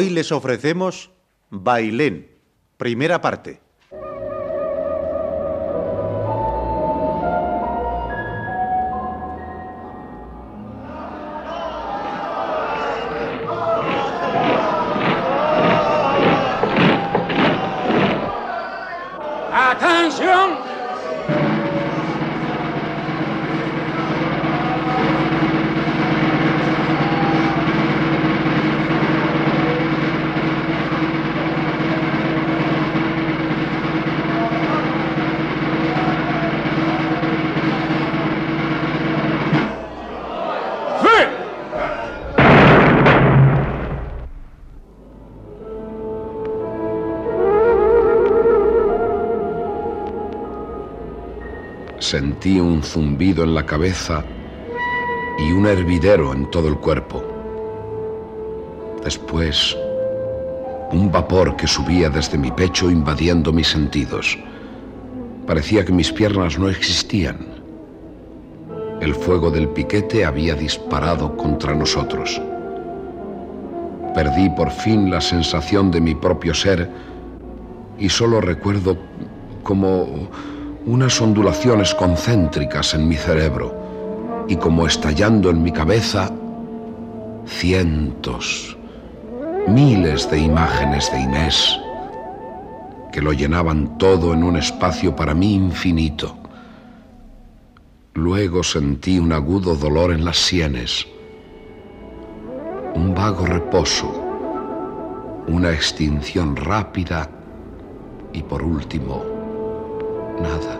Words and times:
Hoy 0.00 0.10
les 0.10 0.30
ofrecemos 0.30 1.10
Bailén, 1.50 2.30
primera 2.76 3.20
parte. 3.20 3.60
¡Atención! 19.52 20.77
Sentí 52.10 52.58
un 52.58 52.82
zumbido 52.82 53.44
en 53.44 53.54
la 53.54 53.66
cabeza 53.66 54.24
y 55.38 55.52
un 55.52 55.66
hervidero 55.66 56.32
en 56.32 56.50
todo 56.50 56.66
el 56.66 56.76
cuerpo. 56.76 57.22
Después, 59.04 59.76
un 60.90 61.12
vapor 61.12 61.54
que 61.54 61.66
subía 61.66 62.08
desde 62.08 62.38
mi 62.38 62.50
pecho 62.50 62.90
invadiendo 62.90 63.52
mis 63.52 63.68
sentidos. 63.68 64.38
Parecía 65.46 65.84
que 65.84 65.92
mis 65.92 66.10
piernas 66.10 66.58
no 66.58 66.70
existían. 66.70 67.46
El 69.02 69.14
fuego 69.14 69.50
del 69.50 69.68
piquete 69.68 70.24
había 70.24 70.54
disparado 70.54 71.36
contra 71.36 71.74
nosotros. 71.74 72.40
Perdí 74.14 74.48
por 74.48 74.70
fin 74.70 75.10
la 75.10 75.20
sensación 75.20 75.90
de 75.90 76.00
mi 76.00 76.14
propio 76.14 76.54
ser 76.54 76.88
y 77.98 78.08
solo 78.08 78.40
recuerdo 78.40 78.96
como 79.62 80.30
unas 80.88 81.20
ondulaciones 81.20 81.94
concéntricas 81.94 82.94
en 82.94 83.06
mi 83.06 83.16
cerebro 83.16 84.46
y 84.48 84.56
como 84.56 84.86
estallando 84.86 85.50
en 85.50 85.62
mi 85.62 85.70
cabeza 85.70 86.30
cientos, 87.44 88.74
miles 89.66 90.30
de 90.30 90.38
imágenes 90.38 91.12
de 91.12 91.20
Inés 91.20 91.78
que 93.12 93.20
lo 93.20 93.34
llenaban 93.34 93.98
todo 93.98 94.32
en 94.32 94.42
un 94.42 94.56
espacio 94.56 95.14
para 95.14 95.34
mí 95.34 95.54
infinito. 95.54 96.38
Luego 98.14 98.62
sentí 98.62 99.18
un 99.18 99.32
agudo 99.32 99.76
dolor 99.76 100.10
en 100.10 100.24
las 100.24 100.38
sienes, 100.38 101.06
un 102.94 103.14
vago 103.14 103.44
reposo, 103.44 104.10
una 105.48 105.70
extinción 105.70 106.56
rápida 106.56 107.28
y 108.32 108.42
por 108.42 108.62
último 108.62 109.37
Nada. 110.40 110.78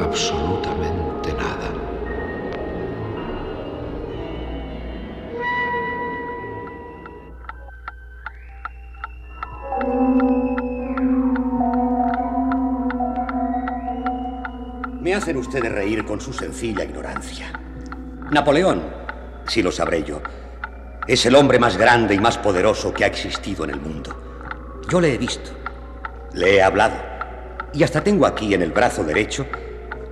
Absolutamente 0.00 1.32
nada. 1.32 1.72
Me 15.00 15.14
hacen 15.14 15.38
ustedes 15.38 15.72
reír 15.72 16.04
con 16.04 16.20
su 16.20 16.34
sencilla 16.34 16.84
ignorancia. 16.84 17.50
Napoleón, 18.30 18.82
si 19.46 19.62
lo 19.62 19.72
sabré 19.72 20.02
yo, 20.04 20.20
es 21.06 21.24
el 21.24 21.34
hombre 21.34 21.58
más 21.58 21.78
grande 21.78 22.14
y 22.14 22.18
más 22.18 22.36
poderoso 22.36 22.92
que 22.92 23.04
ha 23.04 23.06
existido 23.06 23.64
en 23.64 23.70
el 23.70 23.80
mundo. 23.80 24.82
Yo 24.90 25.00
le 25.00 25.14
he 25.14 25.18
visto, 25.18 25.50
le 26.34 26.56
he 26.56 26.62
hablado 26.62 27.17
y 27.72 27.82
hasta 27.82 28.02
tengo 28.02 28.26
aquí 28.26 28.54
en 28.54 28.62
el 28.62 28.72
brazo 28.72 29.04
derecho 29.04 29.46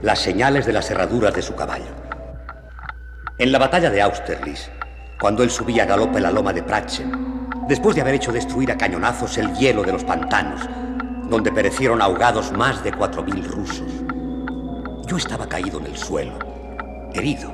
las 0.03 0.19
señales 0.19 0.67
de 0.67 0.73
las 0.73 0.91
herraduras 0.91 1.35
de 1.35 1.43
su 1.43 1.55
caballo. 1.55 1.87
En 3.39 3.53
la 3.53 3.59
batalla 3.59 3.91
de 3.91 4.03
Austerlitz, 4.03 4.71
cuando 5.21 5.43
él 5.43 5.51
subía 5.51 5.85
a 5.85 5.87
galope 5.87 6.21
la 6.21 6.31
loma 6.31 6.53
de 6.53 6.63
Pratzen, 6.63 7.49
después 7.69 7.95
de 7.95 8.03
haber 8.03 8.15
hecho 8.15 8.33
destruir 8.33 8.71
a 8.71 8.77
cañonazos 8.77 9.39
el 9.39 9.55
hielo 9.55 9.83
de 9.83 9.93
los 9.93 10.05
pantanos, 10.05 10.63
donde 11.29 11.51
perecieron 11.51 12.03
ahogados 12.03 12.53
más 12.53 12.85
de 12.85 12.93
cuatro 12.93 13.23
mil 13.23 13.45
rusos, 13.45 13.91
yo 15.07 15.17
estaba 15.17 15.49
caído 15.49 15.81
en 15.81 15.87
el 15.87 15.97
suelo, 15.97 16.39
herido, 17.15 17.53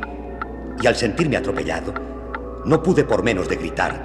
y 0.80 0.86
al 0.86 0.96
sentirme 0.96 1.36
atropellado, 1.36 1.94
no 2.64 2.82
pude 2.82 3.04
por 3.04 3.22
menos 3.22 3.48
de 3.48 3.56
gritar, 3.56 4.02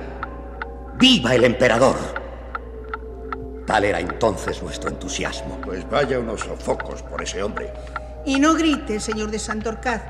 ¡Viva 0.99 1.35
el 1.35 1.43
emperador! 1.43 1.95
Tal 3.67 3.83
era 3.83 3.99
entonces 3.99 4.63
nuestro 4.63 4.89
entusiasmo. 4.89 5.59
Pues 5.61 5.87
vaya 5.89 6.19
unos 6.19 6.39
sofocos 6.39 7.03
por 7.03 7.21
ese 7.21 7.43
hombre. 7.43 7.69
Y 8.25 8.39
no 8.39 8.53
grite, 8.53 9.01
señor 9.01 9.29
de 9.29 9.39
Santorcaz. 9.39 10.03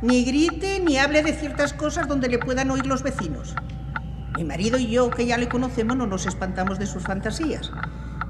Ni 0.00 0.24
grite 0.24 0.78
ni 0.78 0.96
hable 0.96 1.24
de 1.24 1.34
ciertas 1.34 1.72
cosas 1.72 2.06
donde 2.06 2.28
le 2.28 2.38
puedan 2.38 2.70
oír 2.70 2.86
los 2.86 3.02
vecinos. 3.02 3.56
Mi 4.36 4.44
marido 4.44 4.78
y 4.78 4.86
yo, 4.86 5.10
que 5.10 5.26
ya 5.26 5.36
le 5.38 5.48
conocemos, 5.48 5.96
no 5.96 6.06
nos 6.06 6.24
espantamos 6.26 6.78
de 6.78 6.86
sus 6.86 7.02
fantasías. 7.02 7.72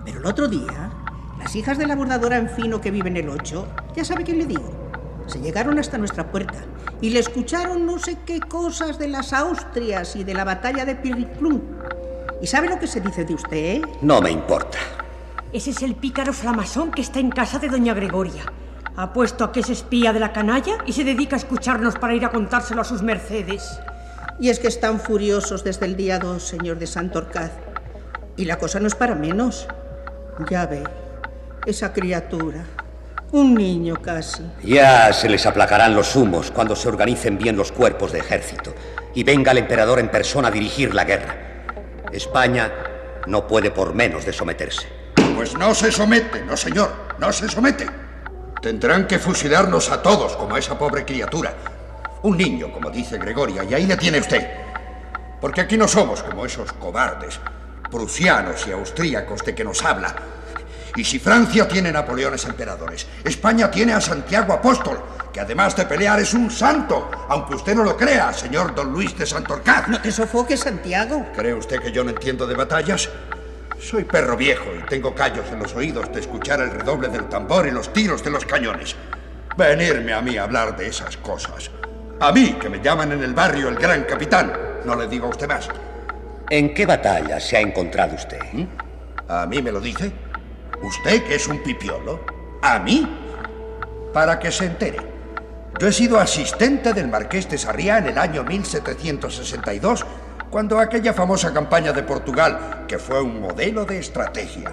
Pero 0.06 0.20
el 0.20 0.26
otro 0.26 0.48
día, 0.48 0.90
las 1.38 1.54
hijas 1.54 1.76
de 1.76 1.86
la 1.86 1.94
bordadora 1.94 2.38
en 2.38 2.48
fino 2.48 2.80
que 2.80 2.90
vive 2.90 3.10
en 3.10 3.18
el 3.18 3.28
8, 3.28 3.68
ya 3.94 4.04
sabe 4.04 4.24
quién 4.24 4.38
le 4.38 4.46
digo, 4.46 4.72
se 5.26 5.40
llegaron 5.40 5.78
hasta 5.78 5.98
nuestra 5.98 6.32
puerta 6.32 6.58
y 7.02 7.10
le 7.10 7.20
escucharon 7.20 7.84
no 7.84 7.98
sé 7.98 8.16
qué 8.24 8.40
cosas 8.40 8.98
de 8.98 9.08
las 9.08 9.34
Austrias 9.34 10.16
y 10.16 10.24
de 10.24 10.32
la 10.32 10.44
batalla 10.44 10.86
de 10.86 10.96
Pirriplum. 10.96 11.60
¿Y 12.42 12.46
sabe 12.46 12.68
lo 12.68 12.78
que 12.78 12.86
se 12.86 13.00
dice 13.00 13.24
de 13.24 13.34
usted? 13.34 13.56
Eh? 13.56 13.82
No 14.00 14.20
me 14.20 14.30
importa. 14.30 14.78
Ese 15.52 15.70
es 15.70 15.82
el 15.82 15.94
pícaro 15.94 16.32
flamasón 16.32 16.90
que 16.90 17.02
está 17.02 17.18
en 17.18 17.30
casa 17.30 17.58
de 17.58 17.68
doña 17.68 17.92
Gregoria. 17.92 18.44
Ha 18.96 19.12
puesto 19.12 19.44
a 19.44 19.52
que 19.52 19.60
es 19.60 19.70
espía 19.70 20.12
de 20.12 20.20
la 20.20 20.32
canalla 20.32 20.78
y 20.86 20.92
se 20.92 21.04
dedica 21.04 21.36
a 21.36 21.38
escucharnos 21.38 21.96
para 21.96 22.14
ir 22.14 22.24
a 22.24 22.30
contárselo 22.30 22.80
a 22.80 22.84
sus 22.84 23.02
mercedes. 23.02 23.78
Y 24.38 24.48
es 24.48 24.58
que 24.58 24.68
están 24.68 25.00
furiosos 25.00 25.64
desde 25.64 25.86
el 25.86 25.96
día 25.96 26.18
2, 26.18 26.42
señor 26.42 26.78
de 26.78 26.86
Santorcaz. 26.86 27.52
Y 28.36 28.46
la 28.46 28.56
cosa 28.56 28.80
no 28.80 28.86
es 28.86 28.94
para 28.94 29.14
menos. 29.14 29.68
Ya 30.48 30.64
ve, 30.64 30.82
esa 31.66 31.92
criatura, 31.92 32.64
Un 33.32 33.54
niño 33.54 33.96
casi. 34.02 34.42
Ya 34.64 35.12
se 35.12 35.28
les 35.28 35.46
aplacarán 35.46 35.94
los 35.94 36.16
humos 36.16 36.50
cuando 36.50 36.74
se 36.74 36.88
organicen 36.88 37.38
bien 37.38 37.56
los 37.56 37.70
cuerpos 37.70 38.10
de 38.12 38.18
ejército 38.18 38.74
y 39.14 39.22
venga 39.22 39.52
el 39.52 39.58
emperador 39.58 40.00
en 40.00 40.08
persona 40.08 40.48
a 40.48 40.50
dirigir 40.50 40.94
la 40.94 41.04
guerra. 41.04 41.49
España 42.12 42.72
no 43.26 43.46
puede 43.46 43.70
por 43.70 43.94
menos 43.94 44.24
de 44.24 44.32
someterse. 44.32 44.88
Pues 45.34 45.56
no 45.56 45.74
se 45.74 45.92
somete, 45.92 46.42
no 46.44 46.56
señor, 46.56 46.90
no 47.18 47.32
se 47.32 47.48
somete. 47.48 47.86
Tendrán 48.60 49.06
que 49.06 49.18
fusilarnos 49.18 49.90
a 49.90 50.02
todos 50.02 50.36
como 50.36 50.54
a 50.54 50.58
esa 50.58 50.78
pobre 50.78 51.04
criatura. 51.04 51.54
Un 52.22 52.36
niño, 52.36 52.70
como 52.72 52.90
dice 52.90 53.18
Gregoria, 53.18 53.64
y 53.64 53.72
ahí 53.72 53.86
le 53.86 53.96
tiene 53.96 54.20
usted. 54.20 54.46
Porque 55.40 55.62
aquí 55.62 55.78
no 55.78 55.88
somos 55.88 56.22
como 56.22 56.44
esos 56.44 56.72
cobardes, 56.74 57.40
prusianos 57.90 58.66
y 58.66 58.72
austríacos 58.72 59.42
de 59.44 59.54
que 59.54 59.64
nos 59.64 59.82
habla. 59.82 60.14
Y 60.96 61.04
si 61.04 61.18
Francia 61.18 61.68
tiene 61.68 61.92
Napoleones 61.92 62.44
emperadores, 62.44 63.06
España 63.24 63.70
tiene 63.70 63.92
a 63.92 64.00
Santiago 64.00 64.52
Apóstol, 64.52 65.00
que 65.32 65.40
además 65.40 65.76
de 65.76 65.86
pelear 65.86 66.20
es 66.20 66.34
un 66.34 66.50
santo, 66.50 67.10
aunque 67.28 67.54
usted 67.54 67.74
no 67.74 67.84
lo 67.84 67.96
crea, 67.96 68.32
señor 68.32 68.74
don 68.74 68.92
Luis 68.92 69.16
de 69.16 69.26
Santorcaz. 69.26 69.88
No 69.88 70.00
te 70.00 70.10
sofoques, 70.10 70.60
Santiago. 70.60 71.26
¿Cree 71.34 71.54
usted 71.54 71.80
que 71.80 71.92
yo 71.92 72.02
no 72.02 72.10
entiendo 72.10 72.46
de 72.46 72.54
batallas? 72.54 73.08
Soy 73.80 74.04
perro 74.04 74.36
viejo 74.36 74.66
y 74.78 74.86
tengo 74.88 75.14
callos 75.14 75.46
en 75.52 75.60
los 75.60 75.74
oídos 75.74 76.12
de 76.12 76.20
escuchar 76.20 76.60
el 76.60 76.70
redoble 76.70 77.08
del 77.08 77.28
tambor 77.28 77.66
y 77.66 77.70
los 77.70 77.92
tiros 77.92 78.22
de 78.22 78.30
los 78.30 78.44
cañones. 78.44 78.94
Venirme 79.56 80.12
a 80.12 80.20
mí 80.20 80.36
a 80.36 80.44
hablar 80.44 80.76
de 80.76 80.88
esas 80.88 81.16
cosas. 81.16 81.70
A 82.20 82.32
mí, 82.32 82.56
que 82.60 82.68
me 82.68 82.82
llaman 82.82 83.12
en 83.12 83.22
el 83.22 83.32
barrio 83.32 83.68
el 83.68 83.76
gran 83.76 84.04
capitán. 84.04 84.52
No 84.84 84.94
le 84.94 85.06
digo 85.06 85.26
a 85.26 85.30
usted 85.30 85.48
más. 85.48 85.68
¿En 86.50 86.74
qué 86.74 86.84
batalla 86.84 87.40
se 87.40 87.56
ha 87.56 87.60
encontrado 87.60 88.14
usted? 88.16 88.40
¿Mm? 88.52 88.64
¿A 89.28 89.46
mí 89.46 89.62
me 89.62 89.72
lo 89.72 89.80
dice? 89.80 90.12
¿Usted 90.82 91.24
que 91.24 91.34
es 91.34 91.46
un 91.46 91.58
pipiolo? 91.58 92.20
¿A 92.62 92.78
mí? 92.78 93.06
Para 94.12 94.38
que 94.38 94.50
se 94.50 94.64
entere. 94.64 94.98
Yo 95.78 95.88
he 95.88 95.92
sido 95.92 96.18
asistente 96.18 96.92
del 96.92 97.08
marqués 97.08 97.48
de 97.48 97.58
Sarriá 97.58 97.98
en 97.98 98.08
el 98.08 98.18
año 98.18 98.44
1762, 98.44 100.04
cuando 100.50 100.78
aquella 100.78 101.12
famosa 101.12 101.52
campaña 101.52 101.92
de 101.92 102.02
Portugal, 102.02 102.84
que 102.88 102.98
fue 102.98 103.22
un 103.22 103.40
modelo 103.40 103.84
de 103.84 103.98
estrategia. 103.98 104.72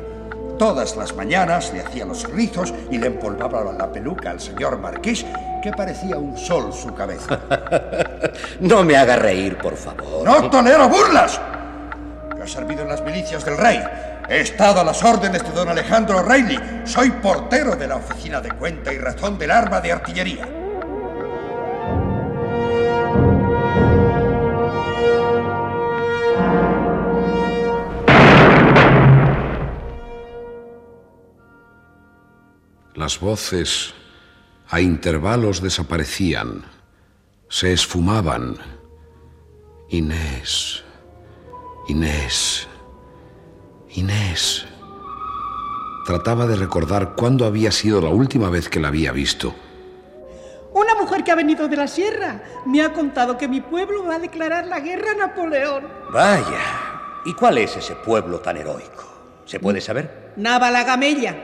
Todas 0.57 0.95
las 0.95 1.15
mañanas 1.15 1.71
le 1.71 1.81
hacía 1.81 2.04
los 2.04 2.24
rizos 2.31 2.74
y 2.89 2.98
le 2.98 3.07
empolvaba 3.07 3.71
la 3.71 3.92
peluca 3.92 4.31
al 4.31 4.39
señor 4.39 4.80
marqués, 4.80 5.25
que 5.62 5.71
parecía 5.71 6.18
un 6.18 6.36
sol 6.36 6.74
su 6.74 6.94
cabeza. 6.95 7.39
no 8.62 8.83
me 8.83 8.98
haga 8.98 9.18
reír, 9.18 9.57
por 9.57 9.75
favor. 9.75 10.25
¡No 10.25 10.50
tolero 10.50 10.89
burlas! 10.89 11.39
Yo 12.36 12.44
he 12.44 12.48
servido 12.48 12.81
en 12.81 12.89
las 12.89 13.04
milicias 13.04 13.45
del 13.45 13.57
rey. 13.57 13.80
He 14.29 14.41
estado 14.41 14.81
a 14.81 14.83
las 14.83 15.01
órdenes 15.03 15.41
de 15.41 15.51
don 15.51 15.69
Alejandro 15.69 16.21
Reilly. 16.21 16.59
Soy 16.83 17.12
portero 17.12 17.77
de 17.77 17.88
la 17.88 17.95
oficina 17.95 18.41
de 18.41 18.51
cuenta 18.51 18.91
y 18.91 18.97
razón 18.97 19.38
del 19.38 19.51
arma 19.51 19.79
de 19.79 19.91
artillería. 19.94 20.50
Las 32.95 33.19
voces 33.21 33.94
a 34.68 34.81
intervalos 34.81 35.62
desaparecían, 35.62 36.65
se 37.47 37.71
esfumaban. 37.71 38.57
Inés, 39.89 40.83
Inés, 41.88 42.68
Inés. 43.97 44.63
Trataba 46.05 46.45
de 46.45 46.55
recordar 46.55 47.15
cuándo 47.15 47.45
había 47.45 47.71
sido 47.71 47.99
la 47.99 48.09
última 48.09 48.51
vez 48.51 48.69
que 48.69 48.79
la 48.79 48.89
había 48.89 49.11
visto. 49.11 49.55
Una 50.71 50.94
mujer 50.94 51.23
que 51.23 51.31
ha 51.31 51.35
venido 51.35 51.67
de 51.67 51.77
la 51.77 51.88
sierra 51.88 52.44
me 52.67 52.83
ha 52.83 52.94
contado 52.94 53.39
que 53.39 53.47
mi 53.47 53.59
pueblo 53.59 54.05
va 54.05 54.17
a 54.17 54.19
declarar 54.19 54.67
la 54.67 54.81
guerra 54.81 55.13
a 55.13 55.15
Napoleón. 55.15 55.88
Vaya. 56.13 56.61
¿Y 57.25 57.33
cuál 57.33 57.57
es 57.57 57.75
ese 57.75 57.95
pueblo 57.95 58.39
tan 58.39 58.57
heroico? 58.57 59.03
¿Se 59.45 59.59
puede 59.59 59.81
saber? 59.81 60.33
Navalagamella. 60.38 61.35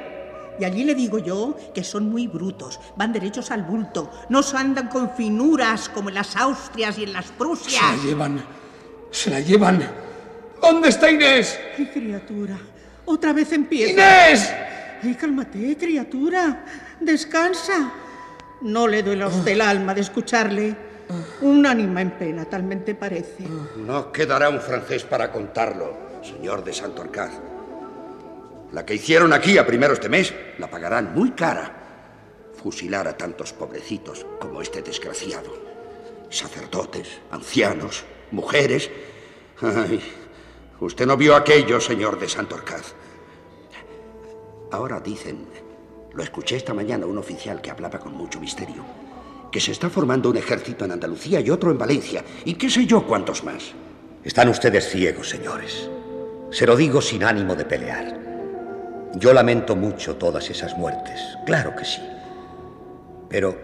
Y 0.59 0.63
allí 0.63 0.83
le 0.83 0.93
digo 0.93 1.17
yo 1.17 1.57
que 1.73 1.83
son 1.83 2.07
muy 2.11 2.27
brutos, 2.27 2.79
van 2.95 3.11
derechos 3.11 3.49
al 3.49 3.63
bulto, 3.63 4.11
no 4.29 4.43
se 4.43 4.57
andan 4.57 4.89
con 4.89 5.09
finuras 5.09 5.89
como 5.89 6.09
en 6.09 6.15
las 6.15 6.35
Austrias 6.35 6.99
y 6.99 7.05
en 7.05 7.13
las 7.13 7.31
Prusias. 7.31 7.83
Se 7.83 7.97
la 7.97 8.03
llevan, 8.03 8.45
se 9.09 9.29
la 9.31 9.39
llevan. 9.39 10.12
¿Dónde 10.63 10.87
está 10.87 11.11
Inés? 11.11 11.59
Ay, 11.77 11.87
criatura, 11.87 12.57
otra 13.03 13.33
vez 13.33 13.51
empieza. 13.51 13.91
¡Inés! 13.91 14.53
Ay, 15.03 15.13
cálmate, 15.15 15.75
criatura, 15.77 16.63
descansa. 17.01 17.91
No 18.61 18.87
le 18.87 19.03
duele 19.03 19.25
a 19.25 19.27
usted 19.27 19.51
el 19.51 19.61
alma 19.61 19.93
de 19.93 19.99
escucharle. 19.99 20.73
Un 21.41 21.65
ánima 21.65 22.01
en 22.01 22.11
pena, 22.11 22.45
talmente 22.45 22.95
parece. 22.95 23.43
No 23.75 24.09
quedará 24.09 24.47
un 24.47 24.61
francés 24.61 25.03
para 25.03 25.29
contarlo, 25.33 25.97
señor 26.23 26.63
de 26.63 26.71
Santorcaz. 26.71 27.31
La 28.71 28.85
que 28.85 28.95
hicieron 28.95 29.33
aquí 29.33 29.57
a 29.57 29.67
primeros 29.67 29.99
de 29.99 30.07
mes 30.07 30.33
la 30.59 30.69
pagarán 30.69 31.13
muy 31.13 31.31
cara. 31.31 31.73
Fusilar 32.55 33.05
a 33.09 33.17
tantos 33.17 33.51
pobrecitos 33.51 34.25
como 34.39 34.61
este 34.61 34.81
desgraciado. 34.81 35.51
Sacerdotes, 36.29 37.19
ancianos, 37.31 38.05
mujeres. 38.31 38.89
Ay, 39.61 40.01
usted 40.83 41.05
no 41.05 41.17
vio 41.17 41.35
aquello, 41.35 41.79
señor 41.79 42.19
de 42.19 42.27
Santorcaz. 42.29 42.93
Ahora 44.71 44.99
dicen, 44.99 45.45
lo 46.13 46.23
escuché 46.23 46.55
esta 46.55 46.73
mañana 46.73 47.05
un 47.05 47.17
oficial 47.17 47.61
que 47.61 47.71
hablaba 47.71 47.99
con 47.99 48.13
mucho 48.13 48.39
misterio, 48.39 48.83
que 49.51 49.59
se 49.59 49.71
está 49.71 49.89
formando 49.89 50.29
un 50.29 50.37
ejército 50.37 50.85
en 50.85 50.91
Andalucía 50.91 51.39
y 51.39 51.49
otro 51.49 51.71
en 51.71 51.77
Valencia, 51.77 52.23
y 52.45 52.55
qué 52.55 52.69
sé 52.69 52.85
yo 52.85 53.05
cuántos 53.05 53.43
más. 53.43 53.73
Están 54.23 54.49
ustedes 54.49 54.89
ciegos, 54.89 55.29
señores. 55.29 55.89
Se 56.49 56.65
lo 56.65 56.75
digo 56.75 57.01
sin 57.01 57.23
ánimo 57.23 57.55
de 57.55 57.65
pelear. 57.65 58.19
Yo 59.15 59.33
lamento 59.33 59.75
mucho 59.75 60.15
todas 60.15 60.49
esas 60.49 60.77
muertes, 60.77 61.19
claro 61.45 61.75
que 61.75 61.85
sí. 61.85 62.01
Pero, 63.29 63.55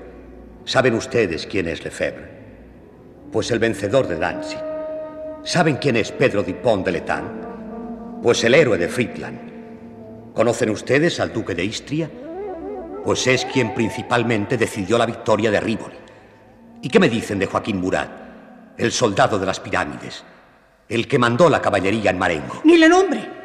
¿saben 0.66 0.96
ustedes 0.96 1.48
quién 1.48 1.68
es 1.68 1.84
Lefebvre? 1.84 2.30
Pues 3.32 3.50
el 3.52 3.60
vencedor 3.60 4.08
de 4.08 4.18
Danzig. 4.18 4.69
¿Saben 5.44 5.78
quién 5.78 5.96
es 5.96 6.12
Pedro 6.12 6.44
Dupont 6.44 6.86
de 6.86 6.92
Letán? 6.92 8.20
Pues 8.22 8.44
el 8.44 8.54
héroe 8.54 8.78
de 8.78 8.90
Friedland. 8.90 10.34
¿Conocen 10.34 10.70
ustedes 10.70 11.20
al 11.20 11.32
duque 11.32 11.56
de 11.56 11.64
Istria? 11.64 12.10
Pues 13.04 13.26
es 13.26 13.46
quien 13.46 13.74
principalmente 13.74 14.58
decidió 14.58 14.98
la 14.98 15.06
victoria 15.06 15.50
de 15.50 15.62
Rívoli. 15.62 15.96
¿Y 16.82 16.90
qué 16.90 17.00
me 17.00 17.10
dicen 17.10 17.40
de 17.40 17.46
Joaquín 17.46 17.80
Murat, 17.80 18.10
el 18.78 18.92
soldado 18.92 19.40
de 19.40 19.46
las 19.46 19.60
pirámides, 19.60 20.24
el 20.90 21.08
que 21.08 21.18
mandó 21.18 21.50
la 21.50 21.62
caballería 21.62 22.12
en 22.12 22.20
Marengo? 22.20 22.62
Ni 22.66 22.78
le 22.78 22.90
nombre 22.90 23.40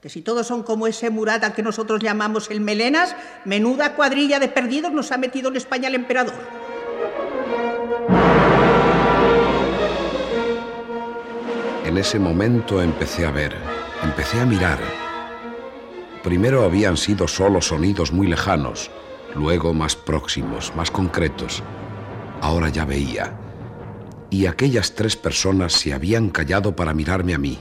que 0.00 0.08
si 0.08 0.22
todos 0.22 0.46
son 0.46 0.62
como 0.62 0.86
ese 0.86 1.10
Murat 1.10 1.42
al 1.42 1.54
que 1.54 1.62
nosotros 1.62 2.00
llamamos 2.00 2.50
el 2.50 2.60
Melenas, 2.60 3.16
menuda 3.44 3.94
cuadrilla 3.96 4.38
de 4.38 4.46
perdidos 4.46 4.92
nos 4.92 5.10
ha 5.10 5.18
metido 5.18 5.50
en 5.50 5.56
España 5.56 5.88
el 5.88 5.96
emperador. 5.96 6.34
En 11.98 12.02
ese 12.02 12.20
momento 12.20 12.80
empecé 12.80 13.26
a 13.26 13.32
ver, 13.32 13.56
empecé 14.04 14.38
a 14.38 14.46
mirar. 14.46 14.78
Primero 16.22 16.62
habían 16.62 16.96
sido 16.96 17.26
solo 17.26 17.60
sonidos 17.60 18.12
muy 18.12 18.28
lejanos, 18.28 18.88
luego 19.34 19.74
más 19.74 19.96
próximos, 19.96 20.72
más 20.76 20.92
concretos. 20.92 21.60
Ahora 22.40 22.68
ya 22.68 22.84
veía. 22.84 23.36
Y 24.30 24.46
aquellas 24.46 24.94
tres 24.94 25.16
personas 25.16 25.72
se 25.72 25.92
habían 25.92 26.28
callado 26.28 26.76
para 26.76 26.94
mirarme 26.94 27.34
a 27.34 27.38
mí 27.38 27.58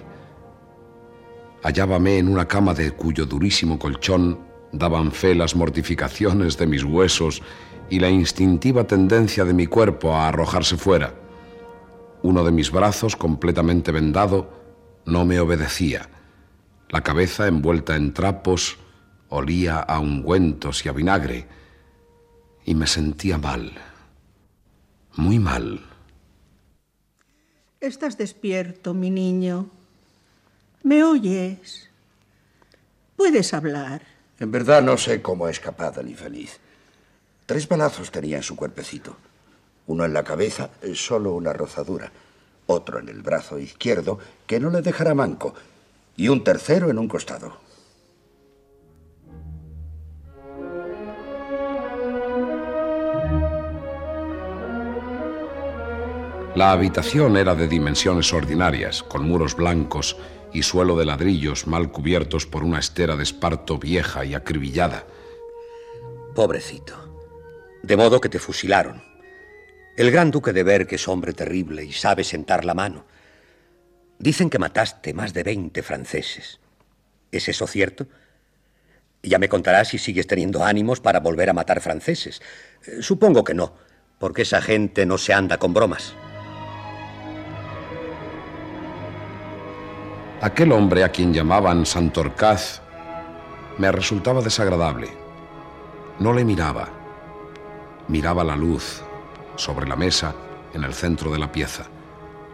hallábame 1.64 2.20
en 2.20 2.28
una 2.28 2.48
cama 2.48 2.76
de 2.76 2.92
cuyo 2.92 3.26
durísimo 3.26 3.80
colchón 3.80 4.40
daban 4.72 5.12
fe 5.12 5.34
las 5.34 5.56
mortificaciones 5.56 6.60
de 6.60 6.68
mis 6.68 6.84
huesos 6.84 7.42
y 7.90 8.00
la 8.00 8.12
instintiva 8.12 8.86
tendencia 8.86 9.46
de 9.46 9.56
mi 9.56 9.66
cuerpo 9.66 10.14
a 10.14 10.28
arrojarse 10.28 10.78
fuera. 10.78 11.27
Uno 12.28 12.44
de 12.44 12.52
mis 12.52 12.72
brazos, 12.72 13.16
completamente 13.16 13.94
vendado, 13.94 14.50
no 15.06 15.24
me 15.24 15.40
obedecía. 15.40 16.10
La 16.90 17.02
cabeza, 17.02 17.48
envuelta 17.48 17.96
en 17.96 18.14
trapos, 18.14 18.80
olía 19.30 19.80
a 19.80 20.00
ungüentos 20.00 20.86
y 20.86 20.90
a 20.90 20.92
vinagre, 20.92 21.48
y 22.66 22.76
me 22.76 22.86
sentía 22.86 23.38
mal, 23.38 23.72
muy 25.16 25.40
mal. 25.40 25.86
Estás 27.80 28.18
despierto, 28.18 28.94
mi 28.94 29.10
niño. 29.10 29.70
¿Me 30.84 31.06
oyes? 31.06 31.90
¿Puedes 33.16 33.54
hablar? 33.54 34.02
En 34.38 34.52
verdad 34.52 34.82
no 34.82 34.98
sé 34.98 35.22
cómo 35.22 35.46
ha 35.46 35.52
escapado 35.52 36.02
el 36.02 36.10
infeliz. 36.10 36.60
Tres 37.46 37.70
balazos 37.70 38.12
tenía 38.12 38.36
en 38.36 38.44
su 38.44 38.58
cuerpecito 38.58 39.16
uno 39.88 40.06
en 40.06 40.14
la 40.14 40.24
cabeza, 40.24 40.70
eh, 40.82 40.94
solo 40.96 41.34
una 41.34 41.54
rozadura, 41.54 42.12
otro 42.68 43.00
en 43.00 43.10
el 43.10 43.22
brazo 43.22 43.58
izquierdo, 43.58 44.20
que 44.46 44.60
no 44.60 44.70
le 44.70 44.82
dejará 44.82 45.16
manco, 45.16 45.54
y 46.16 46.28
un 46.28 46.44
tercero 46.44 46.90
en 46.90 47.00
un 47.00 47.08
costado. 47.08 47.68
La 56.56 56.72
habitación 56.72 57.38
era 57.38 57.54
de 57.54 57.68
dimensiones 57.68 58.34
ordinarias, 58.34 59.04
con 59.04 59.28
muros 59.28 59.56
blancos 59.56 60.18
y 60.52 60.64
suelo 60.64 60.98
de 60.98 61.06
ladrillos 61.06 61.68
mal 61.68 61.92
cubiertos 61.92 62.48
por 62.48 62.64
una 62.64 62.80
estera 62.80 63.16
de 63.16 63.22
esparto 63.22 63.78
vieja 63.78 64.26
y 64.26 64.34
acribillada. 64.34 65.06
Pobrecito. 66.34 66.96
De 67.84 67.96
modo 67.96 68.20
que 68.20 68.30
te 68.30 68.40
fusilaron. 68.40 69.04
El 69.98 70.12
gran 70.12 70.30
duque 70.30 70.54
de 70.54 70.62
Berg 70.62 70.90
es 70.92 71.08
hombre 71.08 71.34
terrible 71.34 71.84
y 71.84 71.92
sabe 71.92 72.24
sentar 72.24 72.66
la 72.66 72.76
mano. 72.76 73.06
Dicen 74.20 74.48
que 74.48 74.60
mataste 74.60 75.12
más 75.16 75.34
de 75.34 75.42
20 75.42 75.82
franceses. 75.82 76.60
¿Es 77.32 77.50
eso 77.50 77.66
cierto? 77.66 78.06
Ya 79.24 79.40
me 79.40 79.50
contarás 79.50 79.88
si 79.88 79.98
sigues 79.98 80.28
teniendo 80.28 80.64
ánimos 80.64 81.00
para 81.00 81.20
volver 81.20 81.50
a 81.50 81.54
matar 81.54 81.82
franceses. 81.82 82.44
Eh, 82.86 83.02
supongo 83.02 83.44
que 83.44 83.56
no, 83.56 83.74
porque 84.20 84.44
esa 84.44 84.62
gente 84.62 85.04
no 85.08 85.18
se 85.18 85.34
anda 85.34 85.58
con 85.58 85.74
bromas. 85.74 86.14
Aquel 90.42 90.74
hombre 90.74 91.04
a 91.04 91.12
quien 91.12 91.34
llamaban 91.34 91.88
Santorcaz 91.88 92.84
me 93.80 93.92
resultaba 93.92 94.44
desagradable. 94.44 95.10
No 96.20 96.34
le 96.34 96.46
miraba. 96.46 96.88
Miraba 98.08 98.44
la 98.44 98.56
luz 98.56 99.02
sobre 99.58 99.88
la 99.88 99.96
mesa 99.96 100.34
en 100.74 100.84
el 100.84 100.94
centro 100.94 101.32
de 101.32 101.40
la 101.40 101.52
pieza, 101.52 101.86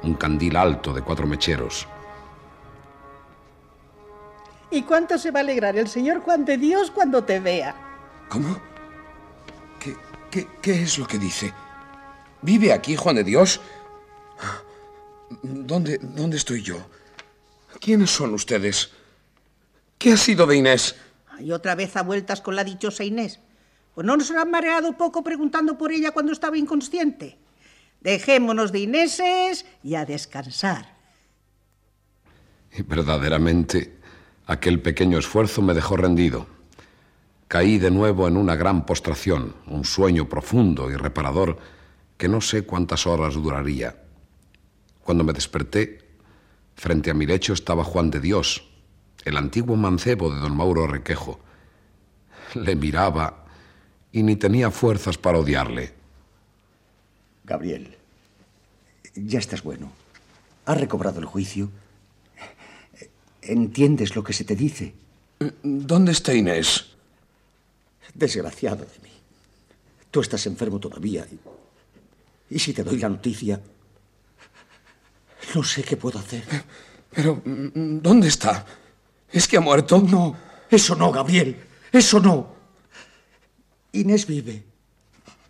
un 0.04 0.16
candil 0.16 0.56
alto 0.56 0.94
de 0.94 1.02
cuatro 1.02 1.28
mecheros. 1.28 1.88
¿Y 4.72 4.82
cuánto 4.84 5.18
se 5.20 5.30
va 5.30 5.40
a 5.40 5.44
alegrar 5.44 5.78
el 5.78 5.88
señor 5.88 6.22
Juan 6.22 6.46
de 6.46 6.58
Dios 6.58 6.90
cuando 6.90 7.24
te 7.24 7.40
vea? 7.40 7.76
¿Cómo? 8.30 8.60
¿Qué, 9.80 9.96
qué, 10.32 10.48
qué 10.62 10.82
es 10.82 10.98
lo 10.98 11.06
que 11.06 11.20
dice? 11.20 11.54
¿Vive 12.42 12.74
aquí 12.74 12.96
Juan 12.96 13.18
de 13.18 13.24
Dios? 13.24 13.62
¿Dónde, 15.44 16.00
¿Dónde 16.02 16.38
estoy 16.38 16.64
yo? 16.64 16.78
¿Quiénes 17.80 18.10
son 18.10 18.34
ustedes? 18.34 18.92
¿Qué 19.98 20.14
ha 20.14 20.18
sido 20.18 20.48
de 20.48 20.58
Inés? 20.58 20.96
Y 21.40 21.52
otra 21.52 21.76
vez 21.76 21.96
a 21.96 22.04
vueltas 22.04 22.42
con 22.42 22.56
la 22.56 22.64
dichosa 22.64 23.04
Inés. 23.04 23.40
Pues 23.94 24.06
no 24.06 24.18
nos 24.18 24.32
han 24.32 24.50
mareado 24.50 24.98
poco 24.98 25.24
preguntando 25.24 25.78
por 25.78 25.92
ella 25.92 26.12
cuando 26.12 26.32
estaba 26.32 26.58
inconsciente. 26.58 27.38
Dejémonos 28.02 28.72
de 28.72 28.80
Ineses 28.80 29.66
y 29.84 29.96
a 29.96 30.06
descansar. 30.06 30.98
Y 32.72 32.82
verdaderamente, 32.82 34.00
aquel 34.46 34.82
pequeño 34.82 35.20
esfuerzo 35.20 35.62
me 35.62 35.74
dejó 35.74 35.96
rendido. 35.96 36.48
Caí 37.48 37.78
de 37.78 37.92
nuevo 37.92 38.28
en 38.28 38.36
una 38.36 38.56
gran 38.56 38.86
postración, 38.86 39.56
un 39.68 39.86
sueño 39.86 40.28
profundo 40.28 40.90
y 40.90 40.96
reparador 40.96 41.60
que 42.18 42.28
no 42.28 42.42
sé 42.42 42.64
cuántas 42.64 43.06
horas 43.06 43.36
duraría. 43.36 43.96
Cuando 45.04 45.24
me 45.24 45.34
desperté, 45.34 46.04
Frente 46.76 47.12
a 47.12 47.14
mi 47.14 47.26
lecho 47.26 47.54
estaba 47.54 47.84
Juan 47.84 48.10
de 48.10 48.20
Dios, 48.20 48.64
el 49.26 49.38
antiguo 49.38 49.76
mancebo 49.76 50.34
de 50.34 50.40
don 50.40 50.56
Mauro 50.56 50.88
Requejo. 50.88 51.40
Le 52.56 52.76
miraba 52.76 53.43
y 54.14 54.24
ni 54.24 54.38
tenía 54.38 54.72
fuerzas 54.72 55.18
para 55.18 55.40
odiarle. 55.40 55.92
Gabriel, 57.44 57.98
ya 59.16 59.40
estás 59.40 59.64
bueno. 59.64 59.92
¿Has 60.66 60.80
recobrado 60.80 61.20
el 61.20 61.26
juicio? 61.26 61.70
¿Entiendes 63.42 64.16
lo 64.16 64.24
que 64.24 64.32
se 64.32 64.46
te 64.46 64.56
dice? 64.56 64.94
¿Dónde 65.64 66.14
está 66.14 66.34
Inés? 66.34 66.92
Desgraciado 68.14 68.86
de 68.86 69.00
mí. 69.04 69.12
Tú 70.12 70.22
estás 70.22 70.46
enfermo 70.46 70.80
todavía. 70.80 71.28
Y, 71.30 72.56
y 72.56 72.60
si 72.60 72.72
te 72.72 72.84
doy 72.84 73.00
la 73.00 73.10
noticia, 73.10 73.60
no 75.56 75.64
sé 75.64 75.84
qué 75.84 75.98
puedo 75.98 76.20
hacer. 76.20 76.46
Pero, 77.10 77.42
¿dónde 77.44 78.28
está? 78.28 78.66
¿Es 79.32 79.48
que 79.48 79.58
ha 79.58 79.62
muerto? 79.62 80.00
No, 80.00 80.36
eso 80.70 80.96
no, 80.96 81.12
Gabriel. 81.12 81.58
Eso 81.92 82.20
no. 82.20 82.63
Inés 83.94 84.28
vive. 84.28 84.64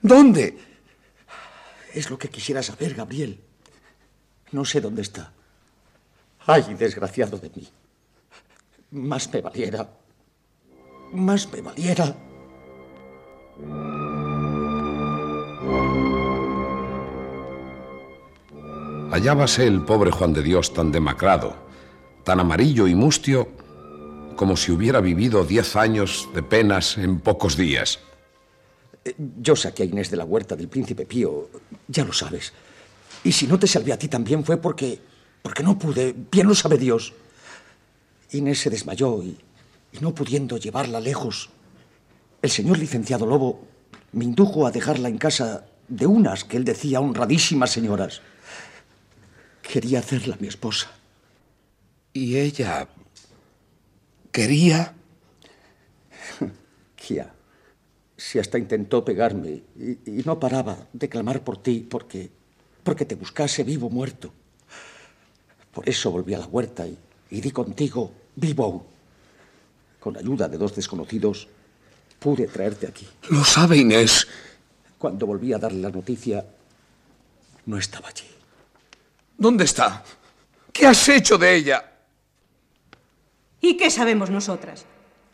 ¿Dónde? 0.02 0.58
Es 1.94 2.10
lo 2.10 2.18
que 2.18 2.30
quisiera 2.30 2.62
saber, 2.62 2.94
Gabriel. 2.94 3.40
No 4.52 4.64
sé 4.66 4.80
dónde 4.80 5.02
está. 5.02 5.34
Ay, 6.46 6.76
desgraciado 6.78 7.38
de 7.38 7.50
mí. 7.50 7.68
Más 8.92 9.32
me 9.34 9.42
valiera. 9.42 9.90
Más 11.14 11.52
me 11.52 11.62
valiera. 11.62 12.16
hallábase 19.14 19.68
el 19.68 19.82
pobre 19.82 20.10
Juan 20.10 20.34
de 20.34 20.42
Dios 20.42 20.74
tan 20.74 20.92
demacrado, 20.92 21.56
tan 22.24 22.40
amarillo 22.40 22.88
y 22.88 22.96
mustio, 22.96 23.48
como 24.36 24.58
si 24.58 24.72
hubiera 24.72 25.02
vivido 25.02 25.46
diez 25.46 25.76
años 25.76 26.28
de 26.34 26.42
penas 26.42 26.98
en 26.98 27.20
pocos 27.20 27.56
días. 27.56 28.00
Eh, 29.06 29.16
yo 29.18 29.56
saqué 29.56 29.84
a 29.84 29.86
Inés 29.86 30.10
de 30.10 30.18
la 30.18 30.26
huerta 30.26 30.56
del 30.56 30.70
príncipe 30.70 31.06
Pío, 31.06 31.50
ya 31.88 32.06
lo 32.06 32.14
sabes. 32.14 32.54
Y 33.24 33.32
si 33.32 33.48
no 33.48 33.58
te 33.60 33.68
salvé 33.68 33.94
a 33.94 33.98
ti 33.98 34.08
también 34.08 34.44
fue 34.44 34.58
porque. 34.58 35.00
porque 35.42 35.64
no 35.64 35.78
pude, 35.78 36.16
bien 36.32 36.48
lo 36.48 36.56
sabe 36.56 36.78
Dios. 36.78 37.14
Inés 38.32 38.60
se 38.60 38.70
desmayó 38.70 39.22
y, 39.22 39.38
y 39.92 40.00
no 40.00 40.14
pudiendo 40.16 40.58
llevarla 40.58 41.00
lejos, 41.00 41.50
el 42.42 42.50
señor 42.50 42.80
licenciado 42.80 43.26
Lobo 43.26 43.68
me 44.12 44.26
indujo 44.26 44.66
a 44.66 44.72
dejarla 44.72 45.10
en 45.10 45.18
casa 45.18 45.66
de 45.88 46.08
unas 46.08 46.44
que 46.44 46.58
él 46.58 46.64
decía 46.64 47.00
honradísimas 47.00 47.72
señoras. 47.72 48.22
Quería 49.62 50.00
hacerla 50.00 50.38
mi 50.40 50.48
esposa. 50.48 50.92
¿Y 52.12 52.38
ella 52.38 52.88
quería? 54.32 54.94
Kia, 56.96 57.33
si 58.24 58.39
hasta 58.39 58.58
intentó 58.58 59.03
pegarme 59.03 59.63
y, 59.75 60.00
y, 60.06 60.24
no 60.24 60.39
paraba 60.39 60.77
de 60.94 61.10
clamar 61.10 61.44
por 61.44 61.62
ti 61.62 61.86
porque, 61.88 62.32
porque 62.82 63.03
te 63.03 63.15
buscase 63.15 63.65
vivo 63.65 63.88
o 63.88 63.89
muerto. 63.89 64.32
Por 65.74 65.89
eso 65.89 66.10
volví 66.10 66.34
a 66.34 66.38
la 66.38 66.46
huerta 66.46 66.88
y, 66.88 66.98
y 67.32 67.42
di 67.42 67.51
contigo 67.51 68.13
vivo 68.38 68.88
Con 70.00 70.15
ayuda 70.15 70.48
de 70.48 70.58
dos 70.58 70.74
desconocidos 70.74 71.50
pude 72.18 72.48
traerte 72.48 72.88
aquí. 72.88 73.06
Lo 73.30 73.44
sabe 73.44 73.75
Inés. 73.77 74.25
Cuando 74.98 75.27
volví 75.27 75.51
a 75.51 75.58
darle 75.58 75.82
la 75.82 75.89
noticia, 75.89 76.46
no 77.65 77.77
estaba 77.77 78.08
allí. 78.08 78.30
¿Dónde 79.38 79.65
está? 79.65 80.01
¿Qué 80.72 80.88
has 80.88 81.10
hecho 81.10 81.38
de 81.38 81.56
ella? 81.56 81.92
¿Y 83.60 83.75
qué 83.75 83.92
sabemos 83.92 84.30
nosotras? 84.30 84.86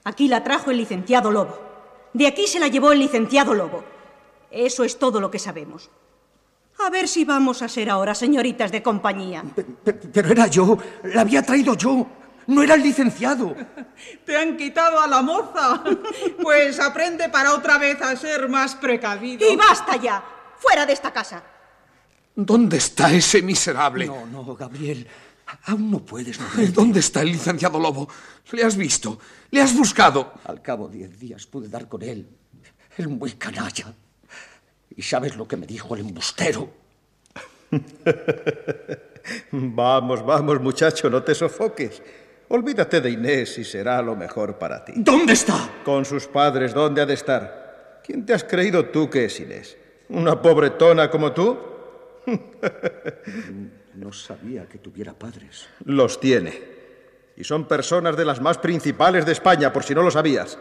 Aquí 0.04 0.28
la 0.28 0.44
trajo 0.44 0.72
el 0.72 0.78
licenciado 0.78 1.30
Lobo. 1.30 1.69
De 2.14 2.28
aquí 2.28 2.48
se 2.48 2.60
la 2.60 2.68
llevó 2.68 2.92
el 2.92 3.00
licenciado 3.00 3.54
Lobo. 3.54 3.84
Eso 4.52 4.84
es 4.84 4.98
todo 4.98 5.20
lo 5.20 5.30
que 5.30 5.40
sabemos. 5.40 5.90
A 6.86 6.90
ver 6.90 7.08
si 7.08 7.26
vamos 7.26 7.62
a 7.62 7.68
ser 7.68 7.90
ahora 7.90 8.16
señoritas 8.16 8.72
de 8.72 8.82
compañía. 8.82 9.44
Pero, 9.84 10.00
pero 10.14 10.30
era 10.30 10.48
yo, 10.48 10.78
la 11.04 11.22
había 11.22 11.44
traído 11.44 11.76
yo. 11.76 12.08
No 12.48 12.64
era 12.64 12.74
el 12.74 12.82
licenciado. 12.82 13.56
Te 14.26 14.36
han 14.36 14.58
quitado 14.58 15.00
a 15.00 15.08
la 15.08 15.22
moza. 15.22 15.84
Pues 16.42 16.80
aprende 16.80 17.30
para 17.30 17.54
otra 17.54 17.78
vez 17.78 18.02
a 18.02 18.16
ser 18.16 18.50
más 18.50 18.74
precavido. 18.76 19.52
Y 19.52 19.56
basta 19.56 19.98
ya. 19.98 20.24
Fuera 20.58 20.86
de 20.86 20.94
esta 20.94 21.12
casa. 21.12 21.44
¿Dónde 22.36 22.78
está 22.78 23.12
ese 23.12 23.42
miserable? 23.42 24.08
No, 24.08 24.26
no, 24.26 24.56
Gabriel. 24.56 25.06
Aún 25.66 25.92
no 25.92 26.00
puedes. 26.00 26.40
¿Dónde 26.74 27.00
está 27.00 27.22
el 27.22 27.32
licenciado 27.32 27.80
Lobo? 27.80 28.08
¿Le 28.52 28.64
has 28.64 28.76
visto? 28.76 29.20
¿Le 29.52 29.62
has 29.62 29.76
buscado? 29.76 30.34
Al 30.46 30.62
cabo 30.62 30.88
de 30.88 30.98
diez 31.00 31.20
días 31.20 31.46
pude 31.48 31.68
dar 31.68 31.88
con 31.88 32.02
él. 32.02 32.28
El 32.98 33.10
muy 33.10 33.34
canalla. 33.34 33.94
¿Y 34.96 35.02
sabes 35.02 35.36
lo 35.36 35.48
que 35.48 35.58
me 35.58 35.66
dijo 35.66 35.96
el 35.96 36.02
embustero? 36.02 36.72
vamos, 39.52 40.26
vamos, 40.26 40.62
muchacho, 40.62 41.10
no 41.10 41.24
te 41.24 41.34
sofoques. 41.34 42.02
Olvídate 42.50 43.00
de 43.00 43.12
Inés 43.12 43.58
y 43.60 43.64
será 43.64 44.02
lo 44.02 44.16
mejor 44.16 44.58
para 44.58 44.84
ti. 44.84 44.94
¿Dónde 44.96 45.34
está? 45.34 45.70
Con 45.86 46.04
sus 46.04 46.28
padres, 46.28 46.74
¿dónde 46.74 47.02
ha 47.02 47.06
de 47.06 47.14
estar? 47.14 48.02
¿Quién 48.04 48.26
te 48.26 48.34
has 48.34 48.44
creído 48.44 48.86
tú 48.86 49.10
que 49.10 49.26
es 49.26 49.40
Inés? 49.40 49.78
¿Una 50.10 50.42
pobretona 50.42 51.12
como 51.12 51.32
tú? 51.32 51.58
no 53.96 54.14
sabía 54.14 54.68
que 54.68 54.78
tuviera 54.78 55.14
padres. 55.14 55.68
Los 55.86 56.20
tiene. 56.20 56.80
Y 57.36 57.44
son 57.44 57.68
personas 57.68 58.18
de 58.18 58.26
las 58.26 58.42
más 58.42 58.58
principales 58.58 59.26
de 59.26 59.32
España, 59.32 59.72
por 59.72 59.84
si 59.84 59.96
no 59.96 60.02
lo 60.02 60.12
sabías. 60.12 60.58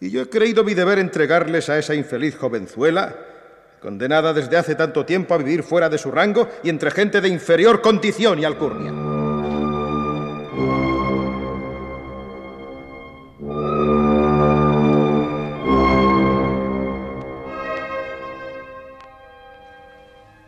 Y 0.00 0.10
yo 0.10 0.22
he 0.22 0.28
creído 0.28 0.64
mi 0.64 0.74
deber 0.74 0.98
entregarles 0.98 1.68
a 1.68 1.78
esa 1.78 1.94
infeliz 1.94 2.36
jovenzuela, 2.36 3.16
condenada 3.80 4.32
desde 4.32 4.56
hace 4.56 4.74
tanto 4.74 5.06
tiempo 5.06 5.34
a 5.34 5.38
vivir 5.38 5.62
fuera 5.62 5.88
de 5.88 5.98
su 5.98 6.10
rango 6.10 6.48
y 6.62 6.68
entre 6.68 6.90
gente 6.90 7.20
de 7.20 7.28
inferior 7.28 7.80
condición 7.80 8.38
y 8.38 8.44
alcurnia. 8.44 9.15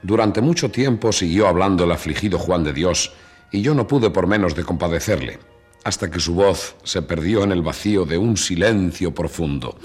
Durante 0.09 0.41
mucho 0.41 0.71
tiempo 0.71 1.13
siguió 1.13 1.49
hablando 1.49 1.85
el 1.85 1.93
afligido 1.93 2.39
Juan 2.39 2.65
de 2.65 2.73
Dios, 2.73 3.13
y 3.53 3.61
yo 3.61 3.75
no 3.75 3.87
pude 3.87 4.09
por 4.09 4.27
menos 4.27 4.55
de 4.55 4.65
compadecerle, 4.65 5.39
hasta 5.85 6.11
que 6.11 6.19
su 6.19 6.33
voz 6.33 6.77
se 6.83 7.03
perdió 7.03 7.45
en 7.45 7.53
el 7.53 7.61
vacío 7.61 8.07
de 8.07 8.17
un 8.17 8.39
silencio 8.39 9.15
profundo. 9.15 9.77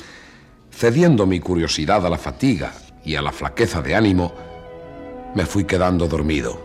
Cediendo 0.71 1.25
mi 1.25 1.41
curiosidad 1.41 2.05
a 2.05 2.09
la 2.09 2.17
fatiga 2.17 2.71
y 3.03 3.15
a 3.15 3.21
la 3.21 3.33
flaqueza 3.33 3.81
de 3.81 3.95
ánimo, 3.95 4.33
me 5.35 5.45
fui 5.45 5.65
quedando 5.65 6.07
dormido. 6.07 6.57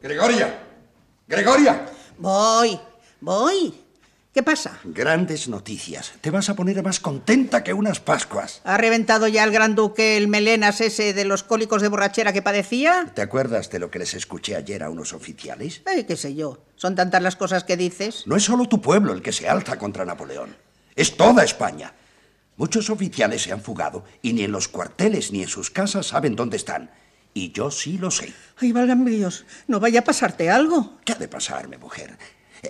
Gregoria, 0.00 0.58
Gregoria. 1.28 1.84
Voy, 2.16 2.80
voy. 3.24 3.74
¿Qué 4.32 4.42
pasa? 4.42 4.80
Grandes 4.82 5.48
noticias. 5.48 6.12
Te 6.20 6.30
vas 6.30 6.48
a 6.48 6.56
poner 6.56 6.82
más 6.82 6.98
contenta 6.98 7.62
que 7.62 7.72
unas 7.72 8.00
Pascuas. 8.00 8.60
¿Ha 8.64 8.76
reventado 8.76 9.28
ya 9.28 9.44
el 9.44 9.52
gran 9.52 9.76
duque 9.76 10.16
el 10.16 10.26
melenas 10.26 10.80
ese 10.80 11.14
de 11.14 11.24
los 11.24 11.44
cólicos 11.44 11.82
de 11.82 11.88
borrachera 11.88 12.32
que 12.32 12.42
padecía? 12.42 13.12
¿Te 13.14 13.22
acuerdas 13.22 13.70
de 13.70 13.78
lo 13.78 13.92
que 13.92 14.00
les 14.00 14.12
escuché 14.14 14.56
ayer 14.56 14.82
a 14.82 14.90
unos 14.90 15.12
oficiales? 15.12 15.82
Eh, 15.86 16.04
qué 16.04 16.16
sé 16.16 16.34
yo. 16.34 16.58
Son 16.74 16.96
tantas 16.96 17.22
las 17.22 17.36
cosas 17.36 17.62
que 17.62 17.76
dices. 17.76 18.24
No 18.26 18.34
es 18.34 18.42
solo 18.42 18.66
tu 18.68 18.82
pueblo 18.82 19.12
el 19.12 19.22
que 19.22 19.32
se 19.32 19.48
alza 19.48 19.78
contra 19.78 20.04
Napoleón. 20.04 20.56
Es 20.96 21.16
toda 21.16 21.44
España. 21.44 21.94
Muchos 22.56 22.90
oficiales 22.90 23.42
se 23.42 23.52
han 23.52 23.62
fugado 23.62 24.04
y 24.20 24.32
ni 24.32 24.42
en 24.42 24.52
los 24.52 24.66
cuarteles 24.66 25.30
ni 25.30 25.42
en 25.42 25.48
sus 25.48 25.70
casas 25.70 26.08
saben 26.08 26.34
dónde 26.34 26.56
están. 26.56 26.90
Y 27.34 27.52
yo 27.52 27.70
sí 27.70 27.98
lo 27.98 28.10
sé. 28.10 28.32
Ay, 28.58 28.72
válgame 28.72 29.10
Dios, 29.10 29.44
no 29.66 29.80
vaya 29.80 30.00
a 30.00 30.04
pasarte 30.04 30.50
algo. 30.50 30.98
¿Qué 31.04 31.12
ha 31.12 31.16
de 31.16 31.26
pasarme, 31.26 31.78
mujer? 31.78 32.16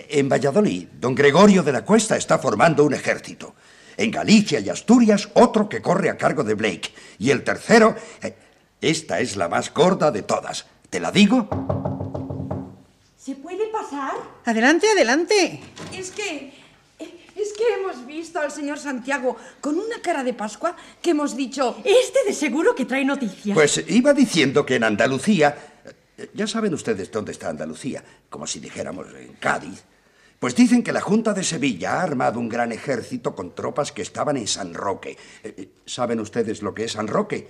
En 0.09 0.27
Valladolid, 0.27 0.87
don 0.99 1.15
Gregorio 1.15 1.63
de 1.63 1.71
la 1.71 1.85
Cuesta 1.85 2.17
está 2.17 2.37
formando 2.37 2.83
un 2.83 2.93
ejército. 2.93 3.55
En 3.97 4.11
Galicia 4.11 4.59
y 4.59 4.69
Asturias, 4.69 5.29
otro 5.35 5.69
que 5.69 5.81
corre 5.81 6.09
a 6.09 6.17
cargo 6.17 6.43
de 6.43 6.53
Blake. 6.53 6.91
Y 7.17 7.29
el 7.29 7.43
tercero, 7.43 7.95
eh, 8.21 8.35
esta 8.81 9.19
es 9.21 9.37
la 9.37 9.47
más 9.47 9.73
gorda 9.73 10.11
de 10.11 10.23
todas. 10.23 10.65
¿Te 10.89 10.99
la 10.99 11.11
digo? 11.11 11.47
¿Se 13.17 13.35
puede 13.35 13.67
pasar? 13.67 14.13
Adelante, 14.45 14.87
adelante. 14.91 15.61
Es 15.93 16.11
que... 16.11 16.65
Es 17.35 17.51
que 17.51 17.63
hemos 17.73 18.05
visto 18.05 18.39
al 18.39 18.49
señor 18.49 18.79
Santiago 18.79 19.35
con 19.59 19.77
una 19.77 20.01
cara 20.01 20.23
de 20.23 20.33
Pascua 20.33 20.73
que 21.01 21.09
hemos 21.09 21.35
dicho... 21.35 21.75
Este 21.83 22.19
de 22.25 22.33
seguro 22.33 22.73
que 22.73 22.85
trae 22.85 23.03
noticias. 23.03 23.53
Pues 23.53 23.83
iba 23.89 24.13
diciendo 24.13 24.65
que 24.65 24.75
en 24.75 24.85
Andalucía 24.85 25.74
ya 26.33 26.47
saben 26.47 26.73
ustedes 26.73 27.11
dónde 27.11 27.31
está 27.31 27.49
Andalucía, 27.49 28.03
como 28.29 28.47
si 28.47 28.59
dijéramos 28.59 29.07
en 29.13 29.33
Cádiz. 29.33 29.83
Pues 30.39 30.55
dicen 30.55 30.83
que 30.83 30.91
la 30.91 31.01
Junta 31.01 31.33
de 31.33 31.43
Sevilla 31.43 31.93
ha 31.93 32.03
armado 32.03 32.39
un 32.39 32.49
gran 32.49 32.71
ejército 32.71 33.35
con 33.35 33.55
tropas 33.55 33.91
que 33.91 34.01
estaban 34.01 34.37
en 34.37 34.47
San 34.47 34.73
Roque. 34.73 35.17
Eh, 35.43 35.53
eh, 35.57 35.69
¿Saben 35.85 36.19
ustedes 36.19 36.61
lo 36.61 36.73
que 36.73 36.85
es 36.85 36.91
San 36.93 37.07
Roque? 37.07 37.47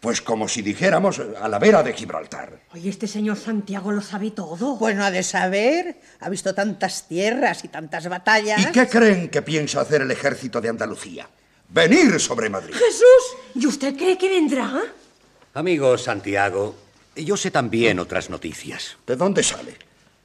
Pues 0.00 0.20
como 0.20 0.46
si 0.46 0.60
dijéramos 0.60 1.18
a 1.18 1.48
la 1.48 1.58
vera 1.58 1.82
de 1.82 1.94
Gibraltar. 1.94 2.60
Oye, 2.74 2.90
este 2.90 3.06
señor 3.08 3.38
Santiago 3.38 3.90
lo 3.90 4.02
sabe 4.02 4.30
todo. 4.30 4.78
Pues 4.78 4.94
no 4.94 5.04
ha 5.04 5.10
de 5.10 5.22
saber. 5.22 5.98
Ha 6.20 6.28
visto 6.28 6.54
tantas 6.54 7.08
tierras 7.08 7.64
y 7.64 7.68
tantas 7.68 8.06
batallas. 8.06 8.60
¿Y 8.60 8.66
qué 8.66 8.86
creen 8.86 9.30
que 9.30 9.40
piensa 9.40 9.80
hacer 9.80 10.02
el 10.02 10.10
ejército 10.10 10.60
de 10.60 10.68
Andalucía? 10.68 11.28
Venir 11.68 12.20
sobre 12.20 12.50
Madrid. 12.50 12.74
Jesús, 12.74 13.36
¿y 13.54 13.66
usted 13.66 13.96
cree 13.96 14.18
que 14.18 14.28
vendrá? 14.28 14.80
Amigo 15.54 15.96
Santiago, 15.96 16.76
yo 17.24 17.36
sé 17.36 17.50
también 17.50 17.98
otras 17.98 18.30
noticias. 18.30 18.96
¿De 19.06 19.16
dónde 19.16 19.42
sale? 19.42 19.76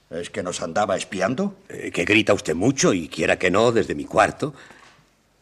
¿Es 0.09 0.29
que 0.29 0.43
nos 0.43 0.61
andaba 0.61 0.97
espiando? 0.97 1.55
Eh, 1.69 1.91
que 1.91 2.03
grita 2.03 2.33
usted 2.33 2.53
mucho 2.55 2.93
y 2.93 3.07
quiera 3.07 3.39
que 3.39 3.49
no 3.49 3.71
desde 3.71 3.95
mi 3.95 4.05
cuarto. 4.05 4.53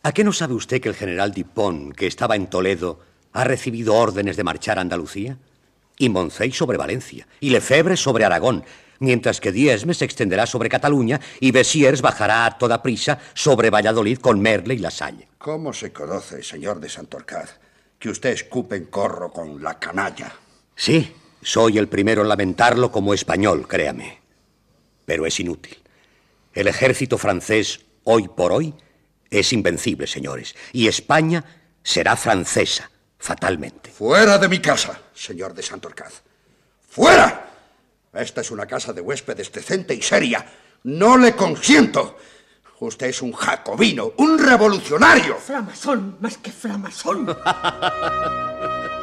¿A 0.03 0.11
qué 0.11 0.23
no 0.23 0.31
sabe 0.31 0.53
usted 0.53 0.79
que 0.79 0.89
el 0.89 0.95
general 0.95 1.33
Dupont, 1.33 1.95
que 1.95 2.07
estaba 2.07 2.35
en 2.35 2.47
Toledo, 2.47 2.99
ha 3.33 3.43
recibido 3.43 3.95
órdenes 3.95 4.37
de 4.37 4.43
marchar 4.43 4.77
a 4.77 4.81
Andalucía? 4.81 5.37
Y 5.97 6.09
Moncey 6.09 6.51
sobre 6.51 6.77
Valencia, 6.77 7.27
y 7.41 7.49
Lefebvre 7.49 7.97
sobre 7.97 8.23
Aragón, 8.23 8.63
mientras 8.99 9.41
que 9.41 9.51
Diesme 9.51 9.93
se 9.93 10.05
extenderá 10.05 10.45
sobre 10.45 10.69
Cataluña 10.69 11.19
y 11.41 11.51
Bessiers 11.51 12.01
bajará 12.01 12.45
a 12.45 12.57
toda 12.57 12.81
prisa 12.81 13.19
sobre 13.33 13.69
Valladolid 13.69 14.19
con 14.19 14.39
Merle 14.39 14.75
y 14.75 14.79
La 14.79 14.91
Salle. 14.91 15.27
¿Cómo 15.37 15.73
se 15.73 15.91
conoce, 15.91 16.43
señor 16.43 16.79
de 16.79 16.89
Santorcaz, 16.89 17.59
que 17.97 18.09
usted 18.09 18.29
escupe 18.29 18.77
en 18.77 18.85
corro 18.85 19.31
con 19.31 19.61
la 19.61 19.77
canalla? 19.79 20.33
Sí, 20.75 21.13
soy 21.41 21.77
el 21.77 21.87
primero 21.87 22.21
en 22.21 22.29
lamentarlo 22.29 22.91
como 22.91 23.13
español, 23.13 23.67
créame. 23.67 24.19
Pero 25.05 25.25
es 25.25 25.39
inútil. 25.39 25.77
El 26.53 26.67
ejército 26.67 27.17
francés, 27.17 27.81
hoy 28.03 28.27
por 28.27 28.51
hoy, 28.51 28.73
es 29.29 29.53
invencible, 29.53 30.07
señores. 30.07 30.55
Y 30.73 30.87
España 30.87 31.43
será 31.83 32.15
francesa, 32.15 32.89
fatalmente. 33.17 33.91
Fuera 33.91 34.37
de 34.37 34.49
mi 34.49 34.59
casa, 34.59 34.99
señor 35.13 35.53
de 35.53 35.63
Santorcaz. 35.63 36.21
¡Fuera! 36.87 37.45
Esta 38.13 38.41
es 38.41 38.51
una 38.51 38.65
casa 38.65 38.91
de 38.91 39.01
huéspedes 39.01 39.51
decente 39.51 39.93
y 39.93 40.01
seria. 40.01 40.45
No 40.83 41.17
le 41.17 41.35
consiento. 41.35 42.17
Usted 42.79 43.07
es 43.07 43.21
un 43.21 43.33
jacobino, 43.33 44.13
un 44.17 44.39
revolucionario. 44.39 45.35
Flamasón, 45.35 46.17
más 46.19 46.37
que 46.37 46.51
flamasón. 46.51 47.37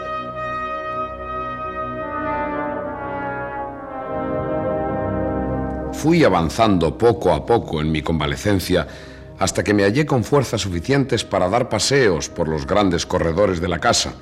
Fui 6.07 6.23
avanzando 6.23 6.97
poco 6.97 7.33
a 7.33 7.45
poco 7.45 7.81
en 7.81 7.91
mi 7.91 8.01
convalecencia 8.01 8.87
hasta 9.41 9.65
que 9.65 9.75
me 9.75 9.83
hallé 9.83 10.07
con 10.07 10.23
fuerzas 10.23 10.61
suficientes 10.61 11.25
para 11.25 11.49
dar 11.49 11.69
paseos 11.69 12.29
por 12.29 12.47
los 12.47 12.65
grandes 12.65 13.05
corredores 13.05 13.61
de 13.61 13.67
la 13.67 13.81
casa, 13.81 14.15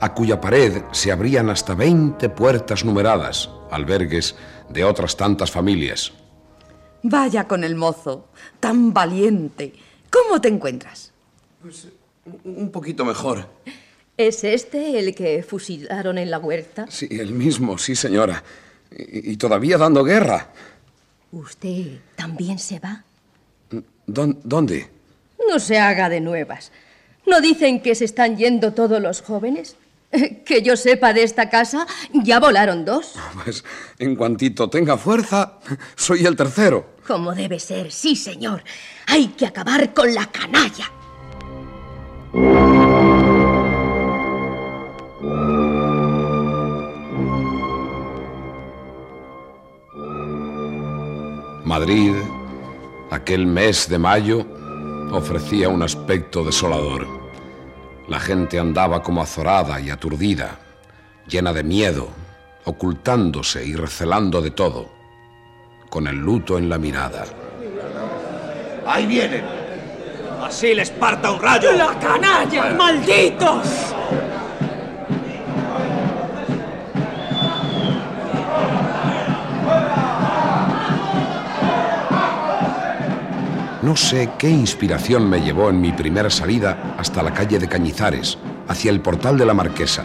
a 0.00 0.14
cuya 0.14 0.40
pared 0.40 0.80
se 0.90 1.12
abrían 1.12 1.50
hasta 1.50 1.74
20 1.74 2.30
puertas 2.30 2.86
numeradas, 2.86 3.50
albergues 3.70 4.36
de 4.70 4.84
otras 4.84 5.14
tantas 5.14 5.50
familias. 5.50 6.14
Vaya 7.02 7.46
con 7.46 7.62
el 7.62 7.74
mozo, 7.76 8.28
tan 8.58 8.94
valiente. 8.94 9.74
¿Cómo 10.08 10.40
te 10.40 10.48
encuentras? 10.48 11.12
Pues 11.60 11.88
un 12.42 12.70
poquito 12.70 13.04
mejor. 13.04 13.50
¿Es 14.16 14.44
este 14.44 14.98
el 14.98 15.14
que 15.14 15.42
fusilaron 15.42 16.16
en 16.16 16.30
la 16.30 16.38
huerta? 16.38 16.86
Sí, 16.88 17.06
el 17.10 17.32
mismo, 17.32 17.76
sí, 17.76 17.94
señora. 17.94 18.42
Y, 18.90 19.32
y 19.32 19.36
todavía 19.36 19.76
dando 19.76 20.04
guerra. 20.04 20.48
¿Usted 21.32 21.98
también 22.14 22.58
se 22.58 22.78
va? 22.78 23.04
¿Dónde? 24.06 24.90
No 25.48 25.58
se 25.58 25.78
haga 25.78 26.08
de 26.08 26.20
nuevas. 26.20 26.70
¿No 27.26 27.40
dicen 27.40 27.80
que 27.80 27.94
se 27.94 28.04
están 28.04 28.36
yendo 28.36 28.74
todos 28.74 29.00
los 29.00 29.22
jóvenes? 29.22 29.76
Que 30.44 30.60
yo 30.60 30.76
sepa 30.76 31.14
de 31.14 31.22
esta 31.22 31.48
casa, 31.48 31.86
ya 32.12 32.38
volaron 32.38 32.84
dos. 32.84 33.14
Pues 33.42 33.64
en 33.98 34.14
cuantito 34.14 34.68
tenga 34.68 34.98
fuerza, 34.98 35.58
soy 35.96 36.26
el 36.26 36.36
tercero. 36.36 36.96
Como 37.06 37.34
debe 37.34 37.58
ser, 37.58 37.90
sí, 37.90 38.14
señor. 38.14 38.62
Hay 39.06 39.28
que 39.28 39.46
acabar 39.46 39.94
con 39.94 40.14
la 40.14 40.26
canalla. 40.26 40.92
Madrid, 51.72 52.12
aquel 53.10 53.46
mes 53.46 53.88
de 53.88 53.96
mayo, 53.96 54.44
ofrecía 55.10 55.70
un 55.70 55.82
aspecto 55.82 56.44
desolador. 56.44 57.06
La 58.08 58.20
gente 58.20 58.58
andaba 58.58 59.02
como 59.02 59.22
azorada 59.22 59.80
y 59.80 59.88
aturdida, 59.88 60.58
llena 61.26 61.50
de 61.54 61.64
miedo, 61.64 62.08
ocultándose 62.66 63.64
y 63.64 63.74
recelando 63.74 64.42
de 64.42 64.50
todo, 64.50 64.90
con 65.88 66.06
el 66.08 66.16
luto 66.16 66.58
en 66.58 66.68
la 66.68 66.76
mirada. 66.76 67.24
Ahí 68.86 69.06
vienen. 69.06 69.42
Así 70.42 70.74
les 70.74 70.90
parta 70.90 71.30
un 71.30 71.40
rayo. 71.40 71.72
¡La 71.72 71.98
canalla! 71.98 72.74
¡Malditos! 72.74 73.94
No 83.82 83.96
sé 83.96 84.30
qué 84.38 84.48
inspiración 84.48 85.28
me 85.28 85.40
llevó 85.40 85.68
en 85.68 85.80
mi 85.80 85.90
primera 85.90 86.30
salida 86.30 86.94
hasta 86.96 87.20
la 87.20 87.34
calle 87.34 87.58
de 87.58 87.68
Cañizares, 87.68 88.38
hacia 88.68 88.92
el 88.92 89.00
portal 89.00 89.36
de 89.36 89.44
la 89.44 89.54
Marquesa. 89.54 90.04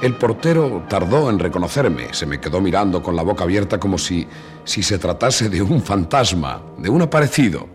El 0.00 0.14
portero 0.14 0.86
tardó 0.88 1.28
en 1.28 1.40
reconocerme, 1.40 2.14
se 2.14 2.24
me 2.24 2.40
quedó 2.40 2.60
mirando 2.60 3.02
con 3.02 3.16
la 3.16 3.22
boca 3.22 3.42
abierta 3.42 3.80
como 3.80 3.98
si, 3.98 4.28
si 4.62 4.84
se 4.84 4.96
tratase 4.98 5.48
de 5.48 5.60
un 5.60 5.82
fantasma, 5.82 6.62
de 6.78 6.88
un 6.88 7.02
aparecido. 7.02 7.68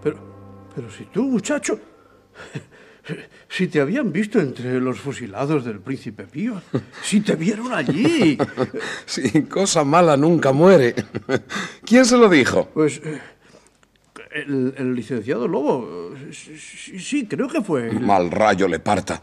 Pero, 0.00 0.16
pero 0.72 0.88
si 0.88 1.06
tú, 1.06 1.24
muchacho, 1.24 1.76
si 3.48 3.66
te 3.66 3.80
habían 3.80 4.12
visto 4.12 4.38
entre 4.38 4.80
los 4.80 5.00
fusilados 5.00 5.64
del 5.64 5.80
príncipe 5.80 6.22
Pío, 6.22 6.62
si 7.02 7.20
te 7.20 7.34
vieron 7.34 7.72
allí. 7.72 8.38
Sí, 9.06 9.42
cosa 9.42 9.82
mala 9.82 10.16
nunca 10.16 10.52
muere. 10.52 10.94
¿Quién 11.84 12.04
se 12.04 12.16
lo 12.16 12.28
dijo? 12.28 12.68
Pues 12.72 13.00
eh, 13.04 13.20
el, 14.32 14.74
el 14.76 14.94
licenciado 14.94 15.46
Lobo. 15.48 16.12
Sí, 16.32 16.98
sí, 16.98 17.26
creo 17.26 17.48
que 17.48 17.60
fue. 17.62 17.90
Mal 17.92 18.30
rayo 18.30 18.68
le 18.68 18.78
parta. 18.78 19.20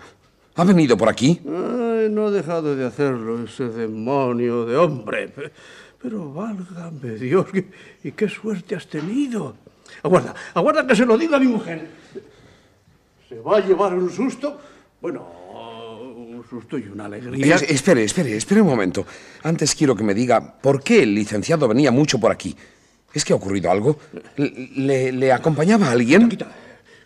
¿Ha 0.56 0.64
venido 0.64 0.98
por 0.98 1.08
aquí? 1.10 1.40
Ay, 1.46 2.10
no 2.10 2.28
ha 2.28 2.32
dejado 2.32 2.76
de 2.76 2.86
hacerlo 2.86 3.44
ese 3.44 3.70
demonio 3.70 4.66
de 4.66 4.76
hombre. 4.76 5.28
Pe- 5.30 5.52
Pero 6.02 6.32
válgame 6.34 7.16
Dios, 7.16 7.46
¿qué- 7.52 7.68
¿y 8.04 8.12
qué 8.12 8.28
suerte 8.30 8.76
has 8.76 8.88
tenido? 8.88 9.56
Aguarda, 10.04 10.34
aguarda 10.54 10.86
que 10.86 10.96
se 10.96 11.06
lo 11.06 11.18
diga 11.18 11.38
a 11.38 11.40
mi 11.40 11.48
mujer. 11.48 11.88
Se 13.30 13.40
va 13.40 13.58
a 13.58 13.66
llevar 13.66 13.94
un 13.94 14.10
susto. 14.10 14.60
Bueno, 15.02 15.26
un 16.16 16.44
susto 16.50 16.78
y 16.78 16.88
una 16.88 17.06
alegría. 17.06 17.56
Es- 17.56 17.64
espere, 17.64 18.04
espere, 18.04 18.36
espere 18.36 18.62
un 18.62 18.68
momento. 18.68 19.06
Antes 19.44 19.76
quiero 19.76 19.96
que 19.96 20.04
me 20.04 20.14
diga 20.14 20.56
por 20.60 20.82
qué 20.84 21.04
el 21.04 21.14
licenciado 21.14 21.68
venía 21.68 21.92
mucho 21.92 22.20
por 22.20 22.32
aquí. 22.32 22.56
¿Es 23.14 23.26
que 23.26 23.34
ha 23.34 23.36
ocurrido 23.36 23.72
algo? 23.72 24.00
¿Le, 24.38 25.32
acompañaba 25.32 25.90
alguien? 25.92 26.30
Quita, 26.30 26.52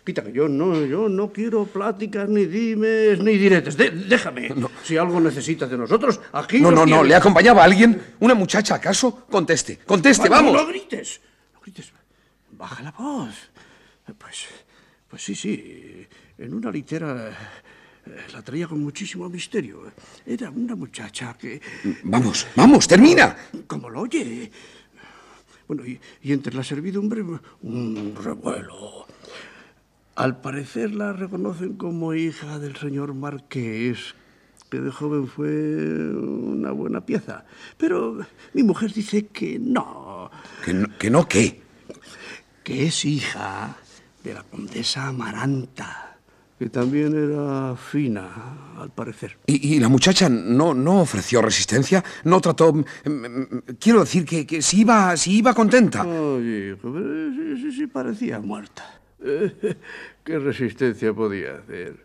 quita, 0.04 0.22
que 0.22 0.32
yo 0.32 0.48
no, 0.48 0.84
yo 0.84 1.08
no 1.08 1.32
quiero 1.32 1.64
pláticas, 1.64 2.28
ni 2.28 2.44
dimes, 2.46 3.18
ni 3.20 3.38
diretes. 3.38 3.76
De- 3.76 3.90
déjame. 3.90 4.52
Si 4.84 4.96
algo 4.96 5.20
necesitas 5.20 5.70
de 5.70 5.78
nosotros, 5.78 6.20
aquí 6.32 6.60
No, 6.60 6.70
no, 6.70 6.84
no. 6.84 7.02
¿Le 7.04 7.14
acompañaba 7.14 7.64
alguien? 7.64 8.00
¿Una 8.20 8.34
muchacha 8.34 8.74
acaso? 8.74 9.26
Conteste, 9.30 9.78
conteste, 9.78 10.28
vamos. 10.28 10.52
No 10.52 10.66
grites, 10.66 11.20
no 11.54 11.60
grites. 11.60 11.92
Baja 12.50 12.82
la 12.82 12.90
voz. 12.90 13.34
Pues, 14.18 14.46
pues 15.08 15.22
sí, 15.22 15.34
sí. 15.34 16.06
En 16.36 16.52
una 16.52 16.70
litera 16.70 17.30
eh, 18.04 18.10
la 18.32 18.42
traía 18.42 18.66
con 18.66 18.80
muchísimo 18.80 19.28
misterio. 19.28 19.92
Era 20.26 20.50
una 20.50 20.74
muchacha 20.74 21.36
que... 21.38 21.60
Vamos, 22.02 22.46
vamos, 22.56 22.86
termina. 22.88 23.36
Como 23.66 23.88
lo 23.88 24.00
oye. 24.00 24.50
Bueno, 25.68 25.86
y, 25.86 26.00
y 26.22 26.32
entre 26.32 26.54
la 26.54 26.64
servidumbre 26.64 27.22
un 27.62 28.14
revuelo. 28.22 29.06
Al 30.14 30.40
parecer 30.40 30.94
la 30.94 31.12
reconocen 31.12 31.74
como 31.74 32.12
hija 32.14 32.58
del 32.58 32.76
señor 32.76 33.14
Marqués, 33.14 34.14
que 34.70 34.80
de 34.80 34.90
joven 34.90 35.26
fue 35.26 35.48
una 36.14 36.70
buena 36.72 37.04
pieza. 37.04 37.44
Pero 37.78 38.18
mi 38.52 38.62
mujer 38.62 38.92
dice 38.92 39.26
que 39.26 39.58
no, 39.58 40.30
¿Que 40.64 40.74
no, 40.74 40.88
que 40.98 41.10
no 41.10 41.28
qué? 41.28 41.62
que 42.62 42.86
es 42.86 43.04
hija 43.04 43.76
de 44.22 44.34
la 44.34 44.42
condesa 44.44 45.08
Amaranta, 45.08 46.11
que 46.62 46.70
también 46.70 47.12
era 47.16 47.74
fina, 47.74 48.76
al 48.78 48.90
parecer. 48.90 49.36
¿Y, 49.46 49.74
y 49.74 49.80
la 49.80 49.88
muchacha 49.88 50.28
no, 50.28 50.72
no 50.74 51.00
ofreció 51.00 51.42
resistencia? 51.42 52.04
¿No 52.22 52.40
trató...? 52.40 52.72
mm, 52.72 52.84
mm, 53.04 53.46
Quiero 53.80 53.98
decir 53.98 54.24
que, 54.24 54.46
que 54.46 54.62
si, 54.62 54.82
iba, 54.82 55.16
si 55.16 55.38
iba 55.38 55.54
contenta. 55.54 56.06
Oye, 56.06 56.76
hijo, 56.78 56.94
sí, 56.96 57.56
sí, 57.62 57.72
sí 57.72 57.86
parecía 57.88 58.38
muerta. 58.38 58.84
¿Qué 60.24 60.38
resistencia 60.38 61.12
podía 61.12 61.56
hacer? 61.56 61.96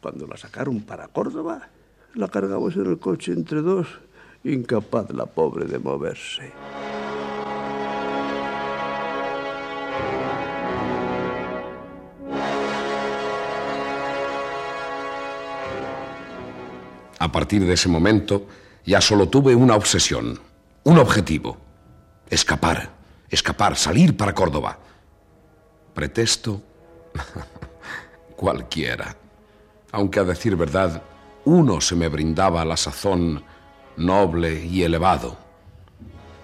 Cuando 0.00 0.26
la 0.26 0.38
sacaron 0.38 0.80
para 0.80 1.08
Córdoba, 1.08 1.68
la 2.14 2.28
cargamos 2.28 2.74
en 2.76 2.86
el 2.86 2.98
coche 2.98 3.32
entre 3.32 3.60
dos, 3.60 3.88
incapaz 4.42 5.10
la 5.10 5.26
pobre 5.26 5.66
de 5.66 5.78
moverse. 5.78 6.50
A 17.22 17.30
partir 17.30 17.64
de 17.64 17.74
ese 17.74 17.88
momento, 17.88 18.48
ya 18.84 19.00
solo 19.00 19.28
tuve 19.28 19.54
una 19.54 19.76
obsesión, 19.76 20.40
un 20.82 20.98
objetivo. 20.98 21.56
Escapar, 22.28 22.90
escapar, 23.30 23.76
salir 23.76 24.16
para 24.16 24.34
Córdoba. 24.34 24.76
Pretexto 25.94 26.60
cualquiera. 28.36 29.16
Aunque 29.92 30.18
a 30.18 30.24
decir 30.24 30.56
verdad, 30.56 31.00
uno 31.44 31.80
se 31.80 31.94
me 31.94 32.08
brindaba 32.08 32.62
a 32.62 32.64
la 32.64 32.76
sazón 32.76 33.44
noble 33.96 34.64
y 34.64 34.82
elevado. 34.82 35.36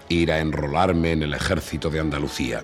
Ir 0.07 0.31
a 0.31 0.39
enrolarme 0.39 1.11
en 1.11 1.23
el 1.23 1.33
ejército 1.33 1.89
de 1.89 1.99
Andalucía. 1.99 2.63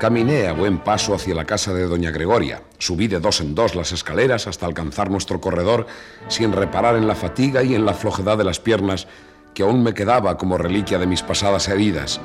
Caminé 0.00 0.46
a 0.46 0.54
buen 0.54 0.78
paso 0.78 1.14
hacia 1.14 1.34
la 1.34 1.44
casa 1.44 1.74
de 1.74 1.84
doña 1.84 2.10
Gregoria. 2.10 2.62
Subí 2.78 3.06
de 3.06 3.20
dos 3.20 3.42
en 3.42 3.54
dos 3.54 3.74
las 3.74 3.92
escaleras 3.92 4.46
hasta 4.46 4.64
alcanzar 4.64 5.10
nuestro 5.10 5.42
corredor, 5.42 5.86
sin 6.26 6.52
reparar 6.52 6.96
en 6.96 7.06
la 7.06 7.14
fatiga 7.14 7.62
y 7.62 7.74
en 7.74 7.84
la 7.84 7.92
flojedad 7.92 8.38
de 8.38 8.44
las 8.44 8.60
piernas 8.60 9.06
que 9.52 9.62
aún 9.62 9.82
me 9.82 9.92
quedaba 9.92 10.38
como 10.38 10.56
reliquia 10.56 10.98
de 10.98 11.06
mis 11.06 11.20
pasadas 11.20 11.68
heridas. 11.68 12.18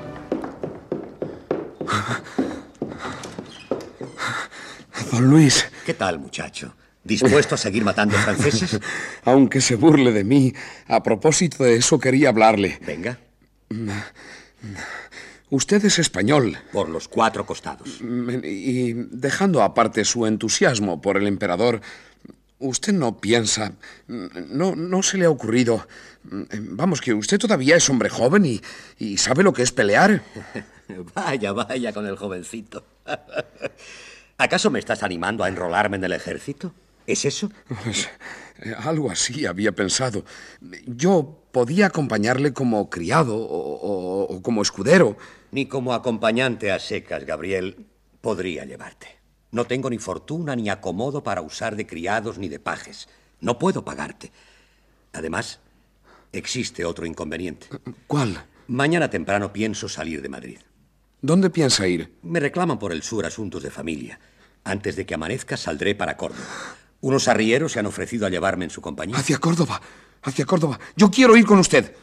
Don 5.11 5.29
Luis, 5.29 5.67
¿Qué 5.85 5.93
tal, 5.93 6.17
muchacho? 6.17 6.73
¿Dispuesto 7.03 7.55
a 7.55 7.57
seguir 7.57 7.83
matando 7.83 8.15
franceses? 8.15 8.79
aunque 9.25 9.59
se 9.59 9.75
burle 9.75 10.13
de 10.13 10.23
mí, 10.23 10.53
a 10.88 11.03
propósito 11.03 11.65
de 11.65 11.75
eso 11.75 11.99
quería 11.99 12.29
hablarle. 12.29 12.79
Venga, 12.88 13.19
Usted 15.49 15.84
es 15.86 15.99
español. 15.99 16.58
por 16.71 16.89
los 16.89 17.08
cuatro 17.08 17.45
costados. 17.45 17.99
Mm, 18.01 18.43
Y 18.43 18.93
dejando 19.12 19.62
aparte 19.62 20.03
su 20.05 20.25
entusiasmo 20.25 21.01
por 21.01 21.17
el 21.17 21.27
emperador, 21.27 21.81
usted 22.60 22.93
no 22.93 23.17
piensa, 23.19 23.73
mm, 24.08 24.25
no, 24.49 24.75
no 24.75 25.03
se 25.03 25.17
le 25.17 25.25
ha 25.25 25.29
ocurrido, 25.29 25.88
mm, 26.23 26.43
vamos, 26.75 26.99
que 27.01 27.13
usted 27.13 27.38
todavía 27.38 27.75
es 27.75 27.89
hombre 27.89 28.10
joven 28.10 28.45
y, 28.45 28.62
y 28.97 29.17
sabe 29.17 29.43
lo 29.43 29.53
que 29.53 29.62
es 29.63 29.71
pelear. 29.71 30.23
Vaya, 31.15 31.51
vaya 31.51 31.91
con 31.93 32.05
el 32.05 32.15
jovencito. 32.15 32.86
¿Acaso 34.38 34.69
me 34.69 34.77
estás 34.79 35.01
animando 35.01 35.43
a 35.43 35.47
enrolarme 35.47 35.97
en 35.97 36.03
el 36.03 36.13
ejército? 36.13 36.73
¿Es 37.08 37.25
eso? 37.25 37.51
Eh, 38.61 38.73
algo 38.77 39.11
así 39.11 39.45
había 39.45 39.71
pensado. 39.73 40.23
Yo 40.85 41.43
podía 41.51 41.87
acompañarle 41.87 42.53
como 42.53 42.89
criado 42.89 43.35
o, 43.35 43.43
o- 43.43 44.35
o 44.35 44.41
como 44.41 44.61
escudero. 44.61 45.17
Ni 45.51 45.65
como 45.67 45.93
acompañante 45.93 46.71
a 46.71 46.79
secas, 46.79 47.25
Gabriel, 47.25 47.85
podría 48.21 48.65
llevarte. 48.65 49.07
No 49.51 49.65
tengo 49.65 49.89
ni 49.89 49.97
fortuna 49.99 50.55
ni 50.55 50.69
acomodo 50.69 51.23
para 51.23 51.41
usar 51.41 51.75
de 51.75 51.85
criados 51.87 52.37
ni 52.37 52.49
de 52.49 52.59
pajes. 52.59 53.07
No 53.39 53.57
puedo 53.59 53.85
pagarte. 53.85 54.31
Además, 55.13 55.59
existe 56.33 56.83
otro 56.85 57.05
inconveniente. 57.05 57.67
¿Cuál? 58.07 58.45
Mañana 58.67 59.09
temprano 59.09 59.53
pienso 59.53 59.87
salir 59.87 60.21
de 60.21 60.29
Madrid. 60.29 60.59
¿Dónde 61.21 61.49
piensa 61.49 61.87
ir? 61.87 62.13
Me 62.23 62.39
reclaman 62.39 62.79
por 62.79 62.91
el 62.91 63.01
sur 63.03 63.25
asuntos 63.25 63.63
de 63.63 63.71
familia. 63.71 64.19
Antes 64.63 64.95
de 64.95 65.05
que 65.05 65.13
amanezca 65.13 65.55
saldré 65.57 65.95
para 65.95 66.17
Córdoba. 66.17 66.45
Unos 67.05 67.27
arrieros 67.27 67.71
se 67.71 67.77
han 67.77 67.85
ofrecido 67.85 68.25
a 68.25 68.31
llevarme 68.31 68.65
en 68.65 68.71
su 68.71 68.81
compañía. 68.81 69.15
Hacia 69.15 69.37
Córdoba, 69.37 69.79
hacia 70.23 70.43
Córdoba. 70.43 70.79
Yo 70.95 71.11
quiero 71.11 71.37
ir 71.37 71.45
con 71.45 71.59
usted. 71.59 71.95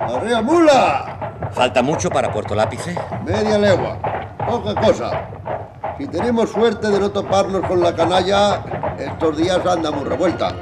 ¡Arrea 0.00 0.40
mula! 0.40 1.50
¿Falta 1.52 1.82
mucho 1.82 2.08
para 2.08 2.32
Puerto 2.32 2.54
Lápice? 2.54 2.96
Media 3.26 3.58
legua. 3.58 3.98
Poca 4.38 4.74
cosa. 4.76 5.59
Si 6.00 6.06
tenemos 6.06 6.48
suerte 6.48 6.88
de 6.88 6.98
no 6.98 7.10
toparnos 7.10 7.60
con 7.68 7.78
la 7.78 7.94
canalla, 7.94 8.96
estos 8.98 9.36
días 9.36 9.60
andamos 9.66 10.08
revuelta. 10.08 10.56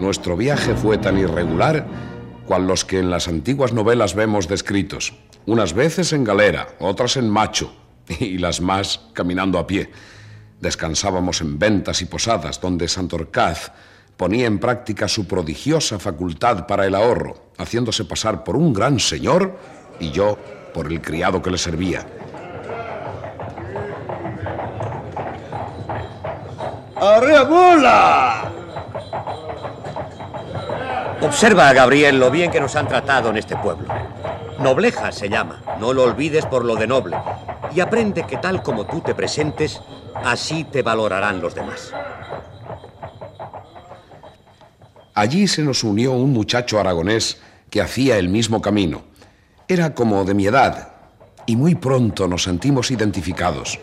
Nuestro 0.00 0.36
viaje 0.36 0.74
fue 0.74 0.98
tan 0.98 1.18
irregular 1.18 1.86
cual 2.46 2.66
los 2.66 2.84
que 2.84 2.98
en 2.98 3.10
las 3.10 3.28
antiguas 3.28 3.72
novelas 3.72 4.16
vemos 4.16 4.48
descritos. 4.48 5.14
Unas 5.46 5.72
veces 5.72 6.12
en 6.12 6.24
galera, 6.24 6.66
otras 6.80 7.16
en 7.16 7.30
macho, 7.30 7.72
y 8.08 8.38
las 8.38 8.60
más 8.60 8.98
caminando 9.12 9.60
a 9.60 9.66
pie. 9.68 9.88
Descansábamos 10.60 11.42
en 11.42 11.60
ventas 11.60 12.02
y 12.02 12.06
posadas 12.06 12.60
donde 12.60 12.88
Santorcaz 12.88 13.70
ponía 14.16 14.46
en 14.46 14.58
práctica 14.58 15.06
su 15.06 15.28
prodigiosa 15.28 16.00
facultad 16.00 16.66
para 16.66 16.86
el 16.88 16.96
ahorro, 16.96 17.52
haciéndose 17.56 18.04
pasar 18.04 18.42
por 18.42 18.56
un 18.56 18.72
gran 18.72 18.98
señor 18.98 19.56
y 20.00 20.10
yo 20.10 20.36
por 20.72 20.90
el 20.90 21.00
criado 21.00 21.40
que 21.42 21.50
le 21.50 21.58
servía. 21.58 22.06
¡Arrea 26.96 27.44
mula! 27.44 28.52
Observa, 31.20 31.72
Gabriel, 31.72 32.18
lo 32.18 32.30
bien 32.30 32.50
que 32.50 32.60
nos 32.60 32.76
han 32.76 32.88
tratado 32.88 33.30
en 33.30 33.36
este 33.36 33.56
pueblo. 33.56 33.86
Nobleja 34.58 35.10
se 35.12 35.28
llama, 35.28 35.62
no 35.80 35.92
lo 35.92 36.04
olvides 36.04 36.46
por 36.46 36.64
lo 36.64 36.76
de 36.76 36.86
noble. 36.86 37.16
Y 37.74 37.80
aprende 37.80 38.24
que 38.26 38.36
tal 38.36 38.62
como 38.62 38.86
tú 38.86 39.00
te 39.00 39.14
presentes, 39.14 39.80
así 40.24 40.64
te 40.64 40.82
valorarán 40.82 41.40
los 41.40 41.54
demás. 41.54 41.92
Allí 45.14 45.46
se 45.46 45.62
nos 45.62 45.84
unió 45.84 46.12
un 46.12 46.32
muchacho 46.32 46.78
aragonés 46.80 47.40
que 47.70 47.82
hacía 47.82 48.18
el 48.18 48.28
mismo 48.28 48.62
camino. 48.62 49.02
Era 49.68 49.94
como 49.94 50.24
de 50.24 50.34
mi 50.34 50.46
edad 50.46 50.88
y 51.46 51.56
muy 51.56 51.74
pronto 51.74 52.26
nos 52.26 52.42
sentimos 52.42 52.90
identificados. 52.90 53.78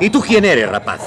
¿Y 0.00 0.10
tú 0.10 0.20
quién 0.20 0.44
eres, 0.44 0.68
rapaz? 0.68 1.00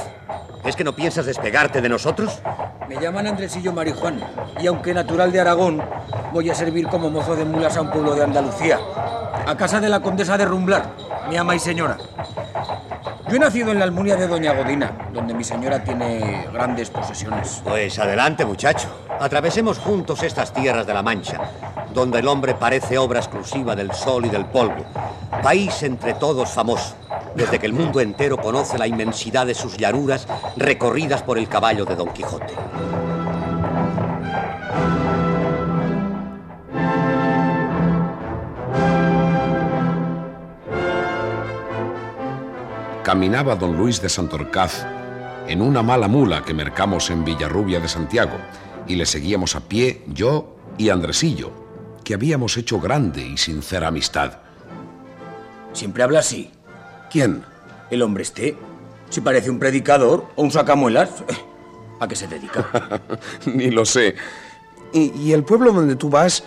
¿Es 0.63 0.75
que 0.75 0.83
no 0.83 0.95
piensas 0.95 1.25
despegarte 1.25 1.81
de 1.81 1.89
nosotros? 1.89 2.39
Me 2.87 2.99
llaman 2.99 3.27
Andresillo 3.27 3.73
Marijuán 3.73 4.19
y 4.61 4.67
aunque 4.67 4.93
natural 4.93 5.31
de 5.31 5.39
Aragón, 5.39 5.81
voy 6.31 6.49
a 6.49 6.55
servir 6.55 6.87
como 6.87 7.09
mozo 7.09 7.35
de 7.35 7.45
mulas 7.45 7.77
a 7.77 7.81
un 7.81 7.91
pueblo 7.91 8.15
de 8.15 8.23
Andalucía, 8.23 8.79
a 9.45 9.55
casa 9.57 9.79
de 9.79 9.89
la 9.89 10.01
condesa 10.01 10.37
de 10.37 10.45
Rumblar, 10.45 10.91
mi 11.29 11.37
ama 11.37 11.55
y 11.55 11.59
señora. 11.59 11.97
Yo 13.29 13.35
he 13.35 13.39
nacido 13.39 13.71
en 13.71 13.77
la 13.77 13.85
Almunia 13.85 14.15
de 14.15 14.27
Doña 14.27 14.53
Godina, 14.53 14.91
donde 15.13 15.35
mi 15.35 15.43
señora 15.43 15.83
tiene 15.83 16.47
grandes 16.51 16.89
posesiones. 16.89 17.61
Pues 17.63 17.99
adelante, 17.99 18.43
muchacho. 18.43 18.87
Atravesemos 19.19 19.77
juntos 19.77 20.23
estas 20.23 20.51
tierras 20.51 20.87
de 20.87 20.93
la 20.95 21.03
Mancha, 21.03 21.39
donde 21.93 22.19
el 22.19 22.27
hombre 22.27 22.53
parece 22.53 22.97
obra 22.97 23.19
exclusiva 23.19 23.75
del 23.75 23.91
sol 23.93 24.25
y 24.25 24.29
del 24.29 24.45
polvo. 24.45 24.85
País 25.43 25.83
entre 25.83 26.13
todos 26.13 26.49
famoso, 26.49 26.95
desde 27.35 27.59
que 27.59 27.65
el 27.65 27.73
mundo 27.73 27.99
entero 27.99 28.37
conoce 28.37 28.77
la 28.77 28.87
inmensidad 28.87 29.45
de 29.45 29.55
sus 29.55 29.77
llanuras 29.77 30.27
recorridas 30.57 31.23
por 31.23 31.37
el 31.37 31.47
caballo 31.47 31.85
de 31.85 31.95
Don 31.95 32.09
Quijote. 32.09 32.53
Caminaba 43.03 43.55
don 43.55 43.75
Luis 43.75 43.99
de 44.01 44.09
Santorcaz 44.09 44.85
en 45.47 45.63
una 45.63 45.81
mala 45.81 46.07
mula 46.07 46.43
que 46.43 46.53
mercamos 46.53 47.09
en 47.09 47.25
Villarrubia 47.25 47.79
de 47.79 47.87
Santiago 47.87 48.37
y 48.85 48.95
le 48.95 49.07
seguíamos 49.07 49.55
a 49.55 49.61
pie 49.61 50.03
yo 50.13 50.55
y 50.77 50.89
Andresillo, 50.89 51.51
que 52.09 52.15
habíamos 52.15 52.57
hecho 52.57 52.79
grande 52.79 53.21
y 53.21 53.37
sincera 53.37 53.89
amistad. 53.89 54.39
Siempre 55.73 56.01
habla 56.01 56.21
así. 56.21 56.49
¿Quién? 57.11 57.45
El 57.91 58.01
hombre 58.01 58.23
este. 58.23 58.57
Si 59.11 59.21
parece 59.21 59.51
un 59.51 59.59
predicador 59.59 60.25
o 60.35 60.41
un 60.41 60.49
sacamuelas. 60.49 61.23
¿A 61.99 62.07
qué 62.07 62.15
se 62.15 62.27
dedica? 62.27 62.99
Ni 63.45 63.69
lo 63.69 63.85
sé. 63.85 64.15
¿Y, 64.91 65.11
y 65.21 65.33
el 65.33 65.43
pueblo 65.43 65.71
donde 65.71 65.95
tú 65.95 66.09
vas, 66.09 66.43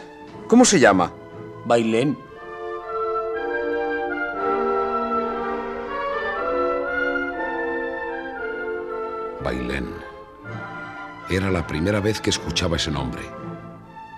cómo 0.48 0.64
se 0.64 0.80
llama? 0.80 1.12
Bailén. 1.64 2.18
Bailén. 9.44 9.94
Era 11.30 11.52
la 11.52 11.64
primera 11.68 12.00
vez 12.00 12.20
que 12.20 12.30
escuchaba 12.30 12.78
ese 12.78 12.90
nombre. 12.90 13.22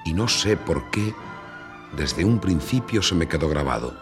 Y 0.06 0.14
no 0.14 0.26
sé 0.26 0.56
por 0.56 0.90
qué, 0.90 1.14
desde 1.96 2.24
un 2.24 2.38
principio 2.40 3.02
se 3.02 3.14
me 3.14 3.28
quedó 3.28 3.48
grabado. 3.48 3.94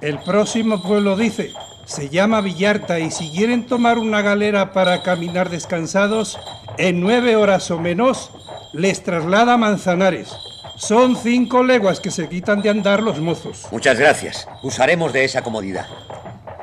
El 0.00 0.18
próximo 0.20 0.82
pueblo 0.82 1.16
dice, 1.16 1.52
se 1.84 2.08
llama 2.08 2.40
Villarta 2.40 2.98
y 2.98 3.10
si 3.10 3.30
quieren 3.30 3.66
tomar 3.66 3.98
una 3.98 4.22
galera 4.22 4.72
para 4.72 5.02
caminar 5.02 5.50
descansados, 5.50 6.38
en 6.76 7.00
nueve 7.00 7.36
horas 7.36 7.70
o 7.70 7.78
menos 7.78 8.30
les 8.72 9.02
traslada 9.02 9.54
a 9.54 9.58
Manzanares. 9.58 10.30
Son 10.76 11.16
cinco 11.16 11.64
leguas 11.64 11.98
que 11.98 12.10
se 12.10 12.28
quitan 12.28 12.62
de 12.62 12.70
andar 12.70 13.02
los 13.02 13.18
mozos. 13.18 13.66
Muchas 13.72 13.98
gracias. 13.98 14.46
Usaremos 14.62 15.12
de 15.12 15.24
esa 15.24 15.42
comodidad. 15.42 15.86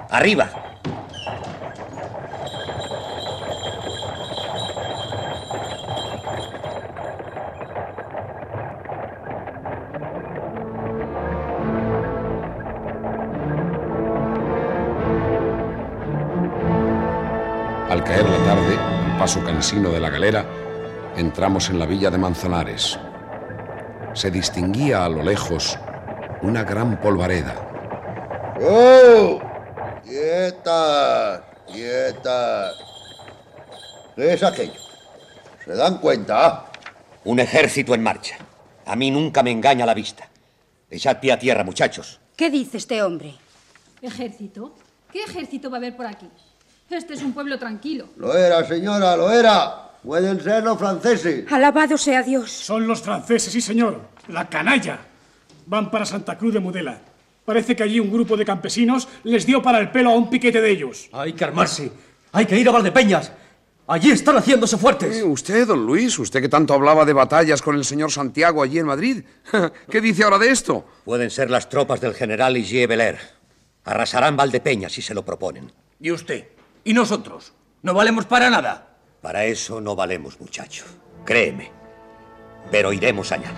Arriba. 0.10 0.65
Cansino 19.66 19.90
de 19.90 20.00
la 20.00 20.12
galera, 20.12 20.46
entramos 21.18 21.72
en 21.72 21.80
la 21.80 21.88
villa 21.88 22.12
de 22.12 22.20
Manzanares. 22.20 23.00
Se 24.14 24.30
distinguía 24.30 25.04
a 25.04 25.10
lo 25.10 25.24
lejos 25.24 25.76
una 26.44 26.64
gran 26.64 27.02
polvareda. 27.02 28.54
¡Oh! 28.62 29.42
¡Quietas! 30.04 31.42
¡Quietas! 31.66 32.76
¿Qué 34.16 34.34
es 34.34 34.44
aquello? 34.44 34.80
¿Se 35.66 35.74
dan 35.74 35.98
cuenta? 35.98 36.66
Un 37.24 37.40
ejército 37.40 37.96
en 37.96 38.04
marcha. 38.04 38.38
A 38.86 38.96
mí 38.96 39.10
nunca 39.10 39.42
me 39.42 39.50
engaña 39.50 39.88
la 39.88 39.96
vista. 39.96 40.30
Echad 40.92 41.20
pie 41.20 41.32
a 41.32 41.40
tierra, 41.40 41.64
muchachos. 41.64 42.20
¿Qué 42.38 42.52
dice 42.52 42.78
este 42.78 43.02
hombre? 43.02 43.34
¿Ejército? 44.00 44.76
¿Qué 45.12 45.24
ejército 45.24 45.72
va 45.72 45.78
a 45.78 45.80
haber 45.80 45.98
por 45.98 46.06
aquí? 46.06 46.30
Este 46.90 47.16
es 47.16 47.24
un 47.24 47.34
pueblo 47.34 47.58
tranquilo. 47.58 48.10
Lo 48.18 48.36
era, 48.36 48.66
señora, 48.66 49.18
lo 49.18 49.32
era. 49.32 49.92
Pueden 50.04 50.40
ser 50.42 50.64
los 50.64 50.78
franceses. 50.78 51.52
Alabado 51.52 51.98
sea 51.98 52.22
Dios. 52.22 52.52
Son 52.52 52.86
los 52.86 53.02
franceses, 53.02 53.52
sí, 53.52 53.60
señor. 53.60 54.02
La 54.28 54.48
canalla. 54.48 55.00
Van 55.66 55.90
para 55.90 56.06
Santa 56.06 56.38
Cruz 56.38 56.54
de 56.54 56.60
Mudela. 56.60 57.00
Parece 57.44 57.76
que 57.76 57.84
allí 57.84 58.00
un 58.00 58.12
grupo 58.12 58.38
de 58.38 58.46
campesinos 58.46 59.08
les 59.24 59.46
dio 59.46 59.62
para 59.64 59.80
el 59.80 59.92
pelo 59.92 60.12
a 60.12 60.16
un 60.16 60.30
piquete 60.30 60.62
de 60.62 60.70
ellos. 60.70 61.10
Hay 61.12 61.34
que 61.34 61.44
armarse. 61.44 61.92
Hay 62.32 62.46
que 62.46 62.58
ir 62.60 62.70
a 62.70 62.72
Valdepeñas. 62.72 63.32
Allí 63.88 64.12
están 64.12 64.36
haciéndose 64.38 64.78
fuertes. 64.78 65.18
Eh, 65.18 65.24
usted, 65.24 65.68
don 65.68 65.86
Luis, 65.86 66.18
usted 66.18 66.42
que 66.42 66.50
tanto 66.50 66.74
hablaba 66.74 67.06
de 67.06 67.14
batallas 67.14 67.62
con 67.62 67.76
el 67.76 67.86
señor 67.86 68.12
Santiago 68.12 68.64
allí 68.64 68.80
en 68.80 68.88
Madrid. 68.88 69.24
¿Qué 69.90 70.02
dice 70.02 70.24
ahora 70.24 70.40
de 70.40 70.50
esto? 70.50 70.86
Pueden 71.04 71.30
ser 71.30 71.52
las 71.52 71.70
tropas 71.70 72.02
del 72.02 72.16
general 72.16 72.54
Ligier 72.54 72.88
Beler. 72.88 73.20
Arrasarán 73.84 74.36
Valdepeñas 74.36 74.92
si 74.92 75.04
se 75.04 75.14
lo 75.14 75.24
proponen. 75.24 75.72
¿Y 76.00 76.12
usted? 76.12 76.55
¿Y 76.88 76.94
nosotros? 76.94 77.52
¿No 77.82 77.96
valemos 77.96 78.28
para 78.28 78.48
nada? 78.48 79.00
Para 79.20 79.46
eso 79.46 79.82
no 79.82 79.96
valemos, 79.96 80.40
muchacho. 80.40 80.86
Créeme. 81.26 81.72
Pero 82.70 82.94
iremos 82.94 83.32
allá. 83.32 83.50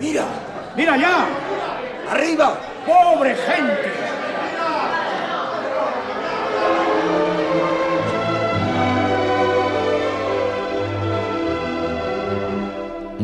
¡Mira! 0.00 0.24
¡Mira 0.74 0.96
ya! 0.96 1.28
¡Arriba! 2.10 2.58
¡Pobre 2.86 3.36
gente! 3.36 4.03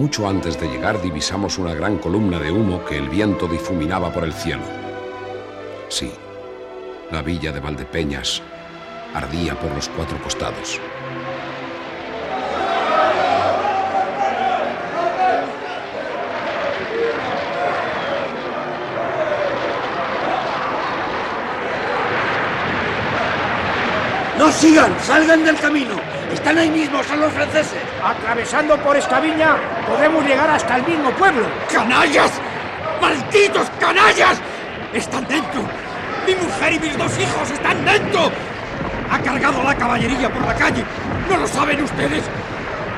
Mucho 0.00 0.26
antes 0.26 0.58
de 0.58 0.66
llegar 0.66 1.02
divisamos 1.02 1.58
una 1.58 1.74
gran 1.74 1.98
columna 1.98 2.38
de 2.38 2.50
humo 2.50 2.82
que 2.86 2.96
el 2.96 3.10
viento 3.10 3.46
difuminaba 3.46 4.10
por 4.10 4.24
el 4.24 4.32
cielo. 4.32 4.62
Sí, 5.90 6.10
la 7.10 7.20
villa 7.20 7.52
de 7.52 7.60
Valdepeñas 7.60 8.40
ardía 9.12 9.54
por 9.60 9.70
los 9.72 9.90
cuatro 9.90 10.16
costados. 10.22 10.80
¡No 24.38 24.50
sigan! 24.50 24.98
¡Salgan 25.00 25.44
del 25.44 25.56
camino! 25.56 25.96
Están 26.32 26.56
ahí 26.56 26.70
mismo, 26.70 27.04
son 27.04 27.20
los 27.20 27.32
franceses. 27.34 27.82
Atravesando 28.02 28.78
por 28.78 28.96
esta 28.96 29.20
viña 29.20 29.58
podemos 29.90 30.24
llegar 30.24 30.48
hasta 30.50 30.76
el 30.76 30.84
mismo 30.84 31.10
pueblo. 31.10 31.46
¡Canallas! 31.72 32.30
¡Malditos 33.00 33.68
canallas! 33.80 34.40
¡Están 34.94 35.26
dentro! 35.26 35.62
¡Mi 36.26 36.34
mujer 36.34 36.72
y 36.74 36.78
mis 36.78 36.96
dos 36.96 37.12
hijos 37.18 37.50
están 37.50 37.84
dentro! 37.84 38.30
Ha 39.10 39.18
cargado 39.18 39.62
la 39.64 39.74
caballería 39.74 40.30
por 40.32 40.46
la 40.46 40.54
calle. 40.54 40.84
¿No 41.28 41.38
lo 41.38 41.46
saben 41.46 41.82
ustedes? 41.82 42.22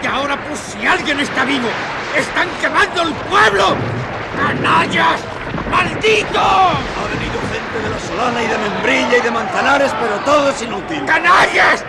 Y 0.02 0.06
ahora, 0.06 0.36
pues 0.46 0.58
si 0.58 0.86
alguien 0.86 1.20
está 1.20 1.44
vivo, 1.44 1.68
están 2.16 2.48
quemando 2.60 3.02
el 3.02 3.12
pueblo. 3.30 3.76
¡Canallas! 4.36 5.20
¡Malditos! 5.70 6.36
Ha 6.36 7.04
venido 7.08 7.38
gente 7.52 7.76
de 7.82 7.90
la 7.90 8.00
Solana 8.00 8.42
y 8.42 8.46
de 8.48 8.58
Membrilla 8.58 9.16
y 9.18 9.20
de 9.22 9.30
Manzanares, 9.30 9.92
pero 10.00 10.16
todo 10.26 10.50
es 10.50 10.62
inútil. 10.62 11.04
¡Canallas! 11.06 11.84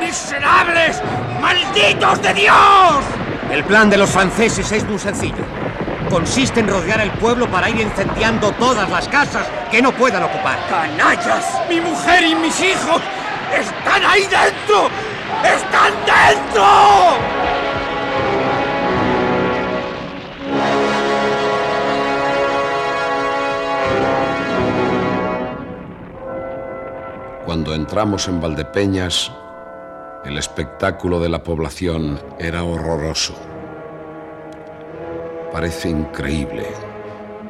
¡Miserables! 0.00 1.02
¡Malditos 1.40 2.22
de 2.22 2.34
Dios! 2.34 3.15
El 3.50 3.64
plan 3.64 3.88
de 3.88 3.96
los 3.96 4.10
franceses 4.10 4.70
es 4.72 4.84
muy 4.84 4.98
sencillo. 4.98 5.44
Consiste 6.10 6.60
en 6.60 6.68
rodear 6.68 7.00
el 7.00 7.10
pueblo 7.12 7.48
para 7.50 7.70
ir 7.70 7.80
incendiando 7.80 8.52
todas 8.52 8.88
las 8.90 9.08
casas 9.08 9.46
que 9.70 9.80
no 9.80 9.92
puedan 9.92 10.22
ocupar. 10.22 10.58
¡Canallas! 10.68 11.60
¡Mi 11.68 11.80
mujer 11.80 12.24
y 12.24 12.34
mis 12.34 12.60
hijos 12.60 13.00
están 13.52 14.04
ahí 14.04 14.22
dentro! 14.22 14.88
¡Están 15.42 15.92
dentro! 16.04 16.64
Cuando 27.44 27.74
entramos 27.74 28.26
en 28.28 28.40
Valdepeñas, 28.40 29.32
el 30.24 30.38
espectáculo 30.38 31.20
de 31.20 31.28
la 31.28 31.42
población 31.42 32.20
era 32.38 32.64
horroroso. 32.64 33.34
Parece 35.52 35.90
increíble 35.90 36.66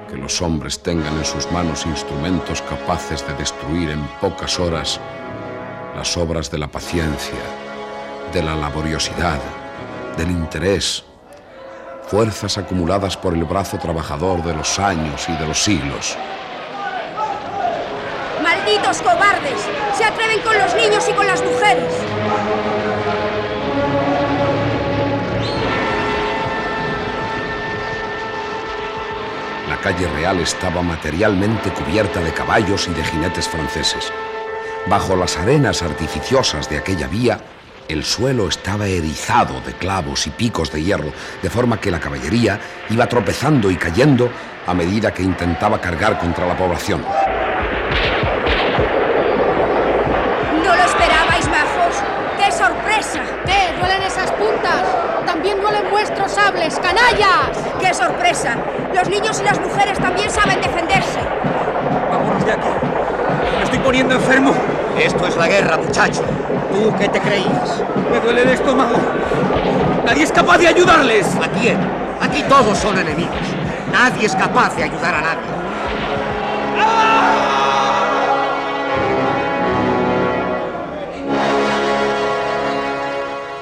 que 0.08 0.16
los 0.16 0.40
hombres 0.42 0.82
tengan 0.82 1.16
en 1.16 1.24
sus 1.24 1.50
manos 1.50 1.86
instrumentos 1.86 2.62
capaces 2.62 3.26
de 3.26 3.34
destruir 3.34 3.90
en 3.90 4.06
pocas 4.20 4.58
horas 4.60 5.00
las 5.96 6.16
obras 6.16 6.50
de 6.50 6.58
la 6.58 6.68
paciencia, 6.68 7.38
de 8.32 8.42
la 8.42 8.54
laboriosidad, 8.54 9.40
del 10.16 10.30
interés, 10.30 11.04
fuerzas 12.06 12.58
acumuladas 12.58 13.16
por 13.16 13.34
el 13.34 13.44
brazo 13.44 13.78
trabajador 13.78 14.42
de 14.44 14.54
los 14.54 14.78
años 14.78 15.28
y 15.28 15.32
de 15.32 15.46
los 15.46 15.58
siglos. 15.58 16.16
¡Malditos 18.66 19.00
cobardes! 19.00 19.60
Se 19.96 20.04
atreven 20.04 20.40
con 20.40 20.58
los 20.58 20.74
niños 20.74 21.08
y 21.08 21.12
con 21.12 21.24
las 21.24 21.40
mujeres. 21.40 21.84
La 29.68 29.76
calle 29.76 30.08
real 30.08 30.40
estaba 30.40 30.82
materialmente 30.82 31.70
cubierta 31.70 32.18
de 32.18 32.32
caballos 32.32 32.88
y 32.88 32.94
de 32.94 33.04
jinetes 33.04 33.48
franceses. 33.48 34.12
Bajo 34.88 35.14
las 35.14 35.36
arenas 35.36 35.82
artificiosas 35.82 36.68
de 36.68 36.78
aquella 36.78 37.06
vía, 37.06 37.38
el 37.86 38.02
suelo 38.02 38.48
estaba 38.48 38.88
erizado 38.88 39.60
de 39.60 39.74
clavos 39.74 40.26
y 40.26 40.30
picos 40.30 40.72
de 40.72 40.82
hierro, 40.82 41.12
de 41.40 41.50
forma 41.50 41.80
que 41.80 41.92
la 41.92 42.00
caballería 42.00 42.58
iba 42.90 43.06
tropezando 43.06 43.70
y 43.70 43.76
cayendo 43.76 44.28
a 44.66 44.74
medida 44.74 45.14
que 45.14 45.22
intentaba 45.22 45.80
cargar 45.80 46.18
contra 46.18 46.48
la 46.48 46.56
población. 46.56 47.04
Canallas! 56.52 57.56
¡Qué 57.80 57.92
sorpresa! 57.92 58.56
Los 58.94 59.08
niños 59.08 59.40
y 59.40 59.44
las 59.44 59.58
mujeres 59.60 59.98
también 59.98 60.30
saben 60.30 60.60
defenderse. 60.60 61.18
Vámonos 62.10 62.44
de 62.44 62.52
aquí. 62.52 62.68
Me 63.58 63.64
estoy 63.64 63.78
poniendo 63.80 64.14
enfermo. 64.14 64.54
Esto 64.98 65.26
es 65.26 65.36
la 65.36 65.48
guerra, 65.48 65.76
muchacho. 65.76 66.22
¿Tú 66.72 66.94
qué 66.98 67.08
te 67.08 67.20
creías? 67.20 67.82
Me 68.10 68.20
duele 68.20 68.42
el 68.42 68.50
estómago. 68.50 68.96
Nadie 70.04 70.24
es 70.24 70.32
capaz 70.32 70.58
de 70.58 70.68
ayudarles. 70.68 71.26
¿A 71.36 71.48
quién? 71.48 71.78
Aquí 72.20 72.42
todos 72.44 72.78
son 72.78 72.98
enemigos. 72.98 73.34
Nadie 73.92 74.26
es 74.26 74.36
capaz 74.36 74.74
de 74.76 74.84
ayudar 74.84 75.14
a 75.14 75.20
nadie. 75.20 75.56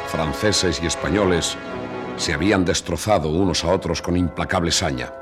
Franceses 0.08 0.80
y 0.80 0.86
españoles 0.86 1.56
se 2.16 2.32
habían 2.32 2.64
destrozado 2.64 3.28
unos 3.28 3.64
a 3.64 3.72
otros 3.72 4.00
con 4.02 4.16
implacable 4.16 4.70
saña, 4.70 5.12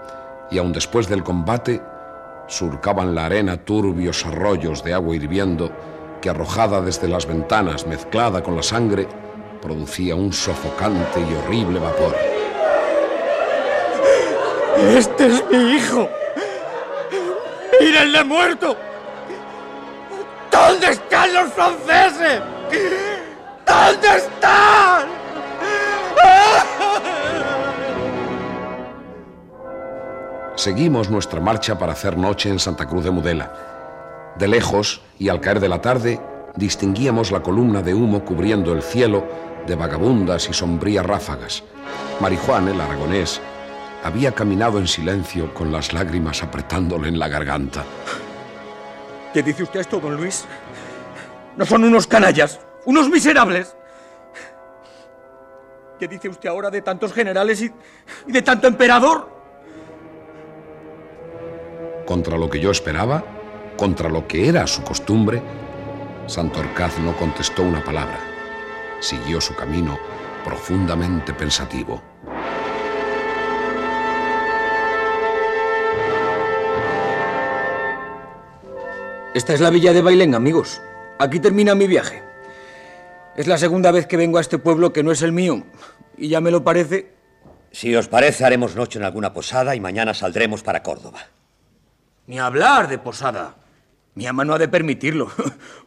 y 0.50 0.58
aun 0.58 0.72
después 0.72 1.08
del 1.08 1.22
combate 1.22 1.82
surcaban 2.48 3.14
la 3.14 3.26
arena 3.26 3.56
turbios 3.56 4.26
arroyos 4.26 4.84
de 4.84 4.94
agua 4.94 5.16
hirviendo 5.16 5.70
que 6.20 6.30
arrojada 6.30 6.80
desde 6.80 7.08
las 7.08 7.26
ventanas 7.26 7.86
mezclada 7.86 8.42
con 8.42 8.56
la 8.56 8.62
sangre 8.62 9.08
producía 9.60 10.14
un 10.14 10.32
sofocante 10.32 11.20
y 11.20 11.34
horrible 11.34 11.78
vapor. 11.78 12.16
Este 14.96 15.26
es 15.26 15.44
mi 15.50 15.76
hijo. 15.76 16.08
¡Mírenle 17.80 18.24
muerto! 18.24 18.76
¿Dónde 20.50 20.90
están 20.90 21.32
los 21.32 21.52
franceses? 21.52 22.42
¿Dónde 23.66 24.16
están? 24.16 25.21
Seguimos 30.54 31.08
nuestra 31.08 31.40
marcha 31.40 31.78
para 31.78 31.92
hacer 31.92 32.18
noche 32.18 32.50
en 32.50 32.58
Santa 32.58 32.86
Cruz 32.86 33.04
de 33.04 33.10
Mudela. 33.10 34.34
De 34.36 34.46
lejos, 34.48 35.00
y 35.18 35.30
al 35.30 35.40
caer 35.40 35.60
de 35.60 35.68
la 35.68 35.80
tarde, 35.80 36.20
distinguíamos 36.56 37.32
la 37.32 37.42
columna 37.42 37.80
de 37.80 37.94
humo 37.94 38.22
cubriendo 38.22 38.72
el 38.72 38.82
cielo 38.82 39.26
de 39.66 39.74
vagabundas 39.74 40.48
y 40.50 40.52
sombrías 40.52 41.06
ráfagas. 41.06 41.64
Marijuán, 42.20 42.68
el 42.68 42.80
aragonés, 42.80 43.40
había 44.04 44.32
caminado 44.32 44.78
en 44.78 44.86
silencio 44.86 45.54
con 45.54 45.72
las 45.72 45.94
lágrimas 45.94 46.42
apretándole 46.42 47.08
en 47.08 47.18
la 47.18 47.28
garganta. 47.28 47.84
¿Qué 49.32 49.42
dice 49.42 49.62
usted 49.62 49.80
esto, 49.80 50.00
don 50.00 50.16
Luis? 50.16 50.44
¿No 51.56 51.64
son 51.64 51.84
unos 51.84 52.06
canallas? 52.06 52.60
¿Unos 52.84 53.08
miserables? 53.08 53.74
¿Qué 55.98 56.08
dice 56.08 56.28
usted 56.28 56.50
ahora 56.50 56.68
de 56.68 56.82
tantos 56.82 57.14
generales 57.14 57.62
y, 57.62 57.72
y 58.26 58.32
de 58.32 58.42
tanto 58.42 58.66
emperador? 58.66 59.41
Contra 62.12 62.36
lo 62.36 62.50
que 62.50 62.60
yo 62.60 62.70
esperaba, 62.70 63.24
contra 63.74 64.10
lo 64.10 64.28
que 64.28 64.46
era 64.46 64.66
su 64.66 64.82
costumbre, 64.82 65.42
Santorcaz 66.26 66.98
no 66.98 67.16
contestó 67.16 67.62
una 67.62 67.82
palabra. 67.82 68.20
Siguió 69.00 69.40
su 69.40 69.54
camino 69.54 69.98
profundamente 70.44 71.32
pensativo. 71.32 72.02
Esta 79.32 79.54
es 79.54 79.60
la 79.62 79.70
villa 79.70 79.94
de 79.94 80.02
Bailén, 80.02 80.34
amigos. 80.34 80.82
Aquí 81.18 81.40
termina 81.40 81.74
mi 81.74 81.86
viaje. 81.86 82.22
Es 83.38 83.46
la 83.46 83.56
segunda 83.56 83.90
vez 83.90 84.06
que 84.06 84.18
vengo 84.18 84.36
a 84.36 84.42
este 84.42 84.58
pueblo 84.58 84.92
que 84.92 85.02
no 85.02 85.12
es 85.12 85.22
el 85.22 85.32
mío. 85.32 85.62
Y 86.18 86.28
ya 86.28 86.42
me 86.42 86.50
lo 86.50 86.62
parece. 86.62 87.14
Si 87.70 87.96
os 87.96 88.08
parece, 88.08 88.44
haremos 88.44 88.76
noche 88.76 88.98
en 88.98 89.06
alguna 89.06 89.32
posada 89.32 89.74
y 89.74 89.80
mañana 89.80 90.12
saldremos 90.12 90.62
para 90.62 90.82
Córdoba. 90.82 91.20
Ni 92.26 92.38
hablar 92.38 92.88
de 92.88 92.98
posada. 92.98 93.56
Mi 94.14 94.26
ama 94.26 94.44
no 94.44 94.54
ha 94.54 94.58
de 94.58 94.68
permitirlo. 94.68 95.30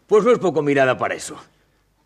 Pues 0.06 0.24
no 0.24 0.32
es 0.32 0.38
poco 0.38 0.62
mirada 0.62 1.00
para 1.00 1.16
eso. 1.16 1.36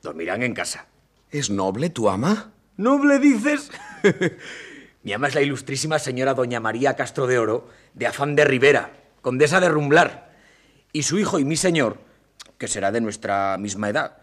Dormirán 0.01 0.41
en 0.41 0.53
casa. 0.53 0.85
¿Es 1.31 1.49
noble 1.49 1.89
tu 1.89 2.07
ama? 2.07 2.53
¿Noble 2.77 3.19
dices? 3.19 3.69
Mi 5.03 5.11
ama 5.11 5.27
es 5.27 5.35
la 5.35 5.41
ilustrísima 5.41 5.99
señora 5.99 6.33
doña 6.33 6.61
María 6.61 6.95
Castro 6.95 7.27
de 7.27 7.39
Oro, 7.39 7.67
de 7.95 8.07
Afán 8.07 8.35
de 8.35 8.45
Rivera, 8.45 8.93
condesa 9.21 9.59
de 9.59 9.67
Rumblar. 9.67 10.33
Y 10.93 11.03
su 11.03 11.19
hijo 11.19 11.39
y 11.39 11.43
mi 11.43 11.57
señor, 11.57 11.97
que 12.57 12.69
será 12.69 12.91
de 12.91 13.01
nuestra 13.01 13.57
misma 13.57 13.89
edad, 13.89 14.17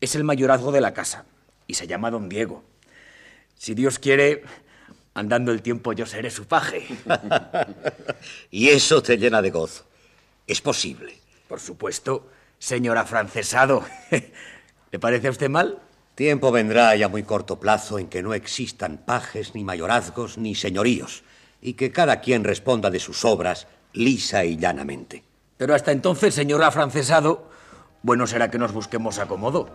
es 0.00 0.14
el 0.14 0.22
mayorazgo 0.22 0.70
de 0.70 0.80
la 0.80 0.94
casa 0.94 1.24
y 1.66 1.74
se 1.74 1.88
llama 1.88 2.12
don 2.12 2.28
Diego. 2.28 2.62
Si 3.56 3.74
Dios 3.74 3.98
quiere, 3.98 4.44
andando 5.16 5.50
el 5.50 5.62
tiempo 5.62 5.94
yo 5.94 6.04
seré 6.04 6.30
su 6.30 6.46
paje. 6.46 6.86
y 8.50 8.68
eso 8.68 9.02
te 9.02 9.16
llena 9.16 9.40
de 9.40 9.50
gozo. 9.50 9.84
Es 10.46 10.60
posible. 10.60 11.18
Por 11.48 11.58
supuesto, 11.58 12.28
señor 12.58 12.98
afrancesado. 12.98 13.82
¿Le 14.92 14.98
parece 14.98 15.28
a 15.28 15.30
usted 15.30 15.48
mal? 15.48 15.78
Tiempo 16.14 16.52
vendrá 16.52 16.94
ya 16.96 17.08
muy 17.08 17.22
corto 17.22 17.58
plazo 17.58 17.98
en 17.98 18.08
que 18.08 18.22
no 18.22 18.34
existan 18.34 18.98
pajes, 18.98 19.54
ni 19.54 19.64
mayorazgos, 19.64 20.36
ni 20.38 20.54
señoríos, 20.54 21.24
y 21.62 21.74
que 21.74 21.92
cada 21.92 22.20
quien 22.20 22.44
responda 22.44 22.90
de 22.90 23.00
sus 23.00 23.24
obras 23.24 23.66
lisa 23.94 24.44
y 24.44 24.58
llanamente. 24.58 25.24
Pero 25.56 25.74
hasta 25.74 25.92
entonces, 25.92 26.34
señor 26.34 26.62
afrancesado, 26.62 27.48
bueno 28.02 28.26
será 28.26 28.50
que 28.50 28.58
nos 28.58 28.72
busquemos 28.72 29.18
acomodo. 29.18 29.70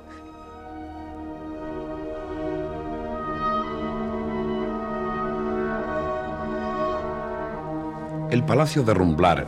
El 8.32 8.46
palacio 8.46 8.84
de 8.84 8.94
Rumblar 8.94 9.46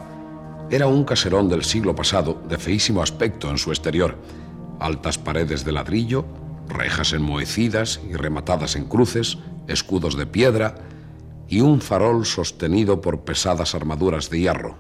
era 0.69 0.88
un 0.88 1.05
caserón 1.05 1.47
del 1.47 1.63
siglo 1.63 1.95
pasado 1.95 2.41
de 2.49 2.57
feísimo 2.57 3.01
aspecto 3.01 3.49
en 3.49 3.57
su 3.57 3.71
exterior. 3.71 4.17
Altas 4.77 5.17
paredes 5.17 5.63
de 5.63 5.71
ladrillo, 5.71 6.25
rejas 6.67 7.13
enmohecidas 7.13 8.01
y 8.09 8.15
rematadas 8.15 8.75
en 8.75 8.84
cruces, 8.84 9.38
escudos 9.69 10.17
de 10.17 10.25
piedra 10.25 10.75
y 11.47 11.61
un 11.61 11.79
farol 11.79 12.25
sostenido 12.25 12.99
por 12.99 13.21
pesadas 13.21 13.73
armaduras 13.73 14.29
de 14.29 14.39
hierro. 14.41 14.75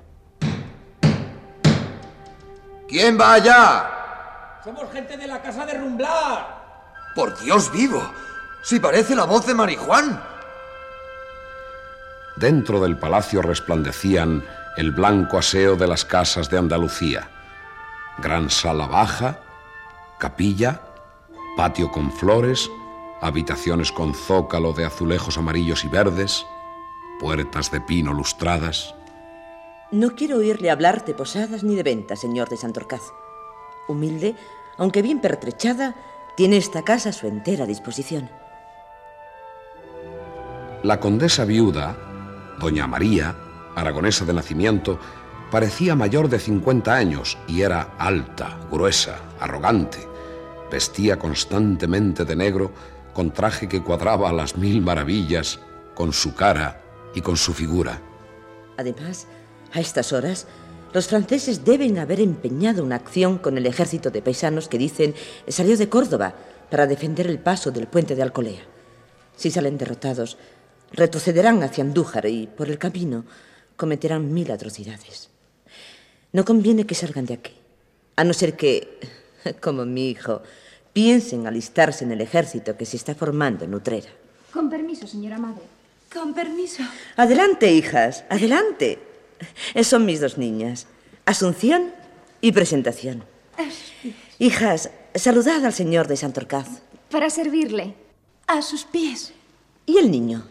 ¿Quién 2.89 3.17
va 3.17 3.35
allá? 3.35 4.59
Somos 4.65 4.91
gente 4.91 5.15
de 5.15 5.27
la 5.27 5.41
casa 5.41 5.65
de 5.65 5.75
Rumblar. 5.75 7.13
Por 7.15 7.39
Dios 7.39 7.71
vivo, 7.71 8.03
si 8.63 8.81
parece 8.81 9.15
la 9.15 9.23
voz 9.23 9.45
de 9.45 9.53
Marijuán. 9.53 10.32
Dentro 12.35 12.81
del 12.81 12.97
palacio 12.97 13.41
resplandecían 13.41 14.43
el 14.77 14.91
blanco 14.91 15.37
aseo 15.37 15.75
de 15.75 15.87
las 15.87 16.03
casas 16.03 16.49
de 16.49 16.57
Andalucía. 16.57 17.29
Gran 18.17 18.49
sala 18.49 18.87
baja, 18.87 19.39
capilla, 20.17 20.81
patio 21.55 21.91
con 21.91 22.11
flores, 22.11 22.69
habitaciones 23.21 23.91
con 23.91 24.15
zócalo 24.15 24.73
de 24.73 24.85
azulejos 24.85 25.37
amarillos 25.37 25.85
y 25.85 25.89
verdes, 25.89 26.45
puertas 27.19 27.71
de 27.71 27.81
pino 27.81 28.13
lustradas. 28.13 28.95
No 29.91 30.15
quiero 30.15 30.37
oírle 30.37 30.71
hablar 30.71 31.05
de 31.05 31.13
posadas 31.13 31.63
ni 31.63 31.75
de 31.75 31.83
ventas, 31.83 32.19
señor 32.19 32.49
de 32.49 32.57
Santorcaz. 32.57 33.01
Humilde, 33.87 34.35
aunque 34.77 35.03
bien 35.03 35.21
pertrechada, 35.21 35.95
tiene 36.35 36.57
esta 36.57 36.81
casa 36.81 37.09
a 37.09 37.13
su 37.13 37.27
entera 37.27 37.67
disposición. 37.67 38.29
La 40.81 40.99
condesa 40.99 41.45
viuda, 41.45 41.95
doña 42.63 42.87
María, 42.87 43.35
aragonesa 43.75 44.23
de 44.23 44.33
nacimiento, 44.33 44.97
parecía 45.51 45.95
mayor 45.95 46.29
de 46.29 46.39
50 46.39 46.95
años 46.95 47.37
y 47.45 47.61
era 47.61 47.93
alta, 47.99 48.57
gruesa, 48.71 49.19
arrogante. 49.37 49.99
Vestía 50.71 51.19
constantemente 51.19 52.23
de 52.23 52.35
negro, 52.37 52.71
con 53.13 53.31
traje 53.31 53.67
que 53.67 53.83
cuadraba 53.83 54.29
a 54.29 54.33
las 54.33 54.55
mil 54.55 54.81
maravillas, 54.81 55.59
con 55.93 56.13
su 56.13 56.33
cara 56.33 56.81
y 57.13 57.19
con 57.19 57.35
su 57.35 57.53
figura. 57.53 58.01
Además, 58.77 59.27
a 59.73 59.81
estas 59.81 60.13
horas, 60.13 60.47
los 60.93 61.07
franceses 61.07 61.65
deben 61.65 61.99
haber 61.99 62.21
empeñado 62.21 62.81
una 62.81 62.95
acción 62.95 63.39
con 63.39 63.57
el 63.57 63.65
ejército 63.65 64.09
de 64.09 64.21
paisanos 64.21 64.69
que 64.69 64.77
dicen 64.77 65.15
salió 65.49 65.75
de 65.75 65.89
Córdoba 65.89 66.33
para 66.71 66.87
defender 66.87 67.27
el 67.27 67.39
paso 67.39 67.71
del 67.71 67.87
puente 67.87 68.15
de 68.15 68.21
Alcolea. 68.21 68.61
Si 69.35 69.51
salen 69.51 69.77
derrotados, 69.77 70.37
retrocederán 70.93 71.61
hacia 71.63 71.83
Andújar 71.83 72.25
y, 72.27 72.47
por 72.47 72.69
el 72.69 72.77
camino, 72.77 73.25
cometerán 73.75 74.33
mil 74.33 74.51
atrocidades. 74.51 75.29
No 76.31 76.45
conviene 76.45 76.85
que 76.85 76.95
salgan 76.95 77.25
de 77.25 77.35
aquí, 77.35 77.53
a 78.15 78.23
no 78.23 78.33
ser 78.33 78.55
que, 78.55 78.99
como 79.61 79.85
mi 79.85 80.09
hijo, 80.09 80.41
piensen 80.93 81.47
alistarse 81.47 82.03
en 82.05 82.11
el 82.11 82.21
ejército 82.21 82.77
que 82.77 82.85
se 82.85 82.97
está 82.97 83.15
formando 83.15 83.65
en 83.65 83.73
Utrera. 83.73 84.09
Con 84.51 84.69
permiso, 84.69 85.07
señora 85.07 85.37
madre. 85.37 85.63
Con 86.13 86.33
permiso. 86.33 86.83
Adelante, 87.15 87.71
hijas, 87.71 88.23
adelante. 88.29 88.99
Son 89.81 90.05
mis 90.05 90.21
dos 90.21 90.37
niñas, 90.37 90.85
Asunción 91.25 91.91
y 92.39 92.51
Presentación. 92.51 93.23
Hijas, 94.39 94.91
saludad 95.15 95.65
al 95.65 95.73
señor 95.73 96.07
de 96.07 96.17
Santorcaz. 96.17 96.67
Para 97.09 97.29
servirle. 97.29 97.95
A 98.45 98.61
sus 98.61 98.83
pies. 98.83 99.33
¿Y 99.85 99.97
el 99.97 100.11
niño? 100.11 100.45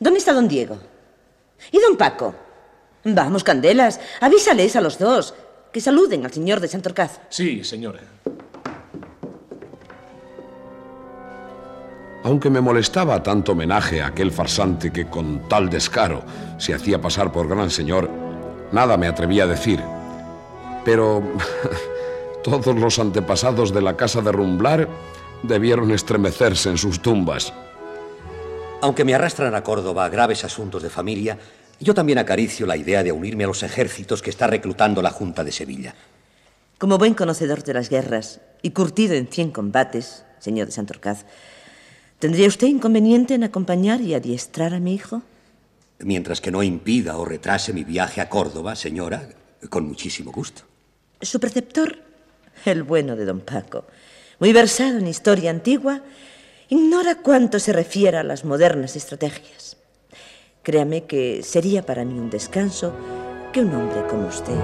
¿Dónde 0.00 0.18
está 0.18 0.32
don 0.32 0.48
Diego? 0.48 0.78
¿Y 1.72 1.80
don 1.80 1.96
Paco? 1.96 2.34
Vamos, 3.04 3.42
Candelas, 3.42 4.00
avísales 4.20 4.76
a 4.76 4.80
los 4.80 4.98
dos 4.98 5.34
que 5.72 5.80
saluden 5.80 6.24
al 6.24 6.32
señor 6.32 6.60
de 6.60 6.68
Santorcaz. 6.68 7.20
Sí, 7.30 7.64
señora. 7.64 8.00
Aunque 12.24 12.50
me 12.50 12.60
molestaba 12.60 13.22
tanto 13.22 13.52
homenaje 13.52 14.02
a 14.02 14.08
aquel 14.08 14.32
farsante 14.32 14.92
que 14.92 15.06
con 15.06 15.48
tal 15.48 15.70
descaro 15.70 16.22
se 16.58 16.74
hacía 16.74 17.00
pasar 17.00 17.32
por 17.32 17.48
gran 17.48 17.70
señor, 17.70 18.10
nada 18.72 18.96
me 18.96 19.06
atrevía 19.06 19.44
a 19.44 19.46
decir. 19.46 19.82
Pero 20.84 21.22
todos 22.44 22.76
los 22.76 22.98
antepasados 22.98 23.72
de 23.72 23.82
la 23.82 23.96
casa 23.96 24.20
de 24.20 24.32
Rumblar 24.32 24.88
debieron 25.42 25.90
estremecerse 25.90 26.68
en 26.70 26.78
sus 26.78 27.00
tumbas. 27.00 27.52
Aunque 28.80 29.04
me 29.04 29.14
arrastran 29.14 29.56
a 29.56 29.64
Córdoba 29.64 30.04
a 30.04 30.08
graves 30.08 30.44
asuntos 30.44 30.84
de 30.84 30.90
familia, 30.90 31.36
yo 31.80 31.94
también 31.94 32.18
acaricio 32.18 32.64
la 32.64 32.76
idea 32.76 33.02
de 33.02 33.10
unirme 33.10 33.42
a 33.42 33.48
los 33.48 33.64
ejércitos 33.64 34.22
que 34.22 34.30
está 34.30 34.46
reclutando 34.46 35.02
la 35.02 35.10
Junta 35.10 35.42
de 35.42 35.50
Sevilla. 35.50 35.94
Como 36.78 36.96
buen 36.96 37.14
conocedor 37.14 37.64
de 37.64 37.74
las 37.74 37.90
guerras 37.90 38.40
y 38.62 38.70
curtido 38.70 39.14
en 39.14 39.26
cien 39.26 39.50
combates, 39.50 40.24
señor 40.38 40.66
de 40.66 40.72
Santorcaz, 40.72 41.24
¿tendría 42.20 42.46
usted 42.46 42.68
inconveniente 42.68 43.34
en 43.34 43.42
acompañar 43.42 44.00
y 44.00 44.14
adiestrar 44.14 44.72
a 44.72 44.78
mi 44.78 44.94
hijo? 44.94 45.22
Mientras 45.98 46.40
que 46.40 46.52
no 46.52 46.62
impida 46.62 47.16
o 47.16 47.24
retrase 47.24 47.72
mi 47.72 47.82
viaje 47.82 48.20
a 48.20 48.28
Córdoba, 48.28 48.76
señora, 48.76 49.28
con 49.70 49.88
muchísimo 49.88 50.30
gusto. 50.30 50.62
Su 51.20 51.40
preceptor, 51.40 51.98
el 52.64 52.84
bueno 52.84 53.16
de 53.16 53.24
don 53.24 53.40
Paco, 53.40 53.86
muy 54.38 54.52
versado 54.52 54.98
en 54.98 55.08
historia 55.08 55.50
antigua, 55.50 56.02
ignora 56.68 57.16
cuánto 57.16 57.58
se 57.58 57.72
refiere 57.72 58.18
a 58.18 58.22
las 58.22 58.44
modernas 58.44 58.96
estrategias. 58.96 59.76
Créame 60.62 61.04
que 61.04 61.42
sería 61.42 61.84
para 61.84 62.04
mí 62.04 62.18
un 62.18 62.28
descanso 62.28 62.92
que 63.52 63.60
un 63.60 63.74
hombre 63.74 64.06
como 64.06 64.28
usted. 64.28 64.58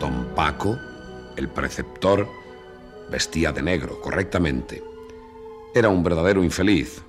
Don 0.00 0.26
Paco, 0.34 0.78
el 1.36 1.48
preceptor, 1.48 2.26
vestía 3.10 3.52
de 3.52 3.62
negro 3.62 4.00
correctamente. 4.00 4.82
Era 5.74 5.90
un 5.90 6.02
verdadero 6.02 6.42
infeliz, 6.42 7.02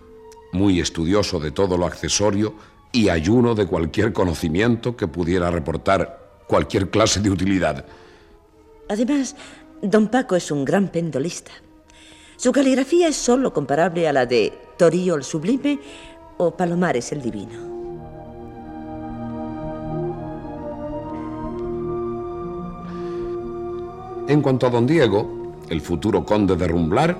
muy 0.51 0.79
estudioso 0.79 1.39
de 1.39 1.51
todo 1.51 1.77
lo 1.77 1.85
accesorio 1.85 2.55
y 2.91 3.09
ayuno 3.09 3.55
de 3.55 3.67
cualquier 3.67 4.13
conocimiento 4.13 4.95
que 4.95 5.07
pudiera 5.07 5.51
reportar 5.51 6.43
cualquier 6.47 6.89
clase 6.89 7.19
de 7.19 7.29
utilidad. 7.29 7.85
Además, 8.89 9.35
don 9.81 10.07
Paco 10.07 10.35
es 10.35 10.49
un 10.51 10.63
gran 10.65 10.87
pendolista. 10.87 11.51
Su 12.37 12.51
caligrafía 12.51 13.07
es 13.07 13.15
solo 13.15 13.51
comparable 13.51 14.07
a 14.07 14.13
la 14.13 14.25
de 14.25 14.53
Torío 14.77 15.15
el 15.15 15.23
Sublime 15.23 15.79
o 16.37 16.55
Palomares 16.55 17.11
el 17.11 17.21
Divino. 17.21 17.77
En 24.27 24.41
cuanto 24.41 24.67
a 24.67 24.69
don 24.69 24.85
Diego, 24.85 25.55
el 25.69 25.81
futuro 25.81 26.25
conde 26.25 26.55
de 26.55 26.67
Rumblar, 26.67 27.17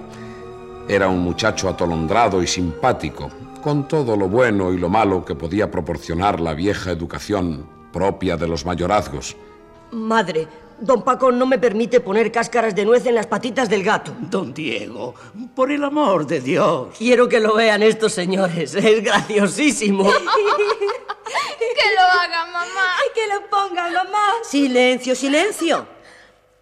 era 0.88 1.10
un 1.10 1.20
muchacho 1.20 1.68
atolondrado 1.70 2.42
y 2.42 2.48
simpático, 2.48 3.30
con 3.62 3.88
todo 3.88 4.16
lo 4.16 4.30
bueno 4.30 4.72
y 4.72 4.78
lo 4.78 4.90
malo 4.90 5.26
que 5.26 5.36
podía 5.36 5.70
proporcionar 5.70 6.40
la 6.40 6.54
vieja 6.54 6.92
educación 6.92 7.68
propia 7.92 8.38
de 8.38 8.48
los 8.48 8.66
mayorazgos. 8.66 9.36
Madre, 9.92 10.48
don 10.80 11.04
Paco 11.04 11.32
no 11.32 11.46
me 11.46 11.58
permite 11.58 12.00
poner 12.00 12.32
cáscaras 12.32 12.76
de 12.76 12.86
nuez 12.86 13.06
en 13.06 13.16
las 13.16 13.28
patitas 13.28 13.70
del 13.70 13.84
gato. 13.84 14.14
Don 14.20 14.54
Diego, 14.54 15.14
por 15.56 15.72
el 15.72 15.84
amor 15.84 16.26
de 16.26 16.40
Dios. 16.40 16.96
Quiero 16.98 17.28
que 17.28 17.40
lo 17.40 17.56
vean 17.56 17.84
estos 17.84 18.14
señores. 18.14 18.76
Es 18.76 19.04
graciosísimo. 19.04 20.04
que 20.10 21.96
lo 21.96 22.02
haga, 22.02 22.46
mamá. 22.46 22.66
Que 23.16 23.34
lo 23.34 23.50
ponga, 23.50 23.90
mamá. 23.90 24.44
Silencio, 24.44 25.16
silencio. 25.16 25.88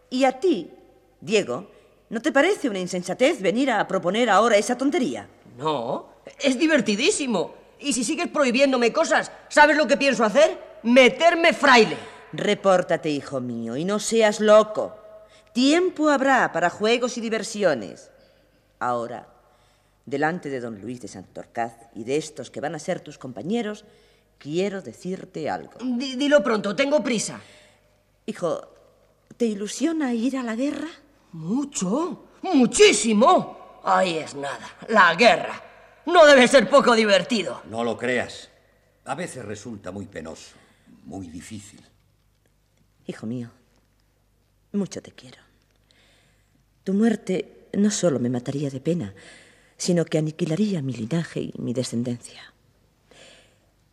¿Y 0.09 0.23
a 0.23 0.39
ti, 0.39 0.71
Diego, 1.19 1.67
no 2.09 2.21
te 2.21 2.31
parece 2.31 2.69
una 2.69 2.79
insensatez 2.79 3.41
venir 3.41 3.71
a 3.71 3.87
proponer 3.87 4.29
ahora 4.29 4.57
esa 4.57 4.77
tontería? 4.77 5.27
No, 5.57 6.09
es 6.39 6.59
divertidísimo. 6.59 7.53
Y 7.79 7.93
si 7.93 8.03
sigues 8.03 8.27
prohibiéndome 8.27 8.93
cosas, 8.93 9.31
¿sabes 9.49 9.77
lo 9.77 9.87
que 9.87 9.97
pienso 9.97 10.23
hacer? 10.23 10.57
Meterme 10.83 11.53
fraile. 11.53 11.97
Repórtate, 12.31 13.09
hijo 13.09 13.41
mío, 13.41 13.75
y 13.75 13.85
no 13.85 13.99
seas 13.99 14.39
loco. 14.39 14.95
Tiempo 15.53 16.09
habrá 16.09 16.51
para 16.51 16.69
juegos 16.69 17.17
y 17.17 17.21
diversiones. 17.21 18.11
Ahora, 18.79 19.27
delante 20.05 20.49
de 20.49 20.59
don 20.59 20.81
Luis 20.81 21.01
de 21.01 21.07
Santorcaz 21.07 21.73
y 21.95 22.03
de 22.03 22.17
estos 22.17 22.51
que 22.51 22.61
van 22.61 22.75
a 22.75 22.79
ser 22.79 22.99
tus 22.99 23.17
compañeros, 23.17 23.85
quiero 24.37 24.81
decirte 24.81 25.49
algo. 25.49 25.73
D 25.81 26.15
dilo 26.17 26.43
pronto, 26.43 26.75
tengo 26.75 27.03
prisa. 27.03 27.39
Hijo, 28.25 28.67
¿te 29.37 29.45
ilusiona 29.45 30.13
ir 30.13 30.37
a 30.37 30.43
la 30.43 30.55
guerra? 30.55 30.89
Mucho, 31.35 32.29
muchísimo. 32.43 33.81
Ahí 33.83 34.19
es 34.19 34.35
nada, 34.35 34.77
la 34.87 35.13
guerra. 35.15 35.61
No 36.05 36.25
debe 36.25 36.47
ser 36.47 36.69
poco 36.69 36.95
divertido. 36.95 37.61
No 37.69 37.83
lo 37.83 37.97
creas. 37.97 38.47
A 39.03 39.15
veces 39.15 39.43
resulta 39.43 39.91
muy 39.91 40.05
penoso, 40.05 40.55
muy 41.03 41.27
difícil. 41.27 41.83
Hijo 43.05 43.25
mío, 43.27 43.51
mucho 44.71 45.01
te 45.01 45.11
quiero. 45.11 45.37
Tu 46.85 46.93
muerte 46.93 47.67
no 47.73 47.91
solo 47.91 48.17
me 48.17 48.29
mataría 48.29 48.69
de 48.69 48.79
pena, 48.79 49.13
sino 49.75 50.05
que 50.05 50.17
aniquilaría 50.17 50.81
mi 50.81 50.93
linaje 50.93 51.41
y 51.41 51.53
mi 51.57 51.73
descendencia. 51.73 52.53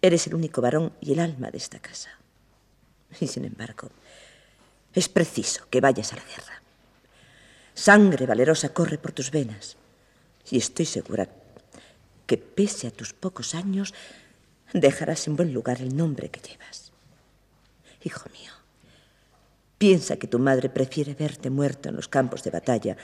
Eres 0.01 0.29
el 0.29 0.37
único 0.37 0.63
varón 0.63 0.93
y 1.01 1.13
el 1.13 1.19
alma 1.19 1.51
de 1.51 1.59
esta 1.59 1.81
casa. 1.81 2.11
Y 3.21 3.27
sin 3.27 3.45
embargo, 3.45 3.91
es 4.95 5.09
preciso 5.09 5.67
que 5.69 5.81
vayas 5.81 6.13
a 6.13 6.17
la 6.17 6.25
guerra. 6.25 6.62
Sangre 7.75 8.27
valerosa 8.27 8.71
corre 8.71 8.99
por 8.99 9.13
tus 9.13 9.31
venas. 9.31 9.77
Y 10.51 10.59
estoy 10.59 10.87
segura 10.87 11.29
que 12.27 12.37
pese 12.37 12.87
a 12.87 12.91
tus 12.91 13.13
pocos 13.13 13.55
años, 13.55 13.95
dejarás 14.73 15.27
en 15.27 15.37
buen 15.37 15.53
lugar 15.53 15.81
el 15.81 15.97
nombre 15.97 16.31
que 16.31 16.41
llevas. 16.41 16.93
Hijo 18.03 18.29
mío, 18.31 18.53
Piensa 19.83 20.17
que 20.17 20.29
tu 20.29 20.39
madre 20.39 20.69
prefiere 20.69 21.13
verte 21.13 21.51
muerto 21.51 21.89
en 21.89 21.97
los 21.97 22.07
campos 22.07 22.45
de 22.45 22.53
batalla 22.53 22.97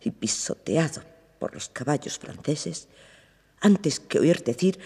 y 0.00 0.10
pisoteado 0.10 1.02
por 1.38 1.52
los 1.52 1.68
caballos 1.68 2.18
franceses 2.18 2.88
antes 3.60 4.00
que 4.00 4.18
oír 4.18 4.42
decir 4.42 4.78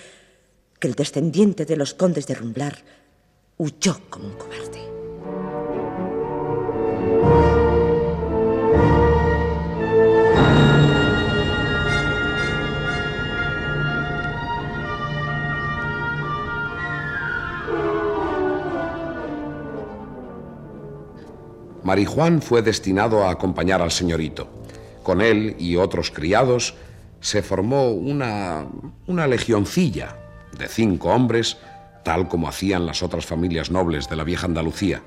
que 0.80 0.88
el 0.88 0.96
descendiente 0.96 1.64
de 1.64 1.76
los 1.76 1.94
condes 1.94 2.26
de 2.26 2.34
Rumblar 2.34 2.76
huyó 3.56 4.00
como 4.10 4.26
un 4.26 4.34
cobarde. 4.34 5.01
Marijuán 21.92 22.40
fue 22.40 22.62
destinado 22.62 23.22
a 23.22 23.30
acompañar 23.30 23.82
al 23.82 23.90
señorito. 23.90 24.48
Con 25.02 25.20
él 25.20 25.56
y 25.58 25.76
otros 25.76 26.10
criados 26.10 26.74
se 27.20 27.42
formó 27.42 27.90
una, 27.90 28.66
una 29.06 29.26
legioncilla 29.26 30.16
de 30.56 30.68
cinco 30.68 31.10
hombres, 31.10 31.58
tal 32.02 32.28
como 32.28 32.48
hacían 32.48 32.86
las 32.86 33.02
otras 33.02 33.26
familias 33.26 33.70
nobles 33.70 34.08
de 34.08 34.16
la 34.16 34.24
vieja 34.24 34.46
Andalucía. 34.46 35.02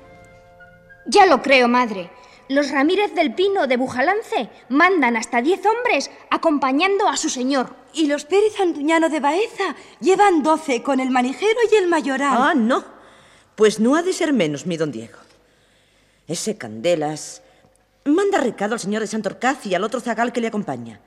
Ya 1.08 1.26
lo 1.26 1.42
creo, 1.42 1.66
madre. 1.66 2.08
Los 2.48 2.70
Ramírez 2.70 3.12
del 3.16 3.34
Pino 3.34 3.66
de 3.66 3.78
Bujalance 3.78 4.48
mandan 4.68 5.16
hasta 5.16 5.42
diez 5.42 5.62
hombres 5.66 6.12
acompañando 6.30 7.08
a 7.08 7.16
su 7.16 7.28
señor. 7.28 7.74
Y 7.94 8.06
los 8.06 8.26
Pérez 8.26 8.60
Anduñano 8.60 9.08
de 9.08 9.18
Baeza 9.18 9.74
llevan 9.98 10.44
doce 10.44 10.84
con 10.84 11.00
el 11.00 11.10
manijero 11.10 11.58
y 11.68 11.74
el 11.74 11.88
mayoral. 11.88 12.38
Ah, 12.40 12.54
no. 12.54 12.84
Pues 13.56 13.80
no 13.80 13.96
ha 13.96 14.04
de 14.04 14.12
ser 14.12 14.32
menos, 14.32 14.66
mi 14.66 14.76
don 14.76 14.92
Diego. 14.92 15.25
Ese 16.26 16.56
Candelas 16.56 17.42
manda 18.04 18.40
recado 18.40 18.74
al 18.74 18.80
señor 18.80 19.00
de 19.00 19.06
Santorcaz 19.06 19.64
y 19.66 19.74
al 19.74 19.84
otro 19.84 20.00
zagal 20.00 20.32
que 20.32 20.40
le 20.40 20.48
acompaña. 20.48 21.00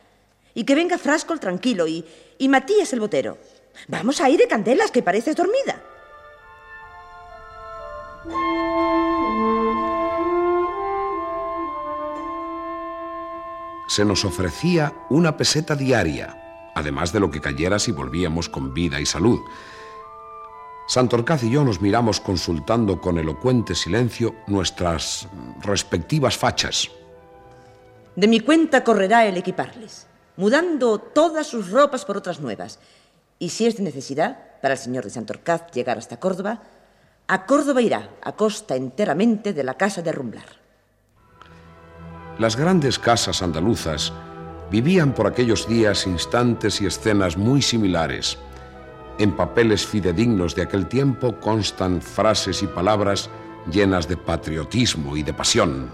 Y 0.53 0.63
que 0.63 0.75
venga 0.75 0.97
Frasco 0.97 1.33
el 1.33 1.39
tranquilo 1.39 1.87
y, 1.87 2.05
y 2.37 2.47
Matías 2.47 2.93
el 2.93 2.99
botero. 2.99 3.37
Vamos 3.87 4.21
a 4.21 4.29
ir 4.29 4.39
de 4.39 4.47
Candelas, 4.47 4.91
que 4.91 5.03
pareces 5.03 5.35
dormida. 5.35 5.81
Se 13.87 14.05
nos 14.05 14.23
ofrecía 14.23 14.93
una 15.09 15.35
peseta 15.35 15.75
diaria, 15.75 16.71
además 16.75 17.11
de 17.11 17.19
lo 17.19 17.31
que 17.31 17.41
cayera 17.41 17.79
si 17.79 17.91
volvíamos 17.91 18.47
con 18.47 18.73
vida 18.73 18.99
y 18.99 19.05
salud. 19.05 19.39
Santorcaz 20.89 21.43
y 21.43 21.51
yo 21.51 21.63
nos 21.63 21.81
miramos 21.81 22.19
consultando 22.19 22.99
con 22.99 23.19
elocuente 23.19 23.75
silencio 23.75 24.33
nuestras 24.47 25.27
respectivas 25.61 26.35
fachas. 26.35 26.89
De 28.15 28.27
mi 28.27 28.39
cuenta 28.39 28.83
correrá 28.83 29.27
el 29.27 29.37
equiparles, 29.37 30.07
mudando 30.35 30.97
todas 30.97 31.45
sus 31.45 31.69
ropas 31.69 32.05
por 32.05 32.17
otras 32.17 32.39
nuevas. 32.39 32.79
Y 33.37 33.49
si 33.49 33.67
es 33.67 33.77
de 33.77 33.83
necesidad 33.83 34.39
para 34.63 34.73
el 34.73 34.79
señor 34.79 35.03
de 35.03 35.11
Santorcaz 35.11 35.69
llegar 35.73 35.99
hasta 35.99 36.19
Córdoba, 36.19 36.63
a 37.27 37.45
Córdoba 37.45 37.83
irá, 37.83 38.09
a 38.23 38.31
costa 38.31 38.75
enteramente 38.75 39.53
de 39.53 39.63
la 39.63 39.75
casa 39.75 40.01
de 40.01 40.11
Rumblar. 40.11 40.57
Las 42.39 42.55
grandes 42.55 42.97
casas 42.97 43.43
andaluzas 43.43 44.11
vivían 44.71 45.13
por 45.13 45.27
aquellos 45.27 45.67
días 45.67 46.07
instantes 46.07 46.81
y 46.81 46.87
escenas 46.87 47.37
muy 47.37 47.61
similares. 47.61 48.39
En 49.19 49.33
papeles 49.33 49.85
fidedignos 49.85 50.55
de 50.55 50.61
aquel 50.61 50.87
tiempo 50.87 51.41
constan 51.41 52.01
frases 52.01 52.63
y 52.63 52.67
palabras 52.67 53.29
llenas 53.69 54.07
de 54.07 54.15
patriotismo 54.15 55.17
y 55.17 55.23
de 55.23 55.33
pasión. 55.33 55.91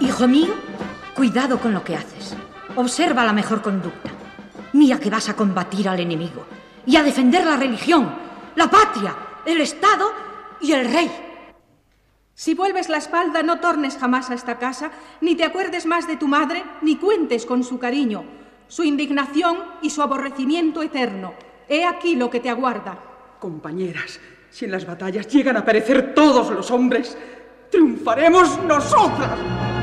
Hijo 0.00 0.26
mío, 0.26 0.48
cuidado 1.14 1.60
con 1.60 1.72
lo 1.72 1.84
que 1.84 1.94
haces. 1.94 2.34
Observa 2.74 3.24
la 3.24 3.32
mejor 3.32 3.62
conducta. 3.62 4.10
Mira 4.72 4.98
que 4.98 5.10
vas 5.10 5.28
a 5.28 5.36
combatir 5.36 5.88
al 5.88 6.00
enemigo 6.00 6.44
y 6.84 6.96
a 6.96 7.04
defender 7.04 7.44
la 7.46 7.56
religión, 7.56 8.29
la 8.60 8.68
patria, 8.68 9.16
el 9.46 9.62
Estado 9.62 10.12
y 10.60 10.72
el 10.72 10.92
rey. 10.92 11.10
Si 12.34 12.52
vuelves 12.52 12.90
la 12.90 12.98
espalda, 12.98 13.42
no 13.42 13.58
tornes 13.58 13.96
jamás 13.96 14.28
a 14.28 14.34
esta 14.34 14.58
casa, 14.58 14.90
ni 15.22 15.34
te 15.34 15.44
acuerdes 15.44 15.86
más 15.86 16.06
de 16.06 16.18
tu 16.18 16.28
madre, 16.28 16.62
ni 16.82 16.96
cuentes 16.96 17.46
con 17.46 17.64
su 17.64 17.78
cariño, 17.78 18.22
su 18.68 18.82
indignación 18.82 19.56
y 19.80 19.88
su 19.88 20.02
aborrecimiento 20.02 20.82
eterno. 20.82 21.32
He 21.70 21.86
aquí 21.86 22.16
lo 22.16 22.28
que 22.28 22.40
te 22.40 22.50
aguarda. 22.50 22.98
Compañeras, 23.38 24.20
si 24.50 24.66
en 24.66 24.72
las 24.72 24.84
batallas 24.84 25.26
llegan 25.28 25.56
a 25.56 25.64
perecer 25.64 26.14
todos 26.14 26.50
los 26.50 26.70
hombres, 26.70 27.16
triunfaremos 27.70 28.62
nosotras. 28.64 29.79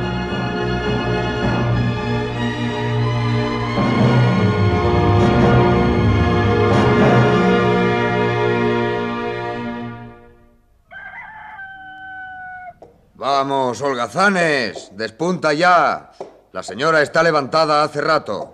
Vamos, 13.18 13.82
holgazanes, 13.82 14.92
despunta 14.96 15.52
ya. 15.52 16.12
La 16.52 16.62
señora 16.62 17.02
está 17.02 17.24
levantada 17.24 17.82
hace 17.82 18.00
rato. 18.00 18.54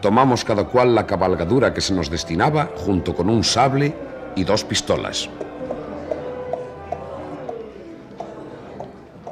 Tomamos 0.00 0.44
cada 0.44 0.62
cual 0.68 0.94
la 0.94 1.04
cabalgadura 1.04 1.74
que 1.74 1.80
se 1.80 1.92
nos 1.92 2.08
destinaba 2.08 2.70
junto 2.76 3.12
con 3.12 3.28
un 3.28 3.42
sable 3.42 3.92
y 4.36 4.44
dos 4.44 4.62
pistolas. 4.62 5.28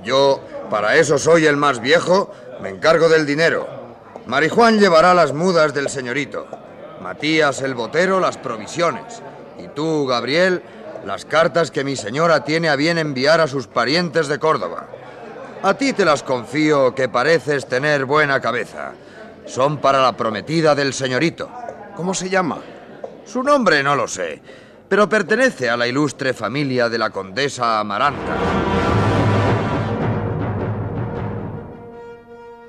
Yo, 0.03 0.41
para 0.69 0.97
eso 0.97 1.17
soy 1.17 1.47
el 1.47 1.57
más 1.57 1.79
viejo, 1.81 2.33
me 2.61 2.71
encargo 2.71 3.09
del 3.09 3.25
dinero. 3.25 3.69
Marijuán 4.27 4.81
llevará 4.81 5.15
las 5.15 5.33
mudas 5.33 5.73
del 5.75 5.89
señorito. 5.89 6.62
Matías 7.03 7.61
el 7.63 7.75
botero 7.75 8.21
las 8.21 8.39
provisiones. 8.39 9.23
Y 9.59 9.69
tú, 9.69 10.07
Gabriel, 10.07 10.63
las 11.05 11.25
cartas 11.25 11.71
que 11.71 11.83
mi 11.85 11.97
señora 11.97 12.45
tiene 12.45 12.69
a 12.69 12.77
bien 12.77 12.97
enviar 12.97 13.41
a 13.41 13.49
sus 13.49 13.67
parientes 13.67 14.29
de 14.29 14.39
Córdoba. 14.39 14.87
A 15.63 15.75
ti 15.75 15.93
te 15.93 16.05
las 16.05 16.23
confío 16.23 16.95
que 16.95 17.09
pareces 17.09 17.67
tener 17.67 18.05
buena 18.05 18.41
cabeza. 18.41 18.93
Son 19.47 19.79
para 19.79 20.01
la 20.01 20.17
prometida 20.17 20.75
del 20.75 20.93
señorito. 20.93 21.51
¿Cómo 21.97 22.15
se 22.15 22.31
llama? 22.31 22.59
Su 23.25 23.43
nombre 23.43 23.83
no 23.83 23.97
lo 23.97 24.07
sé, 24.07 24.41
pero 24.89 25.09
pertenece 25.09 25.69
a 25.69 25.77
la 25.77 25.89
ilustre 25.89 26.33
familia 26.33 26.89
de 26.89 26.99
la 26.99 27.11
condesa 27.11 27.81
Amaranta. 27.81 28.37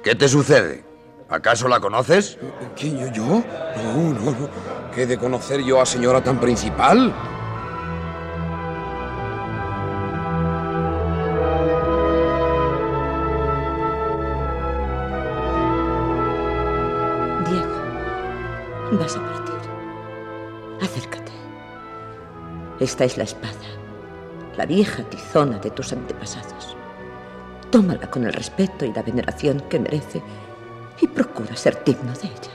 ¿Qué 0.03 0.15
te 0.15 0.27
sucede? 0.27 0.92
¿Acaso 1.33 1.67
la 1.67 1.79
conoces? 1.79 2.37
¿Quién, 2.75 2.99
yo? 2.99 3.11
¿Yo? 3.11 3.23
No, 3.23 4.13
no, 4.13 4.31
no. 4.31 4.49
¿Qué 4.93 5.07
de 5.07 5.17
conocer 5.17 5.63
yo 5.63 5.81
a 5.81 5.85
señora 5.87 6.21
tan 6.21 6.39
principal? 6.39 7.11
Diego, 17.49 18.99
vas 18.99 19.17
a 19.17 19.25
partir. 19.25 19.55
Acércate. 20.83 21.31
Esta 22.79 23.05
es 23.05 23.17
la 23.17 23.23
espada, 23.23 23.51
la 24.55 24.67
vieja 24.67 25.01
tizona 25.09 25.57
de 25.57 25.71
tus 25.71 25.93
antepasados. 25.93 26.77
Tómala 27.71 28.07
con 28.11 28.23
el 28.23 28.33
respeto 28.33 28.85
y 28.85 28.93
la 28.93 29.01
veneración 29.01 29.61
que 29.61 29.79
merece 29.79 30.21
y 31.03 31.07
procura 31.07 31.53
ser 31.57 31.83
digno 31.83 32.13
de 32.13 32.27
ella. 32.27 32.53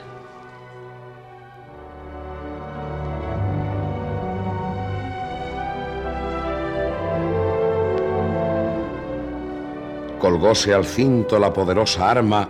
Colgóse 10.19 10.73
al 10.73 10.87
cinto 10.87 11.39
la 11.39 11.53
poderosa 11.53 12.11
arma 12.11 12.49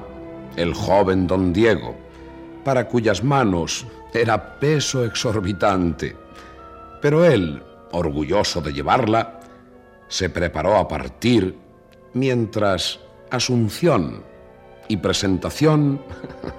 el 0.57 0.73
joven 0.73 1.27
don 1.27 1.53
Diego, 1.53 1.97
para 2.65 2.87
cuyas 2.87 3.25
manos 3.25 3.85
era 4.15 4.59
peso 4.59 5.05
exorbitante. 5.05 6.17
Pero 7.03 7.25
él, 7.25 7.63
orgulloso 7.91 8.61
de 8.61 8.73
llevarla, 8.73 9.41
se 10.07 10.31
preparó 10.31 10.77
a 10.77 10.87
partir 10.87 11.59
mientras 12.15 13.01
Asunción 13.31 14.28
y 14.89 14.97
presentación, 14.97 16.01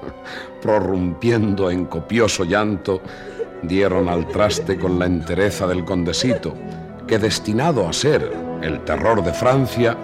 prorrumpiendo 0.62 1.70
en 1.70 1.86
copioso 1.86 2.46
llanto, 2.46 3.02
dieron 3.62 4.08
al 4.08 4.28
traste 4.28 4.78
con 4.78 5.00
la 5.00 5.06
entereza 5.06 5.68
del 5.68 5.84
condesito, 5.84 6.54
que 7.08 7.20
destinado 7.20 7.88
a 7.88 7.94
ser 7.94 8.32
el 8.62 8.84
terror 8.86 9.24
de 9.24 9.34
Francia, 9.34 9.98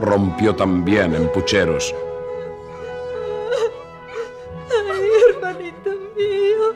rompió 0.00 0.54
también 0.54 1.14
en 1.14 1.30
pucheros. 1.30 1.94
Ay, 4.90 5.10
hermanito 5.28 5.90
mío. 6.16 6.74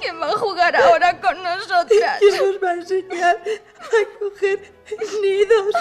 ¿Quién 0.00 0.20
va 0.20 0.30
a 0.30 0.38
jugar 0.38 0.74
ahora 0.76 1.20
con 1.20 1.42
nosotras? 1.42 2.18
¿Quién 2.18 2.36
nos 2.38 2.62
va 2.62 2.70
a 2.70 2.74
enseñar 2.74 3.42
a 3.78 4.18
coger 4.18 4.72
nidos? 5.20 5.74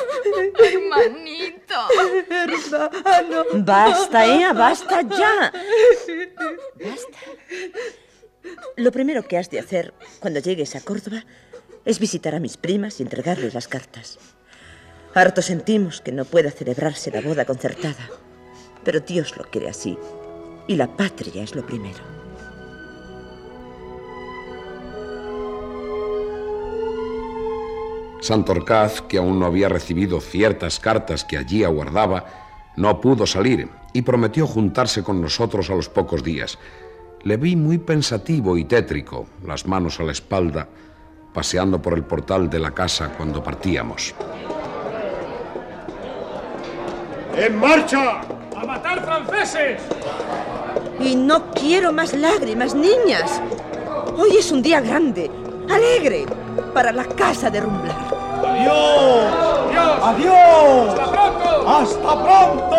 Hermanito. 0.59 1.75
Hermano. 3.05 3.45
Basta, 3.53 4.25
Ea, 4.25 4.53
basta 4.53 5.01
ya. 5.01 5.51
Basta. 6.75 7.17
Lo 8.75 8.91
primero 8.91 9.23
que 9.23 9.37
has 9.37 9.49
de 9.49 9.59
hacer 9.59 9.93
cuando 10.19 10.39
llegues 10.39 10.75
a 10.75 10.81
Córdoba 10.81 11.23
es 11.85 11.99
visitar 11.99 12.35
a 12.35 12.39
mis 12.39 12.57
primas 12.57 12.99
y 12.99 13.03
entregarles 13.03 13.53
las 13.53 13.67
cartas. 13.67 14.19
Harto 15.13 15.41
sentimos 15.41 16.01
que 16.01 16.11
no 16.11 16.25
pueda 16.25 16.51
celebrarse 16.51 17.11
la 17.11 17.21
boda 17.21 17.45
concertada, 17.45 18.09
pero 18.83 19.01
Dios 19.01 19.35
lo 19.37 19.43
quiere 19.43 19.69
así 19.69 19.97
y 20.67 20.75
la 20.75 20.95
patria 20.95 21.43
es 21.43 21.55
lo 21.55 21.65
primero. 21.65 22.20
Santorcaz, 28.21 29.01
que 29.01 29.17
aún 29.17 29.39
no 29.39 29.47
había 29.47 29.67
recibido 29.67 30.21
ciertas 30.21 30.79
cartas 30.79 31.25
que 31.25 31.37
allí 31.37 31.63
aguardaba, 31.63 32.25
no 32.77 33.01
pudo 33.01 33.25
salir 33.25 33.67
y 33.93 34.03
prometió 34.03 34.47
juntarse 34.47 35.03
con 35.03 35.19
nosotros 35.19 35.69
a 35.69 35.75
los 35.75 35.89
pocos 35.89 36.23
días. 36.23 36.57
Le 37.23 37.37
vi 37.37 37.55
muy 37.55 37.79
pensativo 37.79 38.57
y 38.57 38.65
tétrico, 38.65 39.25
las 39.45 39.65
manos 39.65 39.99
a 39.99 40.03
la 40.03 40.11
espalda, 40.11 40.67
paseando 41.33 41.81
por 41.81 41.95
el 41.95 42.03
portal 42.03 42.49
de 42.49 42.59
la 42.59 42.71
casa 42.71 43.11
cuando 43.17 43.43
partíamos. 43.43 44.13
¡En 47.35 47.59
marcha! 47.59 48.21
¡A 48.55 48.65
matar 48.65 49.03
franceses! 49.03 49.81
Y 50.99 51.15
no 51.15 51.49
quiero 51.51 51.91
más 51.91 52.13
lágrimas, 52.13 52.75
niñas. 52.75 53.41
Hoy 54.15 54.37
es 54.37 54.51
un 54.51 54.61
día 54.61 54.81
grande, 54.81 55.31
alegre, 55.75 56.25
para 56.73 56.91
la 56.91 57.05
casa 57.05 57.49
de 57.49 57.61
Rumblar. 57.61 57.95
¡Adiós! 58.43 59.33
¡Adiós! 59.73 60.03
¡Adiós! 60.03 60.99
¡Hasta 60.99 61.11
pronto! 61.11 61.69
¡Hasta 61.69 62.23
pronto! 62.23 62.71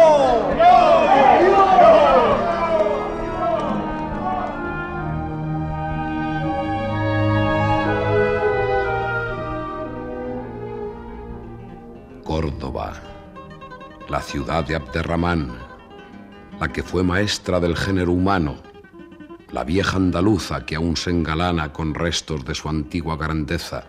Córdoba, 12.24 12.95
la 14.09 14.20
ciudad 14.22 14.64
de 14.64 14.76
Abderramán, 14.76 15.53
la 16.59 16.68
que 16.68 16.82
fue 16.82 17.03
maestra 17.03 17.61
del 17.61 17.76
género 17.76 18.12
humano, 18.12 18.57
la 19.53 19.64
vieja 19.64 19.98
andaluza 19.98 20.64
que 20.64 20.76
aún 20.76 20.96
se 20.96 21.11
engalana 21.11 21.72
con 21.72 21.94
restos 21.94 22.44
de 22.44 22.55
su 22.55 22.68
antigua 22.70 23.16
grandeza, 23.16 23.84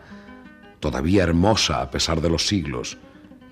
todavía 0.82 1.24
hermosa 1.24 1.82
a 1.82 1.90
pesar 1.90 2.20
de 2.20 2.30
los 2.30 2.48
siglos, 2.48 2.98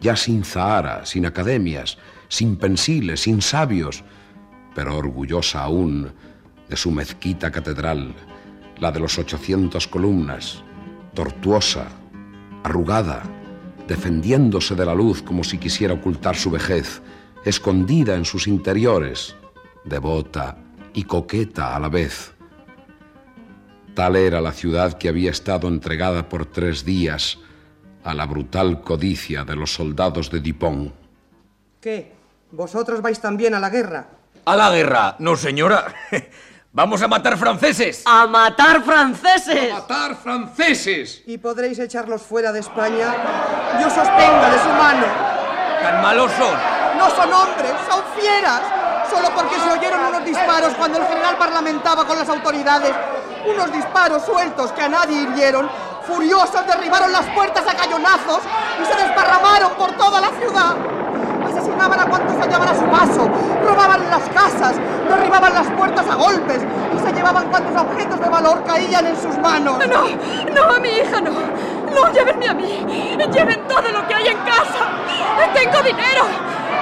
ya 0.01 0.17
sin 0.17 0.43
Zahara, 0.43 1.05
sin 1.05 1.25
academias, 1.25 1.97
sin 2.27 2.57
pensiles, 2.57 3.21
sin 3.21 3.41
sabios, 3.41 4.03
pero 4.75 4.97
orgullosa 4.97 5.63
aún 5.63 6.11
de 6.69 6.75
su 6.75 6.91
mezquita 6.91 7.49
catedral, 7.49 8.13
la 8.79 8.91
de 8.91 8.99
los 8.99 9.17
800 9.17 9.87
columnas, 9.87 10.63
tortuosa, 11.13 11.87
arrugada, 12.63 13.23
defendiéndose 13.87 14.75
de 14.75 14.85
la 14.85 14.95
luz 14.95 15.21
como 15.21 15.45
si 15.45 15.57
quisiera 15.57 15.93
ocultar 15.93 16.35
su 16.35 16.51
vejez, 16.51 17.01
escondida 17.45 18.15
en 18.15 18.25
sus 18.25 18.47
interiores, 18.47 19.35
devota 19.85 20.57
y 20.93 21.03
coqueta 21.03 21.75
a 21.75 21.79
la 21.79 21.89
vez. 21.89 22.33
Tal 23.93 24.15
era 24.15 24.39
la 24.41 24.51
ciudad 24.51 24.97
que 24.97 25.09
había 25.09 25.31
estado 25.31 25.67
entregada 25.67 26.29
por 26.29 26.45
tres 26.45 26.85
días 26.85 27.37
a 28.03 28.13
la 28.13 28.25
brutal 28.25 28.81
codicia 28.81 29.43
de 29.43 29.55
los 29.55 29.73
soldados 29.73 30.31
de 30.31 30.39
Dupont. 30.39 30.93
¿Qué? 31.79 32.13
¿Vosotros 32.51 33.01
vais 33.01 33.19
también 33.19 33.53
a 33.53 33.59
la 33.59 33.69
guerra? 33.69 34.07
¿A 34.45 34.55
la 34.55 34.69
guerra? 34.71 35.15
No, 35.19 35.35
señora. 35.35 35.93
Vamos 36.73 37.01
a 37.01 37.07
matar 37.09 37.37
franceses. 37.37 38.03
¡A 38.05 38.25
matar 38.27 38.81
franceses! 38.81 39.73
¡Matar 39.73 40.15
franceses! 40.15 41.21
¿Y 41.27 41.37
podréis 41.37 41.77
echarlos 41.79 42.21
fuera 42.21 42.53
de 42.53 42.61
España? 42.61 43.13
Yo 43.81 43.89
sostenga 43.89 44.49
de 44.49 44.59
su 44.59 44.69
mano. 44.69 45.05
Tan 45.81 46.01
malos 46.01 46.31
son. 46.31 46.55
No 46.97 47.09
son 47.09 47.33
hombres, 47.33 47.73
son 47.89 48.01
fieras. 48.17 48.80
Solo 49.11 49.29
porque 49.35 49.59
se 49.59 49.69
oyeron 49.69 50.05
unos 50.05 50.23
disparos 50.23 50.73
cuando 50.75 50.97
el 50.97 51.05
general 51.05 51.35
parlamentaba 51.37 52.07
con 52.07 52.17
las 52.17 52.29
autoridades. 52.29 52.95
Unos 53.45 53.69
disparos 53.73 54.23
sueltos 54.23 54.71
que 54.71 54.81
a 54.81 54.87
nadie 54.87 55.23
hirieron. 55.23 55.69
Furiosos 56.07 56.65
derribaron 56.65 57.11
las 57.11 57.25
puertas 57.31 57.67
a 57.67 57.75
cañonazos 57.75 58.39
y 58.81 58.85
se 58.85 58.95
desparramaron 58.95 59.73
por 59.73 59.91
toda 59.97 60.21
la 60.21 60.29
ciudad. 60.29 61.00
Asesinaban 61.61 61.99
a 61.99 62.05
cuantos 62.07 62.35
hallaban 62.37 62.69
a 62.69 62.73
su 62.73 62.85
paso, 62.85 63.29
robaban 63.63 64.09
las 64.09 64.27
casas, 64.29 64.77
derribaban 65.07 65.53
las 65.53 65.67
puertas 65.67 66.07
a 66.07 66.15
golpes 66.15 66.57
y 66.57 66.99
se 67.05 67.13
llevaban 67.13 67.49
cuantos 67.49 67.79
objetos 67.79 68.19
de 68.19 68.29
valor 68.29 68.63
caían 68.63 69.05
en 69.05 69.15
sus 69.15 69.37
manos. 69.37 69.77
No, 69.87 70.07
no, 70.55 70.73
a 70.73 70.79
mi 70.79 70.89
hija 70.89 71.21
no. 71.21 71.31
No, 71.93 72.11
llévenme 72.11 72.49
a 72.49 72.53
mí. 72.55 72.87
Lleven 73.31 73.67
todo 73.67 73.91
lo 73.91 74.07
que 74.07 74.15
hay 74.15 74.27
en 74.29 74.37
casa. 74.37 74.89
Tengo 75.53 75.83
dinero. 75.83 76.23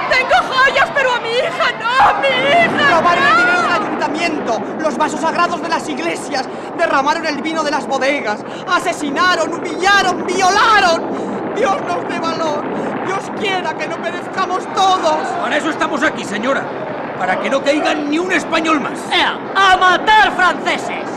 Tengo 0.08 0.34
joyas, 0.48 0.88
pero 0.94 1.12
a 1.12 1.20
mi 1.20 1.28
hija 1.28 1.72
no, 1.78 2.08
a 2.08 2.14
mi 2.14 2.28
hija. 2.28 3.00
Robaron 3.00 3.22
no. 3.22 3.30
el 3.30 3.36
dinero 3.36 3.62
del 3.62 3.72
ayuntamiento, 3.72 4.62
los 4.80 4.96
vasos 4.96 5.20
sagrados 5.20 5.60
de 5.60 5.68
las 5.68 5.86
iglesias, 5.90 6.48
derramaron 6.78 7.26
el 7.26 7.42
vino 7.42 7.62
de 7.62 7.70
las 7.70 7.86
bodegas, 7.86 8.40
asesinaron, 8.66 9.52
humillaron, 9.52 10.24
violaron. 10.26 11.39
Dios 11.56 11.76
nos 11.86 12.08
dé 12.08 12.18
valor. 12.18 12.64
Dios 13.06 13.30
quiera 13.38 13.76
que 13.76 13.88
no 13.88 13.96
perezcamos 14.00 14.66
todos. 14.74 15.26
Para 15.42 15.56
eso 15.56 15.70
estamos 15.70 16.02
aquí, 16.02 16.24
señora. 16.24 16.64
Para 17.18 17.38
que 17.40 17.50
no 17.50 17.62
caigan 17.62 18.10
ni 18.10 18.18
un 18.18 18.32
español 18.32 18.80
más. 18.80 18.98
¡Ea! 19.12 19.38
¡A 19.54 19.76
matar 19.76 20.32
franceses! 20.32 21.08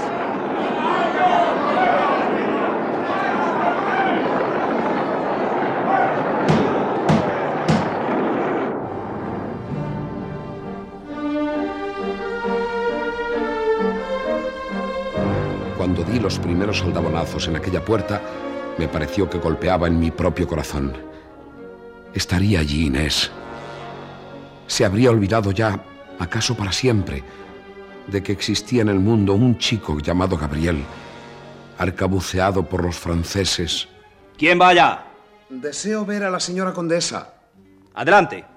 Cuando 15.78 16.04
di 16.04 16.20
los 16.20 16.40
primeros 16.40 16.80
soldabonazos 16.80 17.48
en 17.50 17.58
aquella 17.58 17.84
puerta, 17.84 18.22
me 18.78 18.88
pareció 18.88 19.30
que 19.30 19.38
golpeaba 19.38 19.88
en 19.88 20.00
mi 20.00 20.12
propio 20.12 20.48
corazón. 20.48 20.94
Estaría 22.14 22.60
allí 22.60 22.88
Inés. 22.88 23.32
Se 24.68 24.86
habría 24.86 25.12
olvidado 25.12 25.52
ya, 25.52 25.84
acaso 26.20 26.56
para 26.56 26.72
siempre, 26.72 27.24
de 28.08 28.24
que 28.24 28.32
existía 28.32 28.82
en 28.82 28.90
el 28.90 29.00
mundo 29.00 29.34
un 29.34 29.58
chico 29.58 30.00
llamado 30.00 30.38
Gabriel, 30.38 30.84
arcabuceado 31.78 32.68
por 32.68 32.84
los 32.84 32.98
franceses. 32.98 33.88
¿Quién 34.38 34.60
va 34.60 34.70
allá? 34.70 35.06
Deseo 35.50 36.06
ver 36.06 36.24
a 36.24 36.32
la 36.32 36.40
señora 36.40 36.74
condesa. 36.74 37.34
Adelante. 37.94 38.53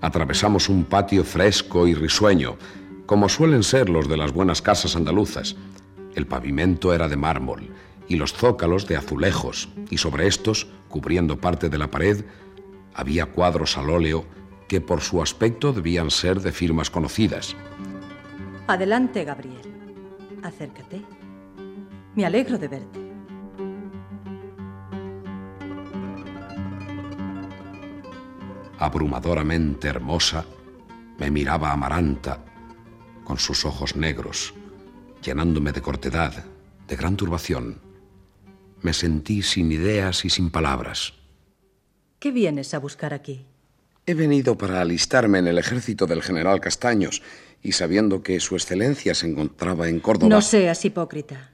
Atravesamos 0.00 0.68
un 0.68 0.84
patio 0.84 1.24
fresco 1.24 1.86
y 1.86 1.94
risueño, 1.94 2.56
como 3.06 3.28
suelen 3.28 3.62
ser 3.62 3.88
los 3.88 4.08
de 4.08 4.16
las 4.16 4.32
buenas 4.32 4.62
casas 4.62 4.96
andaluzas. 4.96 5.56
El 6.14 6.26
pavimento 6.26 6.94
era 6.94 7.08
de 7.08 7.16
mármol 7.16 7.68
y 8.08 8.16
los 8.16 8.32
zócalos 8.32 8.88
de 8.88 8.96
azulejos, 8.96 9.68
y 9.90 9.98
sobre 9.98 10.26
estos, 10.26 10.66
cubriendo 10.88 11.40
parte 11.40 11.68
de 11.68 11.78
la 11.78 11.90
pared, 11.90 12.24
había 12.94 13.26
cuadros 13.26 13.76
al 13.78 13.90
óleo 13.90 14.24
que 14.68 14.80
por 14.80 15.00
su 15.00 15.22
aspecto 15.22 15.72
debían 15.72 16.10
ser 16.10 16.40
de 16.40 16.52
firmas 16.52 16.90
conocidas. 16.90 17.56
Adelante, 18.66 19.24
Gabriel. 19.24 19.60
Acércate. 20.42 21.02
Me 22.14 22.24
alegro 22.24 22.58
de 22.58 22.68
verte. 22.68 23.09
Abrumadoramente 28.80 29.88
hermosa, 29.88 30.44
me 31.18 31.30
miraba 31.30 31.70
Amaranta 31.70 32.42
con 33.24 33.38
sus 33.38 33.64
ojos 33.64 33.94
negros, 33.94 34.54
llenándome 35.22 35.70
de 35.70 35.82
cortedad, 35.82 36.44
de 36.88 36.96
gran 36.96 37.16
turbación. 37.16 37.78
Me 38.80 38.94
sentí 38.94 39.42
sin 39.42 39.70
ideas 39.70 40.24
y 40.24 40.30
sin 40.30 40.50
palabras. 40.50 41.12
¿Qué 42.18 42.32
vienes 42.32 42.72
a 42.72 42.78
buscar 42.78 43.12
aquí? 43.12 43.44
He 44.06 44.14
venido 44.14 44.56
para 44.56 44.80
alistarme 44.80 45.38
en 45.38 45.46
el 45.46 45.58
ejército 45.58 46.06
del 46.06 46.22
general 46.22 46.60
Castaños 46.60 47.22
y 47.62 47.72
sabiendo 47.72 48.22
que 48.22 48.40
su 48.40 48.56
excelencia 48.56 49.14
se 49.14 49.28
encontraba 49.28 49.88
en 49.88 50.00
Córdoba. 50.00 50.30
No 50.30 50.40
seas 50.40 50.82
hipócrita. 50.86 51.50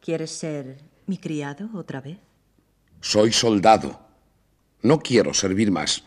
¿Quieres 0.00 0.30
ser 0.30 0.78
mi 1.06 1.16
criado 1.16 1.70
otra 1.74 2.02
vez? 2.02 2.18
Soy 3.00 3.32
soldado. 3.32 4.00
No 4.82 5.00
quiero 5.00 5.32
servir 5.32 5.70
más. 5.70 6.04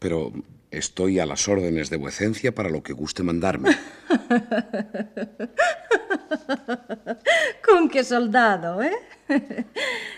Pero 0.00 0.32
estoy 0.72 1.20
a 1.20 1.26
las 1.26 1.46
órdenes 1.46 1.90
de 1.90 1.96
vuecencia 1.96 2.52
para 2.52 2.68
lo 2.68 2.82
que 2.82 2.92
guste 2.92 3.22
mandarme. 3.22 3.70
Con 7.66 7.88
qué 7.88 8.02
soldado, 8.02 8.82
¿eh? 8.82 8.96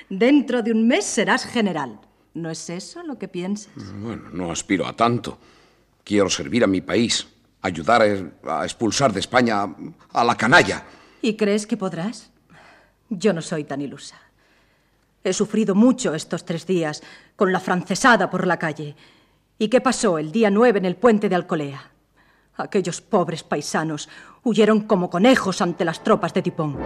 Dentro 0.09 0.63
de 0.63 0.73
un 0.73 0.89
mes 0.89 1.05
serás 1.05 1.45
general. 1.45 2.01
¿No 2.35 2.51
es 2.51 2.71
eso 2.71 3.03
lo 3.03 3.19
que 3.19 3.29
piensas? 3.29 3.75
Bueno, 4.01 4.31
no 4.33 4.51
aspiro 4.51 4.87
a 4.87 4.97
tanto. 4.97 5.39
Quiero 6.03 6.31
servir 6.31 6.65
a 6.65 6.67
mi 6.67 6.81
país, 6.81 7.27
ayudar 7.61 8.03
a 8.03 8.65
expulsar 8.65 9.13
de 9.13 9.21
España 9.21 9.67
a 10.13 10.25
la 10.25 10.35
canalla. 10.37 10.85
¿Y 11.21 11.37
crees 11.37 11.67
que 11.67 11.77
podrás? 11.77 12.31
Yo 13.11 13.33
no 13.33 13.43
soy 13.43 13.65
tan 13.65 13.83
ilusa. 13.83 14.17
He 15.23 15.33
sufrido 15.33 15.75
mucho 15.75 16.15
estos 16.15 16.45
tres 16.45 16.67
días 16.67 17.03
con 17.37 17.53
la 17.53 17.61
francesada 17.61 18.31
por 18.31 18.47
la 18.47 18.59
calle. 18.59 18.97
¿Y 19.63 19.69
qué 19.69 19.81
pasó 19.81 20.19
el 20.19 20.33
día 20.33 20.51
9 20.51 20.81
en 20.81 20.87
el 20.87 20.97
puente 20.97 21.29
de 21.29 21.37
Alcolea? 21.37 21.93
Aquellos 22.57 23.01
pobres 23.01 23.45
paisanos 23.45 24.09
huyeron 24.43 24.81
como 24.81 25.09
conejos 25.09 25.63
ante 25.63 25.85
las 25.85 26.03
tropas 26.03 26.35
de 26.35 26.43
Tipón. 26.43 26.77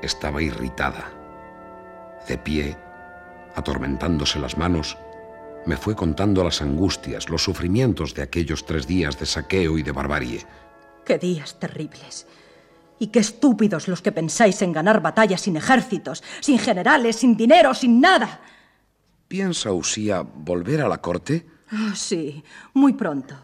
Estaba 0.00 0.40
irritada. 0.40 1.12
De 2.26 2.38
pie, 2.38 2.74
atormentándose 3.54 4.38
las 4.38 4.56
manos, 4.56 4.96
me 5.66 5.76
fue 5.76 5.94
contando 5.94 6.42
las 6.42 6.62
angustias, 6.62 7.28
los 7.28 7.44
sufrimientos 7.44 8.14
de 8.14 8.22
aquellos 8.22 8.64
tres 8.64 8.86
días 8.86 9.18
de 9.18 9.26
saqueo 9.26 9.76
y 9.76 9.82
de 9.82 9.92
barbarie. 9.92 10.46
¡Qué 11.04 11.18
días 11.18 11.58
terribles! 11.58 12.26
Y 13.02 13.08
qué 13.08 13.18
estúpidos 13.18 13.88
los 13.88 14.00
que 14.00 14.12
pensáis 14.12 14.62
en 14.62 14.72
ganar 14.72 15.02
batallas 15.02 15.40
sin 15.40 15.56
ejércitos, 15.56 16.22
sin 16.38 16.56
generales, 16.56 17.16
sin 17.16 17.36
dinero, 17.36 17.74
sin 17.74 18.00
nada. 18.00 18.40
¿Piensa 19.26 19.72
Usía 19.72 20.22
volver 20.22 20.82
a 20.82 20.88
la 20.88 20.98
corte? 20.98 21.44
Ah, 21.72 21.94
sí, 21.96 22.44
muy 22.74 22.92
pronto. 22.92 23.34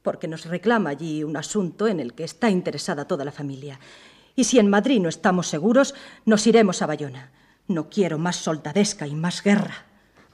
Porque 0.00 0.26
nos 0.26 0.46
reclama 0.46 0.88
allí 0.88 1.22
un 1.22 1.36
asunto 1.36 1.86
en 1.86 2.00
el 2.00 2.14
que 2.14 2.24
está 2.24 2.48
interesada 2.48 3.04
toda 3.04 3.26
la 3.26 3.30
familia. 3.30 3.78
Y 4.34 4.44
si 4.44 4.58
en 4.58 4.70
Madrid 4.70 5.02
no 5.02 5.10
estamos 5.10 5.48
seguros, 5.48 5.94
nos 6.24 6.46
iremos 6.46 6.80
a 6.80 6.86
Bayona. 6.86 7.30
No 7.68 7.90
quiero 7.90 8.16
más 8.16 8.36
soldadesca 8.36 9.06
y 9.06 9.14
más 9.14 9.42
guerra. 9.42 9.84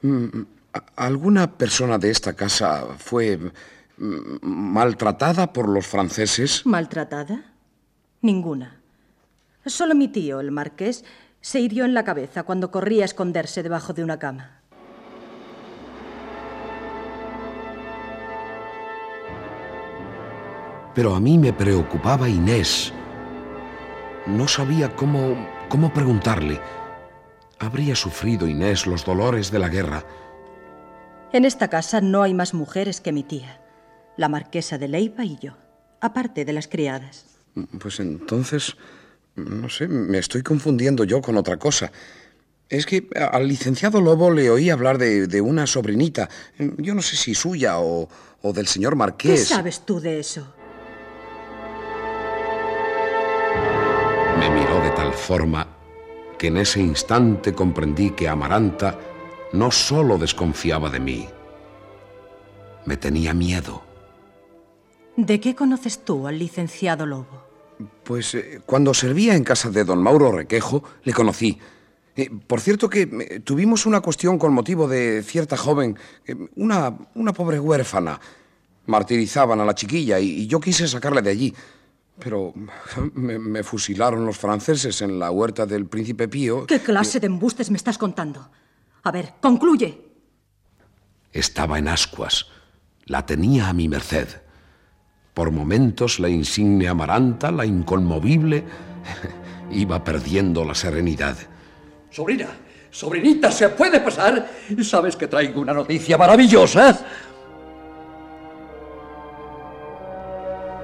Mm, 0.01 0.43
¿Alguna 0.95 1.57
persona 1.57 1.97
de 1.97 2.09
esta 2.09 2.31
casa 2.37 2.87
fue 2.97 3.37
mm, 3.97 4.37
maltratada 4.41 5.51
por 5.51 5.67
los 5.67 5.85
franceses? 5.85 6.65
¿Maltratada? 6.65 7.49
Ninguna. 8.21 8.81
Solo 9.65 9.95
mi 9.95 10.07
tío, 10.07 10.39
el 10.39 10.51
marqués, 10.51 11.05
se 11.41 11.59
hirió 11.59 11.85
en 11.85 11.93
la 11.93 12.03
cabeza 12.03 12.43
cuando 12.43 12.71
corría 12.71 13.03
a 13.03 13.05
esconderse 13.05 13.63
debajo 13.63 13.93
de 13.93 14.03
una 14.03 14.19
cama. 14.19 14.61
Pero 20.95 21.15
a 21.15 21.19
mí 21.19 21.37
me 21.37 21.53
preocupaba 21.53 22.27
Inés. 22.27 22.91
No 24.25 24.47
sabía 24.47 24.95
cómo, 24.95 25.47
cómo 25.69 25.93
preguntarle. 25.93 26.59
¿Habría 27.57 27.95
sufrido 27.95 28.47
Inés 28.47 28.85
los 28.85 29.05
dolores 29.05 29.49
de 29.51 29.59
la 29.59 29.69
guerra? 29.69 30.03
En 31.31 31.45
esta 31.45 31.69
casa 31.69 32.01
no 32.01 32.23
hay 32.23 32.33
más 32.33 32.53
mujeres 32.53 32.99
que 32.99 33.11
mi 33.11 33.23
tía, 33.23 33.61
la 34.17 34.29
marquesa 34.29 34.77
de 34.77 34.87
Leiva 34.87 35.23
y 35.23 35.37
yo, 35.37 35.53
aparte 36.01 36.43
de 36.43 36.53
las 36.53 36.67
criadas. 36.67 37.28
Pues 37.79 37.99
entonces, 37.99 38.75
no 39.35 39.69
sé, 39.69 39.87
me 39.87 40.17
estoy 40.17 40.43
confundiendo 40.43 41.03
yo 41.03 41.21
con 41.21 41.37
otra 41.37 41.57
cosa. 41.57 41.91
Es 42.69 42.85
que 42.85 43.07
al 43.15 43.47
licenciado 43.47 43.99
Lobo 43.99 44.31
le 44.31 44.49
oí 44.49 44.69
hablar 44.69 44.97
de, 44.97 45.27
de 45.27 45.41
una 45.41 45.65
sobrinita. 45.65 46.29
Yo 46.77 46.93
no 46.93 47.01
sé 47.01 47.15
si 47.15 47.33
suya 47.33 47.79
o, 47.79 48.07
o 48.41 48.53
del 48.53 48.67
señor 48.67 48.95
marqués. 48.95 49.39
¿Qué 49.39 49.45
sabes 49.45 49.85
tú 49.85 49.99
de 49.99 50.19
eso? 50.19 50.53
Me 54.39 54.49
miró 54.51 54.81
de 54.81 54.91
tal 54.91 55.13
forma 55.13 55.67
que 56.37 56.47
en 56.47 56.57
ese 56.57 56.79
instante 56.79 57.53
comprendí 57.53 58.11
que 58.11 58.29
Amaranta 58.29 58.97
no 59.51 59.71
solo 59.71 60.17
desconfiaba 60.17 60.89
de 60.89 60.99
mí, 60.99 61.27
me 62.85 62.97
tenía 62.97 63.33
miedo. 63.33 63.88
¿De 65.25 65.41
qué 65.41 65.53
conoces 65.53 66.05
tú 66.05 66.27
al 66.27 66.39
licenciado 66.39 67.05
Lobo? 67.05 67.43
Pues 68.05 68.35
eh, 68.35 68.61
cuando 68.65 68.93
servía 68.93 69.35
en 69.35 69.43
casa 69.43 69.69
de 69.69 69.83
don 69.83 70.01
Mauro 70.01 70.31
Requejo, 70.31 70.81
le 71.03 71.11
conocí. 71.11 71.59
Eh, 72.15 72.29
por 72.47 72.61
cierto 72.61 72.89
que 72.89 73.01
eh, 73.01 73.39
tuvimos 73.41 73.85
una 73.85 73.99
cuestión 73.99 74.39
con 74.39 74.53
motivo 74.53 74.87
de 74.87 75.21
cierta 75.21 75.57
joven, 75.57 75.97
una, 76.55 76.97
una 77.15 77.33
pobre 77.33 77.59
huérfana. 77.59 78.17
Martirizaban 78.85 79.59
a 79.59 79.65
la 79.65 79.75
chiquilla 79.75 80.19
y, 80.19 80.43
y 80.43 80.47
yo 80.47 80.61
quise 80.61 80.87
sacarla 80.87 81.21
de 81.21 81.31
allí. 81.31 81.53
Pero 82.17 82.53
me, 83.13 83.37
me 83.37 83.61
fusilaron 83.63 84.25
los 84.25 84.37
franceses 84.37 85.01
en 85.01 85.19
la 85.19 85.31
huerta 85.31 85.65
del 85.65 85.85
príncipe 85.85 86.29
Pío. 86.29 86.65
¿Qué 86.65 86.79
clase 86.79 87.19
de 87.19 87.27
embustes 87.27 87.69
me 87.69 87.77
estás 87.77 87.97
contando? 87.97 88.49
A 89.03 89.11
ver, 89.11 89.33
concluye. 89.41 89.99
Estaba 91.33 91.77
en 91.77 91.89
ascuas. 91.89 92.47
La 93.03 93.25
tenía 93.25 93.67
a 93.67 93.73
mi 93.73 93.89
merced. 93.89 94.48
Por 95.39 95.51
momentos 95.51 96.19
la 96.19 96.27
insigne 96.27 96.89
Amaranta, 96.89 97.49
la 97.49 97.65
inconmovible, 97.65 98.61
iba 99.71 100.03
perdiendo 100.03 100.65
la 100.65 100.75
serenidad. 100.75 101.37
Sobrina, 102.11 102.47
sobrinita, 102.91 103.49
¿se 103.49 103.69
puede 103.69 104.01
pasar? 104.01 104.51
¿Sabes 104.83 105.15
que 105.15 105.27
traigo 105.27 105.61
una 105.61 105.71
noticia 105.71 106.17
maravillosa? 106.17 106.99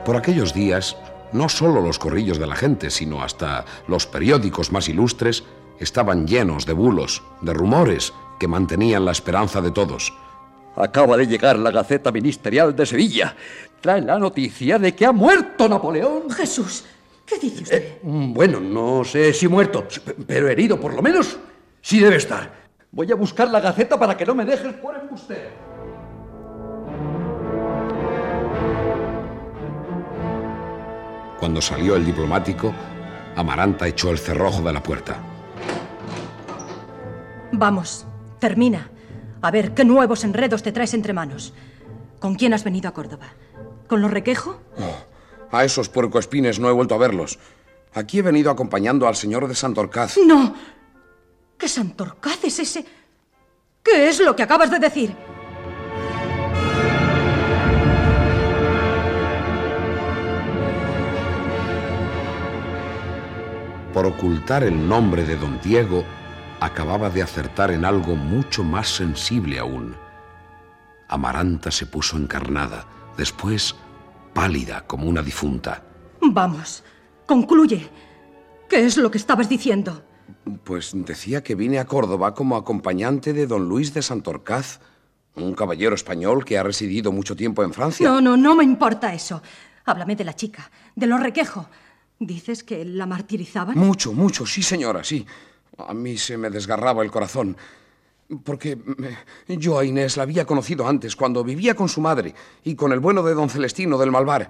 Por 0.05 0.15
aquellos 0.15 0.53
días, 0.53 0.95
no 1.33 1.49
solo 1.49 1.81
los 1.81 1.99
corrillos 1.99 2.39
de 2.39 2.47
la 2.47 2.55
gente, 2.55 2.89
sino 2.91 3.21
hasta 3.23 3.65
los 3.89 4.07
periódicos 4.07 4.71
más 4.71 4.87
ilustres 4.87 5.43
estaban 5.81 6.27
llenos 6.27 6.65
de 6.65 6.71
bulos, 6.71 7.23
de 7.41 7.53
rumores 7.53 8.13
que 8.39 8.47
mantenían 8.47 9.03
la 9.03 9.11
esperanza 9.11 9.59
de 9.59 9.71
todos. 9.71 10.13
Acaba 10.75 11.15
de 11.17 11.27
llegar 11.27 11.57
la 11.57 11.71
Gaceta 11.71 12.11
Ministerial 12.11 12.75
de 12.75 12.85
Sevilla. 12.85 13.35
Trae 13.79 14.01
la 14.01 14.19
noticia 14.19 14.77
de 14.77 14.93
que 14.93 15.05
ha 15.05 15.11
muerto 15.11 15.69
Napoleón. 15.69 16.29
Jesús, 16.29 16.83
¿qué 17.25 17.39
dice 17.39 17.63
usted? 17.63 17.83
Eh, 17.83 17.99
bueno, 18.03 18.59
no 18.59 19.03
sé 19.03 19.31
si 19.33 19.47
muerto, 19.47 19.87
pero 20.27 20.49
herido 20.49 20.79
por 20.79 20.93
lo 20.93 21.01
menos. 21.01 21.37
Sí 21.81 21.99
debe 21.99 22.17
estar. 22.17 22.65
Voy 22.91 23.11
a 23.11 23.15
buscar 23.15 23.49
la 23.49 23.59
Gaceta 23.59 23.97
para 23.97 24.17
que 24.17 24.25
no 24.25 24.35
me 24.35 24.45
dejes 24.45 24.73
por 24.73 24.95
embustero. 24.95 25.49
Cuando 31.39 31.61
salió 31.61 31.95
el 31.95 32.05
diplomático, 32.05 32.73
Amaranta 33.35 33.87
echó 33.87 34.11
el 34.11 34.17
cerrojo 34.17 34.61
de 34.61 34.73
la 34.73 34.81
puerta. 34.81 35.17
Vamos, 37.51 38.05
termina. 38.39 38.89
A 39.41 39.51
ver, 39.51 39.73
¿qué 39.73 39.85
nuevos 39.85 40.23
enredos 40.23 40.63
te 40.63 40.71
traes 40.71 40.93
entre 40.93 41.13
manos? 41.13 41.53
¿Con 42.19 42.35
quién 42.35 42.53
has 42.53 42.63
venido 42.63 42.89
a 42.89 42.93
Córdoba? 42.93 43.27
¿Con 43.87 44.01
los 44.01 44.11
requejo? 44.11 44.59
A 45.51 45.63
esos 45.63 45.89
puercoespines 45.89 46.59
no 46.59 46.69
he 46.69 46.73
vuelto 46.73 46.95
a 46.95 46.97
verlos. 46.97 47.37
Aquí 47.93 48.19
he 48.19 48.21
venido 48.21 48.51
acompañando 48.51 49.07
al 49.07 49.15
señor 49.15 49.47
de 49.47 49.55
Santorcaz. 49.55 50.17
No. 50.17 50.53
¿Qué 51.57 51.67
Santorcaz 51.67 52.43
es 52.43 52.59
ese? 52.59 52.85
¿Qué 53.83 54.09
es 54.09 54.19
lo 54.19 54.35
que 54.35 54.43
acabas 54.43 54.71
de 54.71 54.79
decir? 54.79 55.15
Por 63.93 64.05
ocultar 64.07 64.63
el 64.63 64.89
nombre 64.89 65.23
de 65.23 65.37
don 65.37 65.61
Diego, 65.61 66.03
acababa 66.59 67.09
de 67.09 67.21
acertar 67.21 67.71
en 67.71 67.85
algo 67.85 68.15
mucho 68.15 68.63
más 68.63 68.89
sensible 68.89 69.59
aún. 69.59 69.95
Amaranta 71.07 71.71
se 71.71 71.85
puso 71.85 72.17
encarnada, 72.17 72.85
después 73.17 73.75
pálida 74.33 74.85
como 74.87 75.07
una 75.07 75.21
difunta. 75.21 75.83
Vamos, 76.21 76.83
concluye. 77.25 77.89
¿Qué 78.69 78.85
es 78.85 78.97
lo 78.97 79.11
que 79.11 79.17
estabas 79.17 79.47
diciendo? 79.47 80.03
Pues 80.63 80.91
decía 80.93 81.43
que 81.43 81.55
vine 81.55 81.79
a 81.79 81.85
Córdoba 81.85 82.33
como 82.33 82.55
acompañante 82.55 83.33
de 83.33 83.45
don 83.45 83.69
Luis 83.69 83.93
de 83.93 84.01
Santorcaz, 84.01 84.79
un 85.35 85.53
caballero 85.53 85.95
español 85.95 86.45
que 86.45 86.57
ha 86.57 86.63
residido 86.63 87.11
mucho 87.11 87.35
tiempo 87.35 87.63
en 87.63 87.73
Francia. 87.73 88.07
No, 88.07 88.21
no, 88.21 88.37
no 88.37 88.55
me 88.55 88.63
importa 88.63 89.13
eso. 89.13 89.41
Háblame 89.85 90.15
de 90.15 90.23
la 90.23 90.35
chica, 90.35 90.71
de 90.95 91.07
los 91.07 91.19
requejo. 91.19 91.67
¿Dices 92.17 92.63
que 92.63 92.85
la 92.85 93.05
martirizaban? 93.05 93.77
Mucho, 93.77 94.13
mucho, 94.13 94.45
sí, 94.45 94.63
señora, 94.63 95.03
sí. 95.03 95.25
A 95.77 95.93
mí 95.93 96.17
se 96.17 96.37
me 96.37 96.49
desgarraba 96.49 97.03
el 97.03 97.11
corazón. 97.11 97.57
Porque 98.43 98.77
yo 99.47 99.77
a 99.77 99.85
Inés 99.85 100.17
la 100.17 100.23
había 100.23 100.45
conocido 100.45 100.87
antes, 100.87 101.15
cuando 101.15 101.43
vivía 101.43 101.75
con 101.75 101.89
su 101.89 102.01
madre 102.01 102.33
y 102.63 102.75
con 102.75 102.91
el 102.91 102.99
bueno 102.99 103.21
de 103.21 103.35
don 103.35 103.49
Celestino 103.49 103.97
del 103.97 104.11
Malvar. 104.11 104.49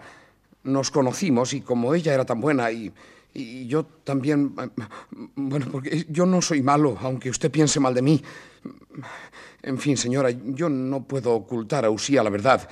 Nos 0.64 0.92
conocimos 0.92 1.54
y 1.54 1.62
como 1.62 1.94
ella 1.94 2.14
era 2.14 2.26
tan 2.26 2.40
buena 2.40 2.72
y, 2.72 2.94
y 3.34 3.68
yo 3.68 3.86
también... 3.86 4.56
Bueno, 5.36 5.68
porque 5.72 6.06
yo 6.10 6.26
no 6.26 6.42
soy 6.42 6.62
malo, 6.62 6.98
aunque 7.02 7.30
usted 7.30 7.52
piense 7.52 7.80
mal 7.82 7.94
de 7.94 8.02
mí. 8.02 8.24
En 9.62 9.78
fin, 9.78 9.98
señora, 9.98 10.30
yo 10.32 10.70
no 10.70 11.04
puedo 11.04 11.34
ocultar 11.34 11.84
a 11.84 11.90
Usía 11.90 12.24
la 12.24 12.30
verdad. 12.30 12.70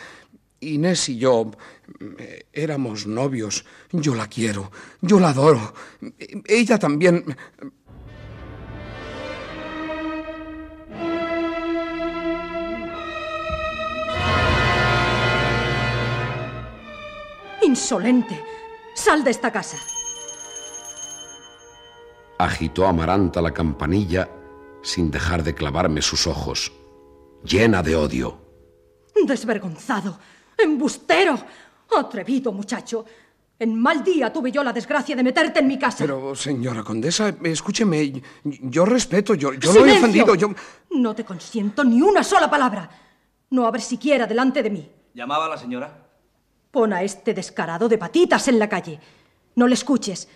Inés 0.62 1.10
y 1.10 1.18
yo 1.18 1.51
eh, 2.18 2.45
éramos 2.54 3.06
novios. 3.06 3.66
Yo 3.91 4.16
la 4.16 4.28
quiero, 4.28 4.72
yo 5.01 5.20
la 5.20 5.30
adoro. 5.30 5.74
Ella 6.45 6.80
también... 6.80 7.36
¡Insolente! 17.74 18.39
¡Sal 18.93 19.24
de 19.24 19.32
esta 19.32 19.51
casa! 19.51 19.78
Agitó 22.38 22.86
Amaranta 22.86 23.41
la 23.41 23.51
campanilla 23.51 24.30
sin 24.84 25.09
dejar 25.09 25.41
de 25.41 25.55
clavarme 25.55 26.03
sus 26.03 26.28
ojos, 26.28 26.71
llena 27.43 27.82
de 27.82 27.95
odio. 27.95 28.38
¡Desvergonzado! 29.26 30.19
¡Embustero! 30.55 31.36
¡Atrevido, 31.97 32.51
muchacho! 32.51 33.05
En 33.57 33.74
mal 33.82 34.03
día 34.03 34.32
tuve 34.32 34.51
yo 34.51 34.63
la 34.63 34.71
desgracia 34.71 35.15
de 35.15 35.24
meterte 35.24 35.61
en 35.61 35.67
mi 35.67 35.80
casa. 35.80 35.97
Pero, 36.03 36.36
señora 36.36 36.84
condesa, 36.84 37.34
escúcheme, 37.43 38.21
yo 38.43 38.86
respeto, 38.86 39.34
yo, 39.34 39.51
yo 39.53 39.74
no 39.74 39.84
he 39.84 39.97
ofendido, 39.97 40.36
yo... 40.36 40.53
No 40.91 41.15
te 41.15 41.26
consiento 41.26 41.84
ni 41.84 42.03
una 42.03 42.24
sola 42.24 42.51
palabra. 42.51 42.88
No 43.49 43.65
abres 43.65 43.86
siquiera 43.86 44.28
delante 44.28 44.61
de 44.61 44.69
mí. 44.69 44.91
¿Llamaba 45.15 45.47
a 45.47 45.49
la 45.49 45.57
señora? 45.57 46.03
Pon 46.74 46.91
a 46.91 47.03
este 47.03 47.36
descarado 47.36 47.88
de 47.88 47.99
patitas 47.99 48.47
en 48.47 48.57
la 48.57 48.67
calle. 48.67 48.99
No 49.53 49.67
le 49.67 49.76
escuches. 49.76 50.28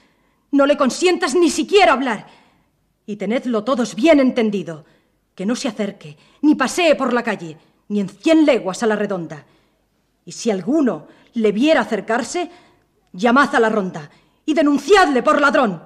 No 0.51 0.67
le 0.67 0.77
consientas 0.77 1.33
ni 1.33 1.49
siquiera 1.49 1.93
hablar. 1.93 2.27
Y 3.07 3.15
tenedlo 3.15 3.63
todos 3.63 3.95
bien 3.95 4.19
entendido. 4.19 4.85
Que 5.33 5.47
no 5.47 5.55
se 5.55 5.67
acerque, 5.67 6.15
ni 6.43 6.53
pasee 6.53 6.93
por 6.93 7.11
la 7.11 7.23
calle, 7.23 7.57
ni 7.87 8.01
en 8.01 8.09
cien 8.09 8.45
leguas 8.45 8.83
a 8.83 8.85
la 8.85 8.95
redonda. 8.95 9.45
Y 10.25 10.31
si 10.31 10.51
alguno 10.51 11.07
le 11.33 11.51
viera 11.51 11.81
acercarse, 11.81 12.51
llamad 13.13 13.55
a 13.55 13.59
la 13.59 13.69
ronda 13.69 14.07
y 14.45 14.53
denunciadle 14.53 15.23
por 15.23 15.41
ladrón. 15.41 15.81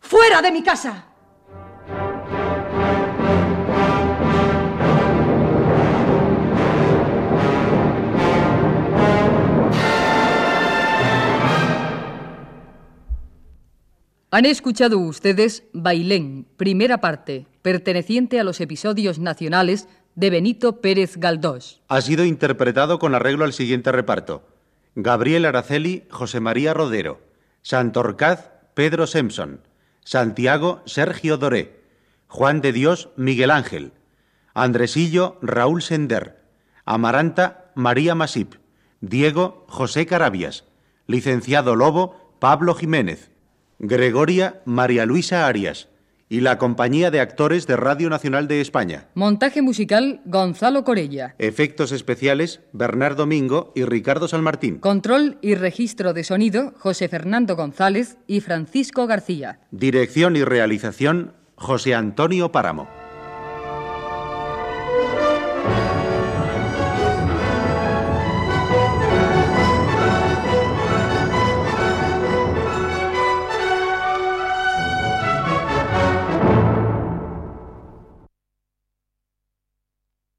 ¡Fuera 0.00 0.42
de 0.42 0.50
mi 0.50 0.64
casa! 0.64 1.06
Han 14.34 14.46
escuchado 14.46 14.98
ustedes 14.98 15.62
Bailén, 15.72 16.44
primera 16.56 16.98
parte, 16.98 17.46
perteneciente 17.62 18.40
a 18.40 18.42
los 18.42 18.60
episodios 18.60 19.20
nacionales 19.20 19.88
de 20.16 20.28
Benito 20.28 20.80
Pérez 20.80 21.18
Galdós. 21.18 21.82
Ha 21.86 22.00
sido 22.00 22.24
interpretado 22.24 22.98
con 22.98 23.14
arreglo 23.14 23.44
al 23.44 23.52
siguiente 23.52 23.92
reparto. 23.92 24.44
Gabriel 24.96 25.44
Araceli, 25.44 26.02
José 26.10 26.40
María 26.40 26.74
Rodero. 26.74 27.20
Santorcaz, 27.62 28.50
Pedro 28.74 29.06
Simpson. 29.06 29.60
Santiago, 30.02 30.82
Sergio 30.84 31.36
Doré. 31.36 31.84
Juan 32.26 32.60
de 32.60 32.72
Dios, 32.72 33.10
Miguel 33.14 33.52
Ángel. 33.52 33.92
Andresillo, 34.52 35.38
Raúl 35.42 35.80
Sender. 35.80 36.42
Amaranta, 36.84 37.70
María 37.76 38.16
Masip. 38.16 38.56
Diego, 39.00 39.64
José 39.68 40.06
Carabias. 40.06 40.64
Licenciado 41.06 41.76
Lobo, 41.76 42.34
Pablo 42.40 42.74
Jiménez. 42.74 43.30
Gregoria, 43.86 44.62
María 44.64 45.04
Luisa 45.04 45.46
Arias. 45.46 45.88
Y 46.30 46.40
la 46.40 46.56
compañía 46.56 47.10
de 47.10 47.20
actores 47.20 47.66
de 47.66 47.76
Radio 47.76 48.08
Nacional 48.08 48.48
de 48.48 48.62
España. 48.62 49.08
Montaje 49.14 49.60
musical 49.60 50.22
Gonzalo 50.24 50.82
Corella. 50.82 51.34
Efectos 51.38 51.92
especiales, 51.92 52.60
Bernardo 52.72 53.26
Mingo 53.26 53.72
y 53.74 53.84
Ricardo 53.84 54.26
Salmartín. 54.26 54.78
Control 54.78 55.36
y 55.42 55.54
registro 55.54 56.14
de 56.14 56.24
sonido 56.24 56.72
José 56.78 57.08
Fernando 57.08 57.56
González 57.56 58.16
y 58.26 58.40
Francisco 58.40 59.06
García. 59.06 59.60
Dirección 59.70 60.34
y 60.36 60.44
realización, 60.44 61.34
José 61.56 61.94
Antonio 61.94 62.50
Páramo. 62.50 62.88